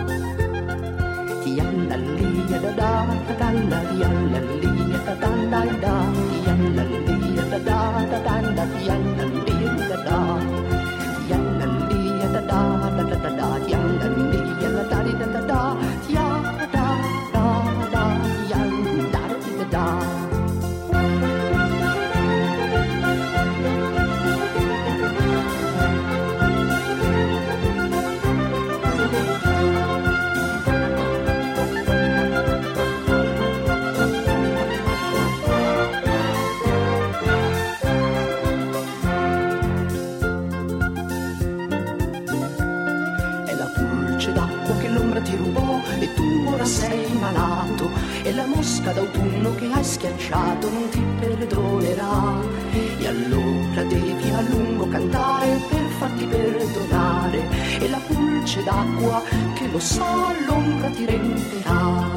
Yallallia 8.84 9.11
la 48.62 48.68
mosca 48.68 48.92
d'autunno 48.92 49.54
che 49.56 49.68
hai 49.72 49.82
schiacciato 49.82 50.70
non 50.70 50.88
ti 50.90 51.02
perdonerà. 51.18 52.40
E 53.00 53.06
allora 53.08 53.82
devi 53.82 54.30
a 54.30 54.40
lungo 54.42 54.86
cantare 54.86 55.60
per 55.68 55.84
farti 55.98 56.24
perdonare 56.26 57.48
e 57.80 57.88
la 57.88 57.98
pulce 58.06 58.62
d'acqua 58.62 59.20
che 59.54 59.68
lo 59.68 59.80
sa 59.80 60.32
l'ombra 60.46 60.88
ti 60.90 61.04
renderà. 61.04 62.10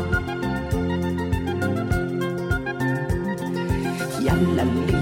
Yallallia 4.19 4.94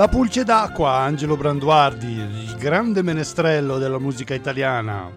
La 0.00 0.08
pulce 0.08 0.44
d'acqua, 0.44 0.92
Angelo 0.92 1.36
Branduardi, 1.36 2.10
il 2.10 2.56
grande 2.58 3.02
menestrello 3.02 3.76
della 3.76 3.98
musica 3.98 4.32
italiana, 4.32 5.12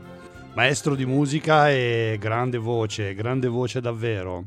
maestro 0.55 0.93
di 0.93 1.05
musica 1.05 1.71
e 1.71 2.17
grande 2.19 2.57
voce, 2.57 3.13
grande 3.13 3.47
voce 3.47 3.79
davvero. 3.79 4.43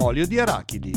olio 0.00 0.26
di 0.26 0.38
arachidi. 0.38 0.92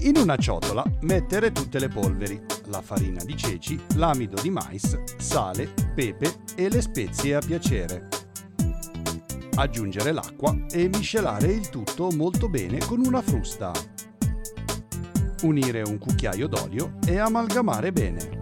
In 0.00 0.16
una 0.18 0.36
ciotola 0.36 0.84
mettere 1.00 1.52
tutte 1.52 1.78
le 1.78 1.88
polveri, 1.88 2.38
la 2.66 2.82
farina 2.82 3.24
di 3.24 3.34
ceci, 3.34 3.80
l'amido 3.94 4.38
di 4.42 4.50
mais, 4.50 5.04
sale, 5.16 5.72
pepe 5.94 6.42
e 6.54 6.68
le 6.68 6.82
spezie 6.82 7.36
a 7.36 7.40
piacere. 7.40 8.08
Aggiungere 9.54 10.12
l'acqua 10.12 10.54
e 10.70 10.86
miscelare 10.88 11.46
il 11.46 11.70
tutto 11.70 12.10
molto 12.10 12.50
bene 12.50 12.78
con 12.84 13.02
una 13.04 13.22
frusta. 13.22 13.72
Unire 15.44 15.80
un 15.80 15.96
cucchiaio 15.96 16.46
d'olio 16.46 16.98
e 17.06 17.18
amalgamare 17.18 17.90
bene. 17.90 18.39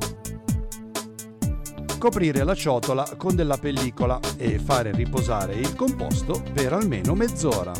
Coprire 1.98 2.44
la 2.44 2.54
ciotola 2.54 3.04
con 3.16 3.34
della 3.34 3.58
pellicola 3.58 4.20
e 4.36 4.60
fare 4.60 4.92
riposare 4.92 5.54
il 5.54 5.74
composto 5.74 6.40
per 6.52 6.72
almeno 6.72 7.14
mezz'ora. 7.14 7.72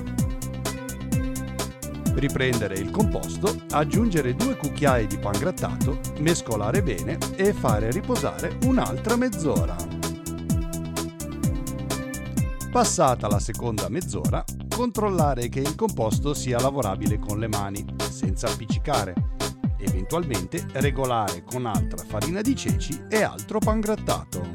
Riprendere 2.14 2.74
il 2.74 2.90
composto, 2.90 3.54
aggiungere 3.70 4.34
due 4.34 4.56
cucchiai 4.56 5.06
di 5.06 5.18
pan 5.18 5.38
grattato, 5.38 6.00
mescolare 6.18 6.82
bene 6.82 7.16
e 7.36 7.52
fare 7.52 7.92
riposare 7.92 8.58
un'altra 8.64 9.14
mezz'ora. 9.14 9.76
Passata 12.72 13.28
la 13.28 13.38
seconda 13.38 13.88
mezz'ora, 13.88 14.44
controllare 14.68 15.48
che 15.48 15.60
il 15.60 15.76
composto 15.76 16.34
sia 16.34 16.58
lavorabile 16.58 17.20
con 17.20 17.38
le 17.38 17.46
mani, 17.46 17.84
senza 18.10 18.48
appiccicare. 18.48 19.37
Eventualmente 19.80 20.66
regolare 20.72 21.44
con 21.44 21.66
altra 21.66 22.04
farina 22.04 22.40
di 22.40 22.56
ceci 22.56 23.00
e 23.08 23.22
altro 23.22 23.58
pan 23.58 23.80
grattato. 23.80 24.50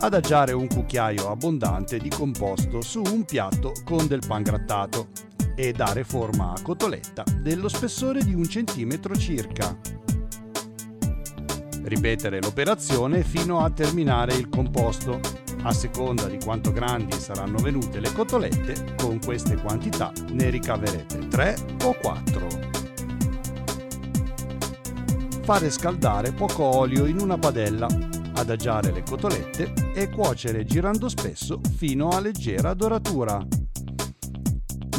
Adagiare 0.00 0.52
un 0.52 0.68
cucchiaio 0.68 1.30
abbondante 1.30 1.98
di 1.98 2.08
composto 2.08 2.80
su 2.80 3.02
un 3.04 3.24
piatto 3.24 3.72
con 3.84 4.06
del 4.06 4.22
pan 4.26 4.42
grattato 4.42 5.08
e 5.56 5.72
dare 5.72 6.04
forma 6.04 6.52
a 6.52 6.62
cotoletta 6.62 7.24
dello 7.40 7.68
spessore 7.68 8.22
di 8.22 8.32
un 8.32 8.48
centimetro 8.48 9.16
circa. 9.16 9.76
Ripetere 11.82 12.40
l'operazione 12.40 13.24
fino 13.24 13.58
a 13.60 13.70
terminare 13.70 14.34
il 14.34 14.48
composto. 14.48 15.20
A 15.62 15.72
seconda 15.72 16.26
di 16.26 16.38
quanto 16.38 16.72
grandi 16.72 17.18
saranno 17.18 17.58
venute 17.58 18.00
le 18.00 18.12
cotolette, 18.12 18.94
con 18.96 19.18
queste 19.18 19.56
quantità 19.56 20.12
ne 20.30 20.50
ricaverete 20.50 21.28
3 21.28 21.56
o 21.84 21.96
4. 22.00 22.46
Fare 25.42 25.70
scaldare 25.70 26.32
poco 26.32 26.62
olio 26.62 27.06
in 27.06 27.20
una 27.20 27.38
padella, 27.38 27.88
adagiare 28.34 28.92
le 28.92 29.02
cotolette 29.02 29.92
e 29.94 30.08
cuocere 30.10 30.64
girando 30.64 31.08
spesso 31.08 31.60
fino 31.76 32.10
a 32.10 32.20
leggera 32.20 32.72
doratura. 32.74 33.44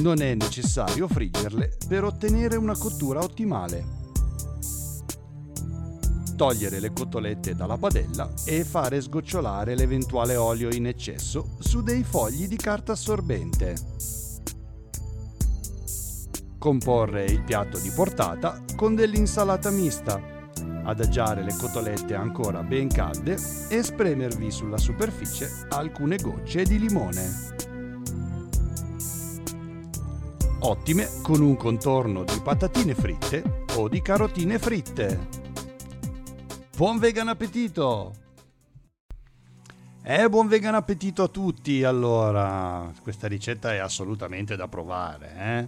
Non 0.01 0.21
è 0.21 0.35
necessario 0.35 1.07
friggerle 1.07 1.77
per 1.87 2.03
ottenere 2.03 2.57
una 2.57 2.75
cottura 2.77 3.21
ottimale 3.21 3.98
togliere 6.39 6.79
le 6.79 6.93
cotolette 6.93 7.53
dalla 7.53 7.75
padella 7.75 8.31
e 8.45 8.63
fare 8.63 9.01
sgocciolare 9.01 9.75
l'eventuale 9.75 10.37
olio 10.37 10.73
in 10.73 10.87
eccesso 10.87 11.57
su 11.59 11.83
dei 11.83 12.05
fogli 12.05 12.47
di 12.47 12.55
carta 12.55 12.93
assorbente. 12.93 13.75
Comporre 16.57 17.25
il 17.25 17.43
piatto 17.43 17.77
di 17.79 17.91
portata 17.93 18.63
con 18.77 18.95
dell'insalata 18.95 19.69
mista, 19.69 20.21
adagiare 20.85 21.43
le 21.43 21.53
cotolette 21.59 22.15
ancora 22.15 22.63
ben 22.63 22.87
calde 22.87 23.37
e 23.67 23.83
spremervi 23.83 24.49
sulla 24.49 24.77
superficie 24.77 25.65
alcune 25.71 26.15
gocce 26.15 26.63
di 26.63 26.79
limone. 26.79 27.57
Ottime 30.59 31.09
con 31.21 31.41
un 31.41 31.57
contorno 31.57 32.23
di 32.23 32.39
patatine 32.41 32.95
fritte 32.95 33.65
o 33.75 33.89
di 33.89 34.01
carotine 34.01 34.57
fritte. 34.57 35.48
Buon 36.79 36.95
vegan 36.97 37.27
appetito! 37.27 38.15
Eh, 40.01 40.29
buon 40.29 40.47
vegan 40.47 40.75
appetito 40.75 41.23
a 41.23 41.27
tutti! 41.27 41.83
Allora, 41.83 42.89
questa 43.03 43.27
ricetta 43.27 43.73
è 43.73 43.79
assolutamente 43.79 44.55
da 44.55 44.69
provare. 44.69 45.67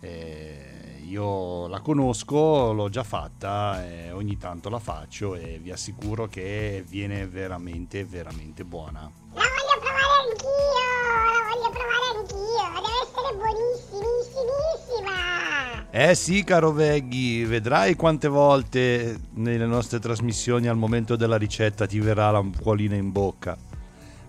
Eh? 0.00 0.06
Eh, 0.06 1.02
io 1.06 1.66
la 1.66 1.80
conosco, 1.80 2.72
l'ho 2.72 2.88
già 2.88 3.02
fatta, 3.02 3.84
e 3.84 4.12
ogni 4.12 4.36
tanto 4.36 4.68
la 4.68 4.78
faccio 4.78 5.34
e 5.34 5.58
vi 5.60 5.72
assicuro 5.72 6.28
che 6.28 6.84
viene 6.86 7.26
veramente, 7.26 8.04
veramente 8.04 8.62
buona. 8.62 9.10
La 9.32 9.42
voglio 9.42 9.80
provare 9.80 10.30
anch'io! 10.30 11.34
La 11.34 11.50
voglio 11.50 11.70
provare 11.70 12.14
anch'io! 12.14 12.62
Deve 12.78 12.94
essere 13.02 13.34
buonissimissima! 13.34 15.57
Eh 15.90 16.14
sì, 16.14 16.44
caro 16.44 16.70
Veghi, 16.70 17.44
vedrai 17.44 17.94
quante 17.94 18.28
volte 18.28 19.18
nelle 19.34 19.64
nostre 19.64 19.98
trasmissioni 19.98 20.68
al 20.68 20.76
momento 20.76 21.16
della 21.16 21.38
ricetta 21.38 21.86
ti 21.86 21.98
verrà 21.98 22.30
la 22.30 22.44
cuolina 22.60 22.94
in 22.94 23.10
bocca. 23.10 23.56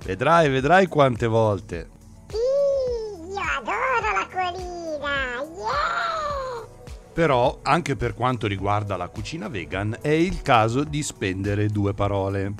Vedrai, 0.03 0.49
vedrai 0.49 0.87
quante 0.87 1.27
volte. 1.27 1.89
Sì, 2.29 2.35
io 2.35 3.41
adoro 3.57 4.13
la 4.13 4.27
colina! 4.31 5.43
Yeah! 5.57 6.67
Però, 7.13 7.59
anche 7.61 7.97
per 7.97 8.13
quanto 8.13 8.47
riguarda 8.47 8.95
la 8.95 9.09
cucina 9.09 9.49
vegan, 9.49 9.97
è 10.01 10.07
il 10.07 10.41
caso 10.41 10.85
di 10.85 11.03
spendere 11.03 11.67
due 11.67 11.93
parole. 11.93 12.53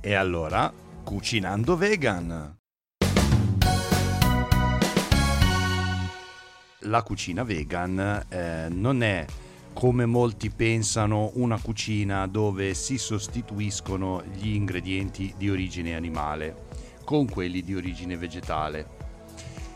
E 0.00 0.12
allora, 0.12 0.70
cucinando 1.02 1.74
vegan. 1.74 2.55
La 6.86 7.02
cucina 7.02 7.42
vegan 7.42 8.26
eh, 8.28 8.68
non 8.68 9.02
è 9.02 9.26
come 9.72 10.06
molti 10.06 10.50
pensano 10.50 11.32
una 11.34 11.60
cucina 11.60 12.28
dove 12.28 12.74
si 12.74 12.96
sostituiscono 12.96 14.22
gli 14.32 14.54
ingredienti 14.54 15.34
di 15.36 15.50
origine 15.50 15.96
animale 15.96 16.64
con 17.04 17.28
quelli 17.28 17.62
di 17.62 17.74
origine 17.74 18.16
vegetale. 18.16 18.88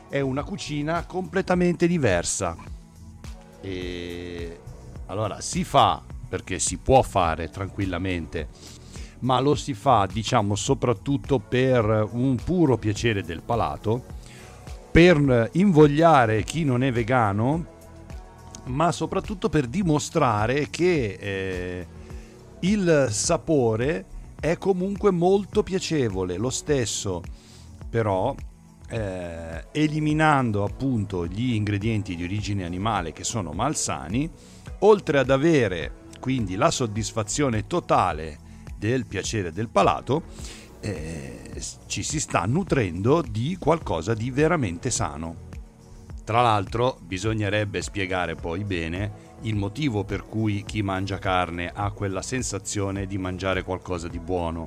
È 0.08 0.20
una 0.20 0.44
cucina 0.44 1.04
completamente 1.04 1.88
diversa. 1.88 2.56
E 3.60 4.60
allora 5.06 5.40
si 5.40 5.64
fa 5.64 6.02
perché 6.28 6.60
si 6.60 6.78
può 6.78 7.02
fare 7.02 7.50
tranquillamente, 7.50 8.48
ma 9.20 9.40
lo 9.40 9.56
si 9.56 9.74
fa, 9.74 10.06
diciamo, 10.10 10.54
soprattutto 10.54 11.40
per 11.40 12.08
un 12.12 12.36
puro 12.36 12.78
piacere 12.78 13.24
del 13.24 13.42
palato, 13.42 14.18
per 14.90 15.50
invogliare 15.52 16.42
chi 16.42 16.64
non 16.64 16.82
è 16.82 16.90
vegano, 16.90 17.78
ma 18.66 18.92
soprattutto 18.92 19.48
per 19.48 19.66
dimostrare 19.66 20.68
che 20.68 21.16
eh, 21.20 21.86
il 22.60 23.08
sapore 23.10 24.04
è 24.40 24.56
comunque 24.58 25.10
molto 25.10 25.62
piacevole, 25.62 26.36
lo 26.36 26.50
stesso, 26.50 27.22
però 27.88 28.34
eh, 28.88 29.64
eliminando 29.72 30.64
appunto 30.64 31.26
gli 31.26 31.54
ingredienti 31.54 32.16
di 32.16 32.24
origine 32.24 32.64
animale 32.64 33.12
che 33.12 33.24
sono 33.24 33.52
malsani, 33.52 34.28
oltre 34.80 35.18
ad 35.18 35.30
avere 35.30 35.98
quindi 36.18 36.56
la 36.56 36.70
soddisfazione 36.70 37.66
totale 37.66 38.38
del 38.76 39.06
piacere 39.06 39.52
del 39.52 39.68
palato, 39.68 40.22
eh, 40.80 41.62
ci 41.86 42.02
si 42.02 42.20
sta 42.20 42.44
nutrendo 42.46 43.22
di 43.22 43.56
qualcosa 43.58 44.14
di 44.14 44.30
veramente 44.30 44.90
sano. 44.90 45.48
Tra 46.24 46.42
l'altro 46.42 46.98
bisognerebbe 47.02 47.82
spiegare 47.82 48.34
poi 48.34 48.64
bene 48.64 49.28
il 49.42 49.56
motivo 49.56 50.04
per 50.04 50.24
cui 50.24 50.64
chi 50.64 50.82
mangia 50.82 51.18
carne 51.18 51.70
ha 51.74 51.90
quella 51.90 52.22
sensazione 52.22 53.06
di 53.06 53.18
mangiare 53.18 53.62
qualcosa 53.62 54.08
di 54.08 54.18
buono. 54.18 54.66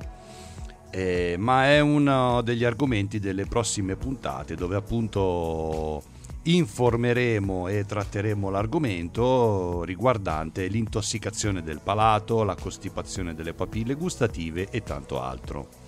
Eh, 0.90 1.36
ma 1.38 1.66
è 1.66 1.80
uno 1.80 2.40
degli 2.42 2.64
argomenti 2.64 3.18
delle 3.18 3.46
prossime 3.46 3.96
puntate 3.96 4.54
dove 4.54 4.76
appunto 4.76 6.02
informeremo 6.42 7.68
e 7.68 7.84
tratteremo 7.84 8.50
l'argomento 8.50 9.82
riguardante 9.84 10.66
l'intossicazione 10.66 11.62
del 11.62 11.80
palato, 11.82 12.44
la 12.44 12.54
costipazione 12.54 13.34
delle 13.34 13.54
papille 13.54 13.94
gustative 13.94 14.68
e 14.70 14.82
tanto 14.82 15.20
altro. 15.20 15.82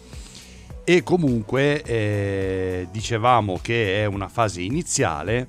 E 0.89 1.03
comunque 1.03 1.82
eh, 1.82 2.87
dicevamo 2.93 3.59
che 3.61 4.03
è 4.03 4.07
una 4.07 4.28
fase 4.28 4.62
iniziale, 4.62 5.49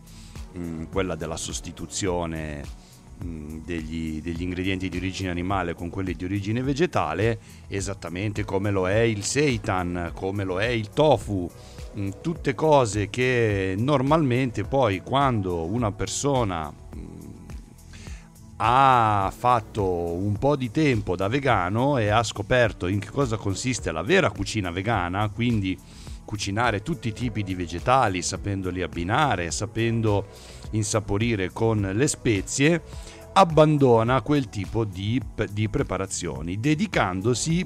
mh, 0.52 0.86
quella 0.86 1.14
della 1.14 1.38
sostituzione 1.38 2.64
mh, 3.20 3.58
degli, 3.64 4.20
degli 4.20 4.42
ingredienti 4.42 4.90
di 4.90 4.98
origine 4.98 5.30
animale 5.30 5.76
con 5.76 5.92
quelli 5.92 6.16
di 6.16 6.26
origine 6.26 6.64
vegetale, 6.64 7.38
esattamente 7.68 8.46
come 8.46 8.72
lo 8.72 8.90
è 8.90 9.02
il 9.02 9.24
seitan, 9.24 10.10
come 10.16 10.44
lo 10.44 10.60
è 10.60 10.70
il 10.70 10.90
tofu, 10.90 11.48
mh, 11.94 12.10
tutte 12.20 12.56
cose 12.56 13.12
che 13.12 13.76
normalmente 13.78 14.64
poi 14.64 15.02
quando 15.02 15.66
una 15.66 15.92
persona 15.92 16.74
ha 18.58 19.32
fatto 19.36 19.84
un 19.84 20.38
po' 20.38 20.56
di 20.56 20.72
tempo 20.72 21.16
da 21.16 21.28
vegano 21.28 21.98
e 21.98 22.10
ha 22.10 22.24
scoperto 22.24 22.88
in 22.88 23.00
che 23.00 23.10
cosa 23.10 23.38
consiste 23.38 23.92
la 23.92 24.02
vera 24.02 24.32
cucina 24.32 24.72
vegana, 24.72 25.30
quindi 25.30 25.78
cucinare 26.26 26.82
tutti 26.82 27.10
i 27.10 27.14
tipi 27.14 27.44
di 27.44 27.56
vegetali, 27.56 28.22
sapendoli 28.22 28.82
abbinare, 28.82 29.52
sapendo 29.52 30.28
insaporire 30.72 31.52
con 31.52 31.92
le 31.94 32.08
spezie, 32.08 32.82
abbandona 33.34 34.22
quel 34.22 34.50
tipo 34.50 34.84
di, 34.84 35.22
di 35.52 35.70
preparazioni, 35.70 36.60
dedicandosi 36.60 37.66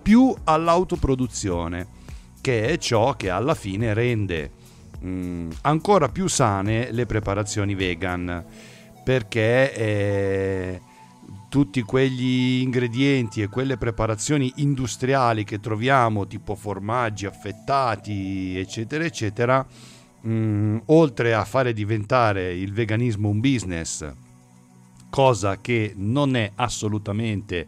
più 0.00 0.34
all'autoproduzione, 0.44 1.98
che 2.40 2.68
è 2.68 2.78
ciò 2.78 3.14
che 3.16 3.28
alla 3.28 3.54
fine 3.54 3.92
rende 3.92 4.50
mh, 5.00 5.48
ancora 5.62 6.08
più 6.08 6.28
sane 6.28 6.92
le 6.92 7.04
preparazioni 7.04 7.74
vegan 7.74 8.44
perché 9.10 9.74
eh, 9.74 10.80
tutti 11.48 11.82
quegli 11.82 12.60
ingredienti 12.60 13.42
e 13.42 13.48
quelle 13.48 13.76
preparazioni 13.76 14.52
industriali 14.58 15.42
che 15.42 15.58
troviamo, 15.58 16.28
tipo 16.28 16.54
formaggi 16.54 17.26
affettati, 17.26 18.56
eccetera, 18.56 19.02
eccetera, 19.02 19.66
mm, 20.24 20.78
oltre 20.86 21.34
a 21.34 21.44
fare 21.44 21.72
diventare 21.72 22.54
il 22.54 22.72
veganismo 22.72 23.28
un 23.28 23.40
business, 23.40 24.08
cosa 25.10 25.60
che 25.60 25.92
non 25.96 26.36
è 26.36 26.52
assolutamente 26.54 27.66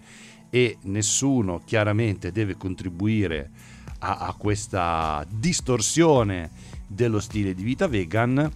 e 0.49 0.77
nessuno 0.83 1.61
chiaramente 1.65 2.31
deve 2.31 2.57
contribuire 2.57 3.51
a, 3.99 4.19
a 4.19 4.35
questa 4.35 5.27
distorsione 5.29 6.51
dello 6.87 7.19
stile 7.19 7.53
di 7.53 7.65
vita 7.65 7.89
vegan, 7.89 8.49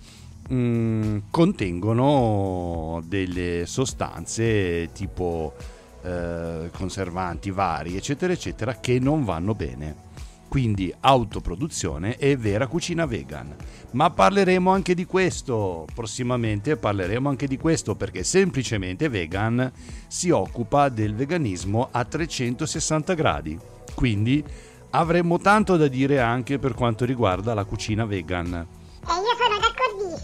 mm, 0.52 1.18
contengono 1.30 3.02
delle 3.06 3.64
sostanze 3.66 4.90
tipo 4.92 5.54
eh, 6.02 6.70
conservanti 6.72 7.50
vari, 7.50 7.96
eccetera, 7.96 8.32
eccetera, 8.32 8.78
che 8.78 8.98
non 8.98 9.24
vanno 9.24 9.54
bene. 9.54 10.04
Quindi 10.48 10.94
autoproduzione 11.00 12.16
e 12.16 12.36
vera 12.36 12.68
cucina 12.68 13.04
vegan. 13.04 13.54
Ma 13.92 14.10
parleremo 14.10 14.70
anche 14.70 14.94
di 14.94 15.04
questo, 15.04 15.86
prossimamente 15.92 16.76
parleremo 16.76 17.28
anche 17.28 17.48
di 17.48 17.58
questo 17.58 17.96
perché 17.96 18.22
semplicemente 18.22 19.08
vegan 19.08 19.70
si 20.06 20.30
occupa 20.30 20.88
del 20.88 21.14
veganismo 21.14 21.88
a 21.90 22.04
360 22.04 23.14
gradi. 23.14 23.58
Quindi 23.94 24.42
avremmo 24.90 25.38
tanto 25.38 25.76
da 25.76 25.88
dire 25.88 26.20
anche 26.20 26.58
per 26.58 26.74
quanto 26.74 27.04
riguarda 27.04 27.52
la 27.52 27.64
cucina 27.64 28.04
vegan. 28.04 28.54
E 28.54 29.12
io 29.12 29.36
sono 29.36 29.55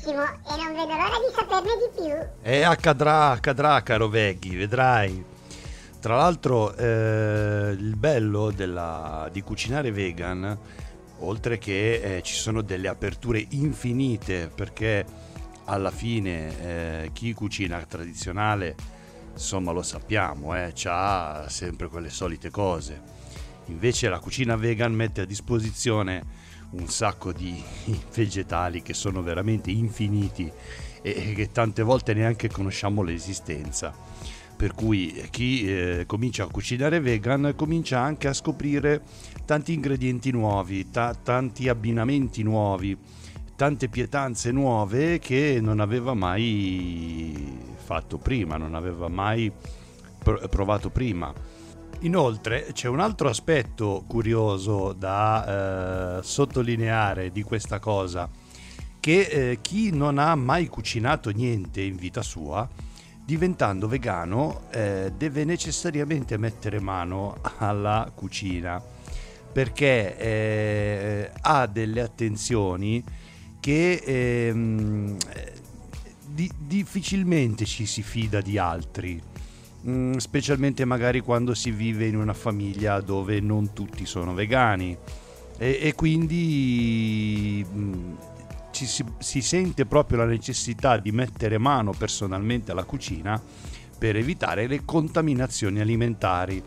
d'accordissimo 0.02 0.22
e 0.22 0.62
non 0.62 0.74
vedo 0.74 0.94
l'ora 0.94 1.18
di 1.18 1.34
saperne 1.34 1.70
di 1.76 2.02
più. 2.02 2.50
E 2.50 2.62
accadrà, 2.62 3.30
accadrà, 3.30 3.82
caro 3.82 4.08
Veghi, 4.08 4.56
vedrai. 4.56 5.24
Tra 6.00 6.16
l'altro, 6.16 6.74
eh, 6.74 7.74
il 7.78 7.94
bello 7.96 8.50
della- 8.50 9.28
di 9.30 9.40
cucinare 9.42 9.92
vegan, 9.92 10.58
oltre 11.20 11.58
che 11.58 12.16
eh, 12.16 12.22
ci 12.22 12.34
sono 12.34 12.60
delle 12.62 12.88
aperture 12.88 13.44
infinite, 13.50 14.50
perché 14.52 15.04
alla 15.66 15.92
fine 15.92 16.60
eh, 17.04 17.10
chi 17.12 17.32
cucina 17.34 17.80
tradizionale, 17.86 18.74
insomma 19.32 19.70
lo 19.70 19.82
sappiamo, 19.82 20.56
eh, 20.56 20.72
ha 20.86 21.44
sempre 21.48 21.86
quelle 21.86 22.10
solite 22.10 22.50
cose. 22.50 23.00
Invece 23.66 24.08
la 24.08 24.18
cucina 24.18 24.56
vegan 24.56 24.92
mette 24.92 25.20
a 25.20 25.24
disposizione 25.24 26.24
un 26.72 26.88
sacco 26.88 27.32
di 27.32 27.62
vegetali 28.14 28.82
che 28.82 28.94
sono 28.94 29.22
veramente 29.22 29.70
infiniti 29.70 30.50
e 31.02 31.32
che 31.34 31.50
tante 31.50 31.82
volte 31.82 32.14
neanche 32.14 32.48
conosciamo 32.48 33.02
l'esistenza. 33.02 33.92
Per 34.54 34.74
cui 34.74 35.26
chi 35.30 35.66
eh, 35.66 36.04
comincia 36.06 36.44
a 36.44 36.48
cucinare 36.48 37.00
vegan 37.00 37.54
comincia 37.56 37.98
anche 37.98 38.28
a 38.28 38.32
scoprire 38.32 39.02
tanti 39.44 39.72
ingredienti 39.72 40.30
nuovi, 40.30 40.88
ta- 40.90 41.14
tanti 41.20 41.68
abbinamenti 41.68 42.44
nuovi, 42.44 42.96
tante 43.56 43.88
pietanze 43.88 44.52
nuove 44.52 45.18
che 45.18 45.58
non 45.60 45.80
aveva 45.80 46.14
mai 46.14 47.58
fatto 47.74 48.18
prima, 48.18 48.56
non 48.56 48.74
aveva 48.74 49.08
mai 49.08 49.50
pr- 50.22 50.48
provato 50.48 50.90
prima. 50.90 51.32
Inoltre 52.02 52.66
c'è 52.72 52.88
un 52.88 52.98
altro 52.98 53.28
aspetto 53.28 54.02
curioso 54.08 54.92
da 54.92 56.18
eh, 56.18 56.22
sottolineare 56.24 57.30
di 57.30 57.42
questa 57.42 57.78
cosa, 57.78 58.28
che 58.98 59.20
eh, 59.20 59.58
chi 59.60 59.90
non 59.92 60.18
ha 60.18 60.34
mai 60.34 60.66
cucinato 60.66 61.30
niente 61.30 61.80
in 61.80 61.94
vita 61.94 62.22
sua, 62.22 62.68
diventando 63.24 63.86
vegano, 63.86 64.62
eh, 64.70 65.12
deve 65.16 65.44
necessariamente 65.44 66.36
mettere 66.38 66.80
mano 66.80 67.36
alla 67.58 68.10
cucina, 68.12 68.82
perché 69.52 70.16
eh, 70.18 71.30
ha 71.40 71.66
delle 71.66 72.00
attenzioni 72.00 73.02
che 73.60 74.02
ehm, 74.04 75.16
di- 76.26 76.50
difficilmente 76.58 77.64
ci 77.64 77.86
si 77.86 78.02
fida 78.02 78.40
di 78.40 78.58
altri. 78.58 79.22
Mm, 79.88 80.18
specialmente 80.18 80.84
magari 80.84 81.20
quando 81.20 81.54
si 81.54 81.72
vive 81.72 82.06
in 82.06 82.16
una 82.16 82.34
famiglia 82.34 83.00
dove 83.00 83.40
non 83.40 83.72
tutti 83.72 84.06
sono 84.06 84.32
vegani. 84.32 84.96
E, 85.58 85.78
e 85.82 85.94
quindi 85.94 87.66
mm, 87.68 88.14
ci 88.70 88.86
si, 88.86 89.04
si 89.18 89.42
sente 89.42 89.84
proprio 89.84 90.18
la 90.18 90.24
necessità 90.26 90.98
di 90.98 91.10
mettere 91.10 91.58
mano 91.58 91.92
personalmente 91.92 92.70
alla 92.70 92.84
cucina 92.84 93.40
per 93.98 94.16
evitare 94.16 94.68
le 94.68 94.84
contaminazioni 94.84 95.80
alimentari. 95.80 96.62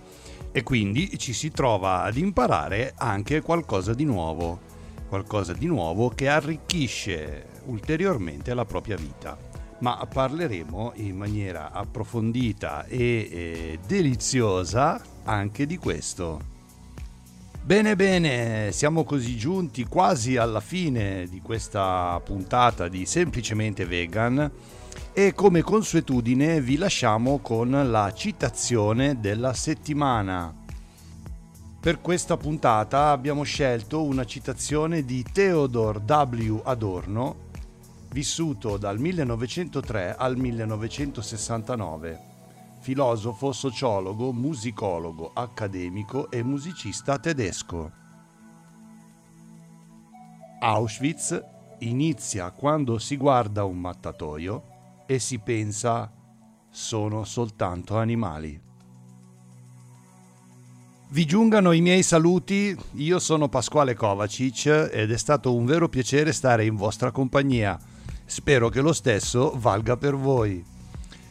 E 0.51 0.63
quindi 0.63 1.17
ci 1.17 1.31
si 1.31 1.51
trova 1.51 2.03
ad 2.03 2.17
imparare 2.17 2.93
anche 2.97 3.41
qualcosa 3.41 3.93
di 3.93 4.03
nuovo, 4.03 4.59
qualcosa 5.07 5.53
di 5.53 5.67
nuovo 5.67 6.09
che 6.09 6.27
arricchisce 6.27 7.47
ulteriormente 7.65 8.53
la 8.53 8.65
propria 8.65 8.95
vita 8.95 9.44
ma 9.85 10.03
parleremo 10.11 10.93
in 10.95 11.15
maniera 11.15 11.71
approfondita 11.71 12.85
e 12.85 12.97
eh, 12.97 13.79
deliziosa 13.85 14.99
anche 15.25 15.67
di 15.67 15.77
questo. 15.77 16.41
Bene 17.61 17.95
bene, 17.95 18.71
siamo 18.71 19.03
così 19.03 19.37
giunti 19.37 19.85
quasi 19.85 20.37
alla 20.37 20.59
fine 20.59 21.27
di 21.29 21.39
questa 21.39 22.19
puntata 22.25 22.87
di 22.87 23.05
Semplicemente 23.05 23.85
Vegan 23.85 24.51
e 25.13 25.33
come 25.35 25.61
consuetudine 25.61 26.61
vi 26.61 26.77
lasciamo 26.77 27.37
con 27.37 27.69
la 27.69 28.11
citazione 28.11 29.19
della 29.19 29.53
settimana. 29.53 30.51
Per 31.79 32.01
questa 32.01 32.37
puntata 32.37 33.11
abbiamo 33.11 33.43
scelto 33.43 34.01
una 34.01 34.25
citazione 34.25 35.05
di 35.05 35.23
Theodor 35.31 36.01
W. 36.01 36.61
Adorno 36.63 37.44
vissuto 38.15 38.77
dal 38.77 38.97
1903 38.97 40.15
al 40.15 40.37
1969, 40.37 42.19
filosofo, 42.79 43.51
sociologo, 43.51 44.31
musicologo, 44.31 45.31
accademico 45.33 46.31
e 46.31 46.41
musicista 46.41 47.19
tedesco. 47.19 47.91
Auschwitz 50.61 51.43
inizia 51.79 52.51
quando 52.51 52.99
si 52.99 53.17
guarda 53.17 53.65
un 53.65 53.79
mattatoio 53.79 54.63
e 55.05 55.19
si 55.19 55.37
pensa 55.39 56.09
sono 56.69 57.25
soltanto 57.25 57.97
animali. 57.97 58.61
Vi 61.09 61.25
giungano 61.25 61.73
i 61.73 61.81
miei 61.81 62.01
saluti, 62.01 62.73
io 62.93 63.19
sono 63.19 63.49
Pasquale 63.49 63.93
Kovacic 63.93 64.89
ed 64.89 65.11
è 65.11 65.17
stato 65.17 65.53
un 65.53 65.65
vero 65.65 65.89
piacere 65.89 66.31
stare 66.31 66.63
in 66.63 66.77
vostra 66.77 67.11
compagnia. 67.11 67.77
Spero 68.25 68.69
che 68.69 68.81
lo 68.81 68.91
stesso 68.91 69.53
valga 69.55 69.97
per 69.97 70.15
voi. 70.15 70.63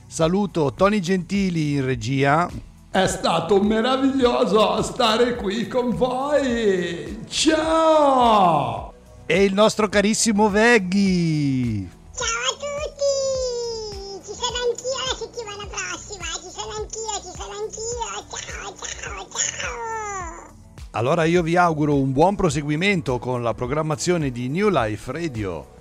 Saluto 0.07 0.73
Tony 0.73 1.01
Gentili 1.01 1.73
in 1.73 1.85
regia. 1.85 2.49
È 2.91 3.07
stato 3.09 3.61
meraviglioso 3.61 4.81
stare 4.83 5.35
qui 5.35 5.67
con 5.67 5.97
voi. 5.97 7.25
Ciao! 7.29 8.93
E 9.27 9.43
il 9.43 9.53
nostro 9.53 9.89
carissimo 9.89 10.49
Veghi. 10.49 11.91
Ciao 12.15 12.27
a 12.27 12.55
tutti! 12.55 14.25
Ci 14.25 14.33
sono 14.33 14.57
anch'io 14.69 15.03
la 15.09 15.17
settimana 15.17 15.67
prossima, 15.67 16.25
ci 16.35 16.51
sono 16.55 16.73
anch'io, 16.77 17.17
ci 17.17 17.33
sono 17.37 17.55
anch'io. 17.59 18.05
Ciao, 18.31 18.75
ciao, 19.01 19.27
ciao! 19.59 20.53
Allora 20.93 21.25
io 21.25 21.43
vi 21.43 21.57
auguro 21.57 21.97
un 21.97 22.13
buon 22.13 22.37
proseguimento 22.37 23.19
con 23.19 23.43
la 23.43 23.53
programmazione 23.53 24.31
di 24.31 24.49
New 24.49 24.69
Life 24.69 25.11
Radio. 25.11 25.74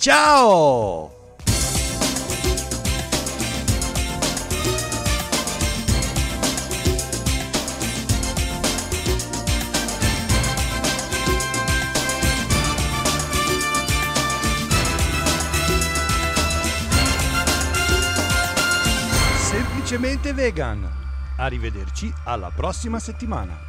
Ciao! 0.00 1.10
Semplicemente 19.36 20.32
vegan. 20.32 20.88
Arrivederci 21.36 22.10
alla 22.24 22.50
prossima 22.50 22.98
settimana. 22.98 23.68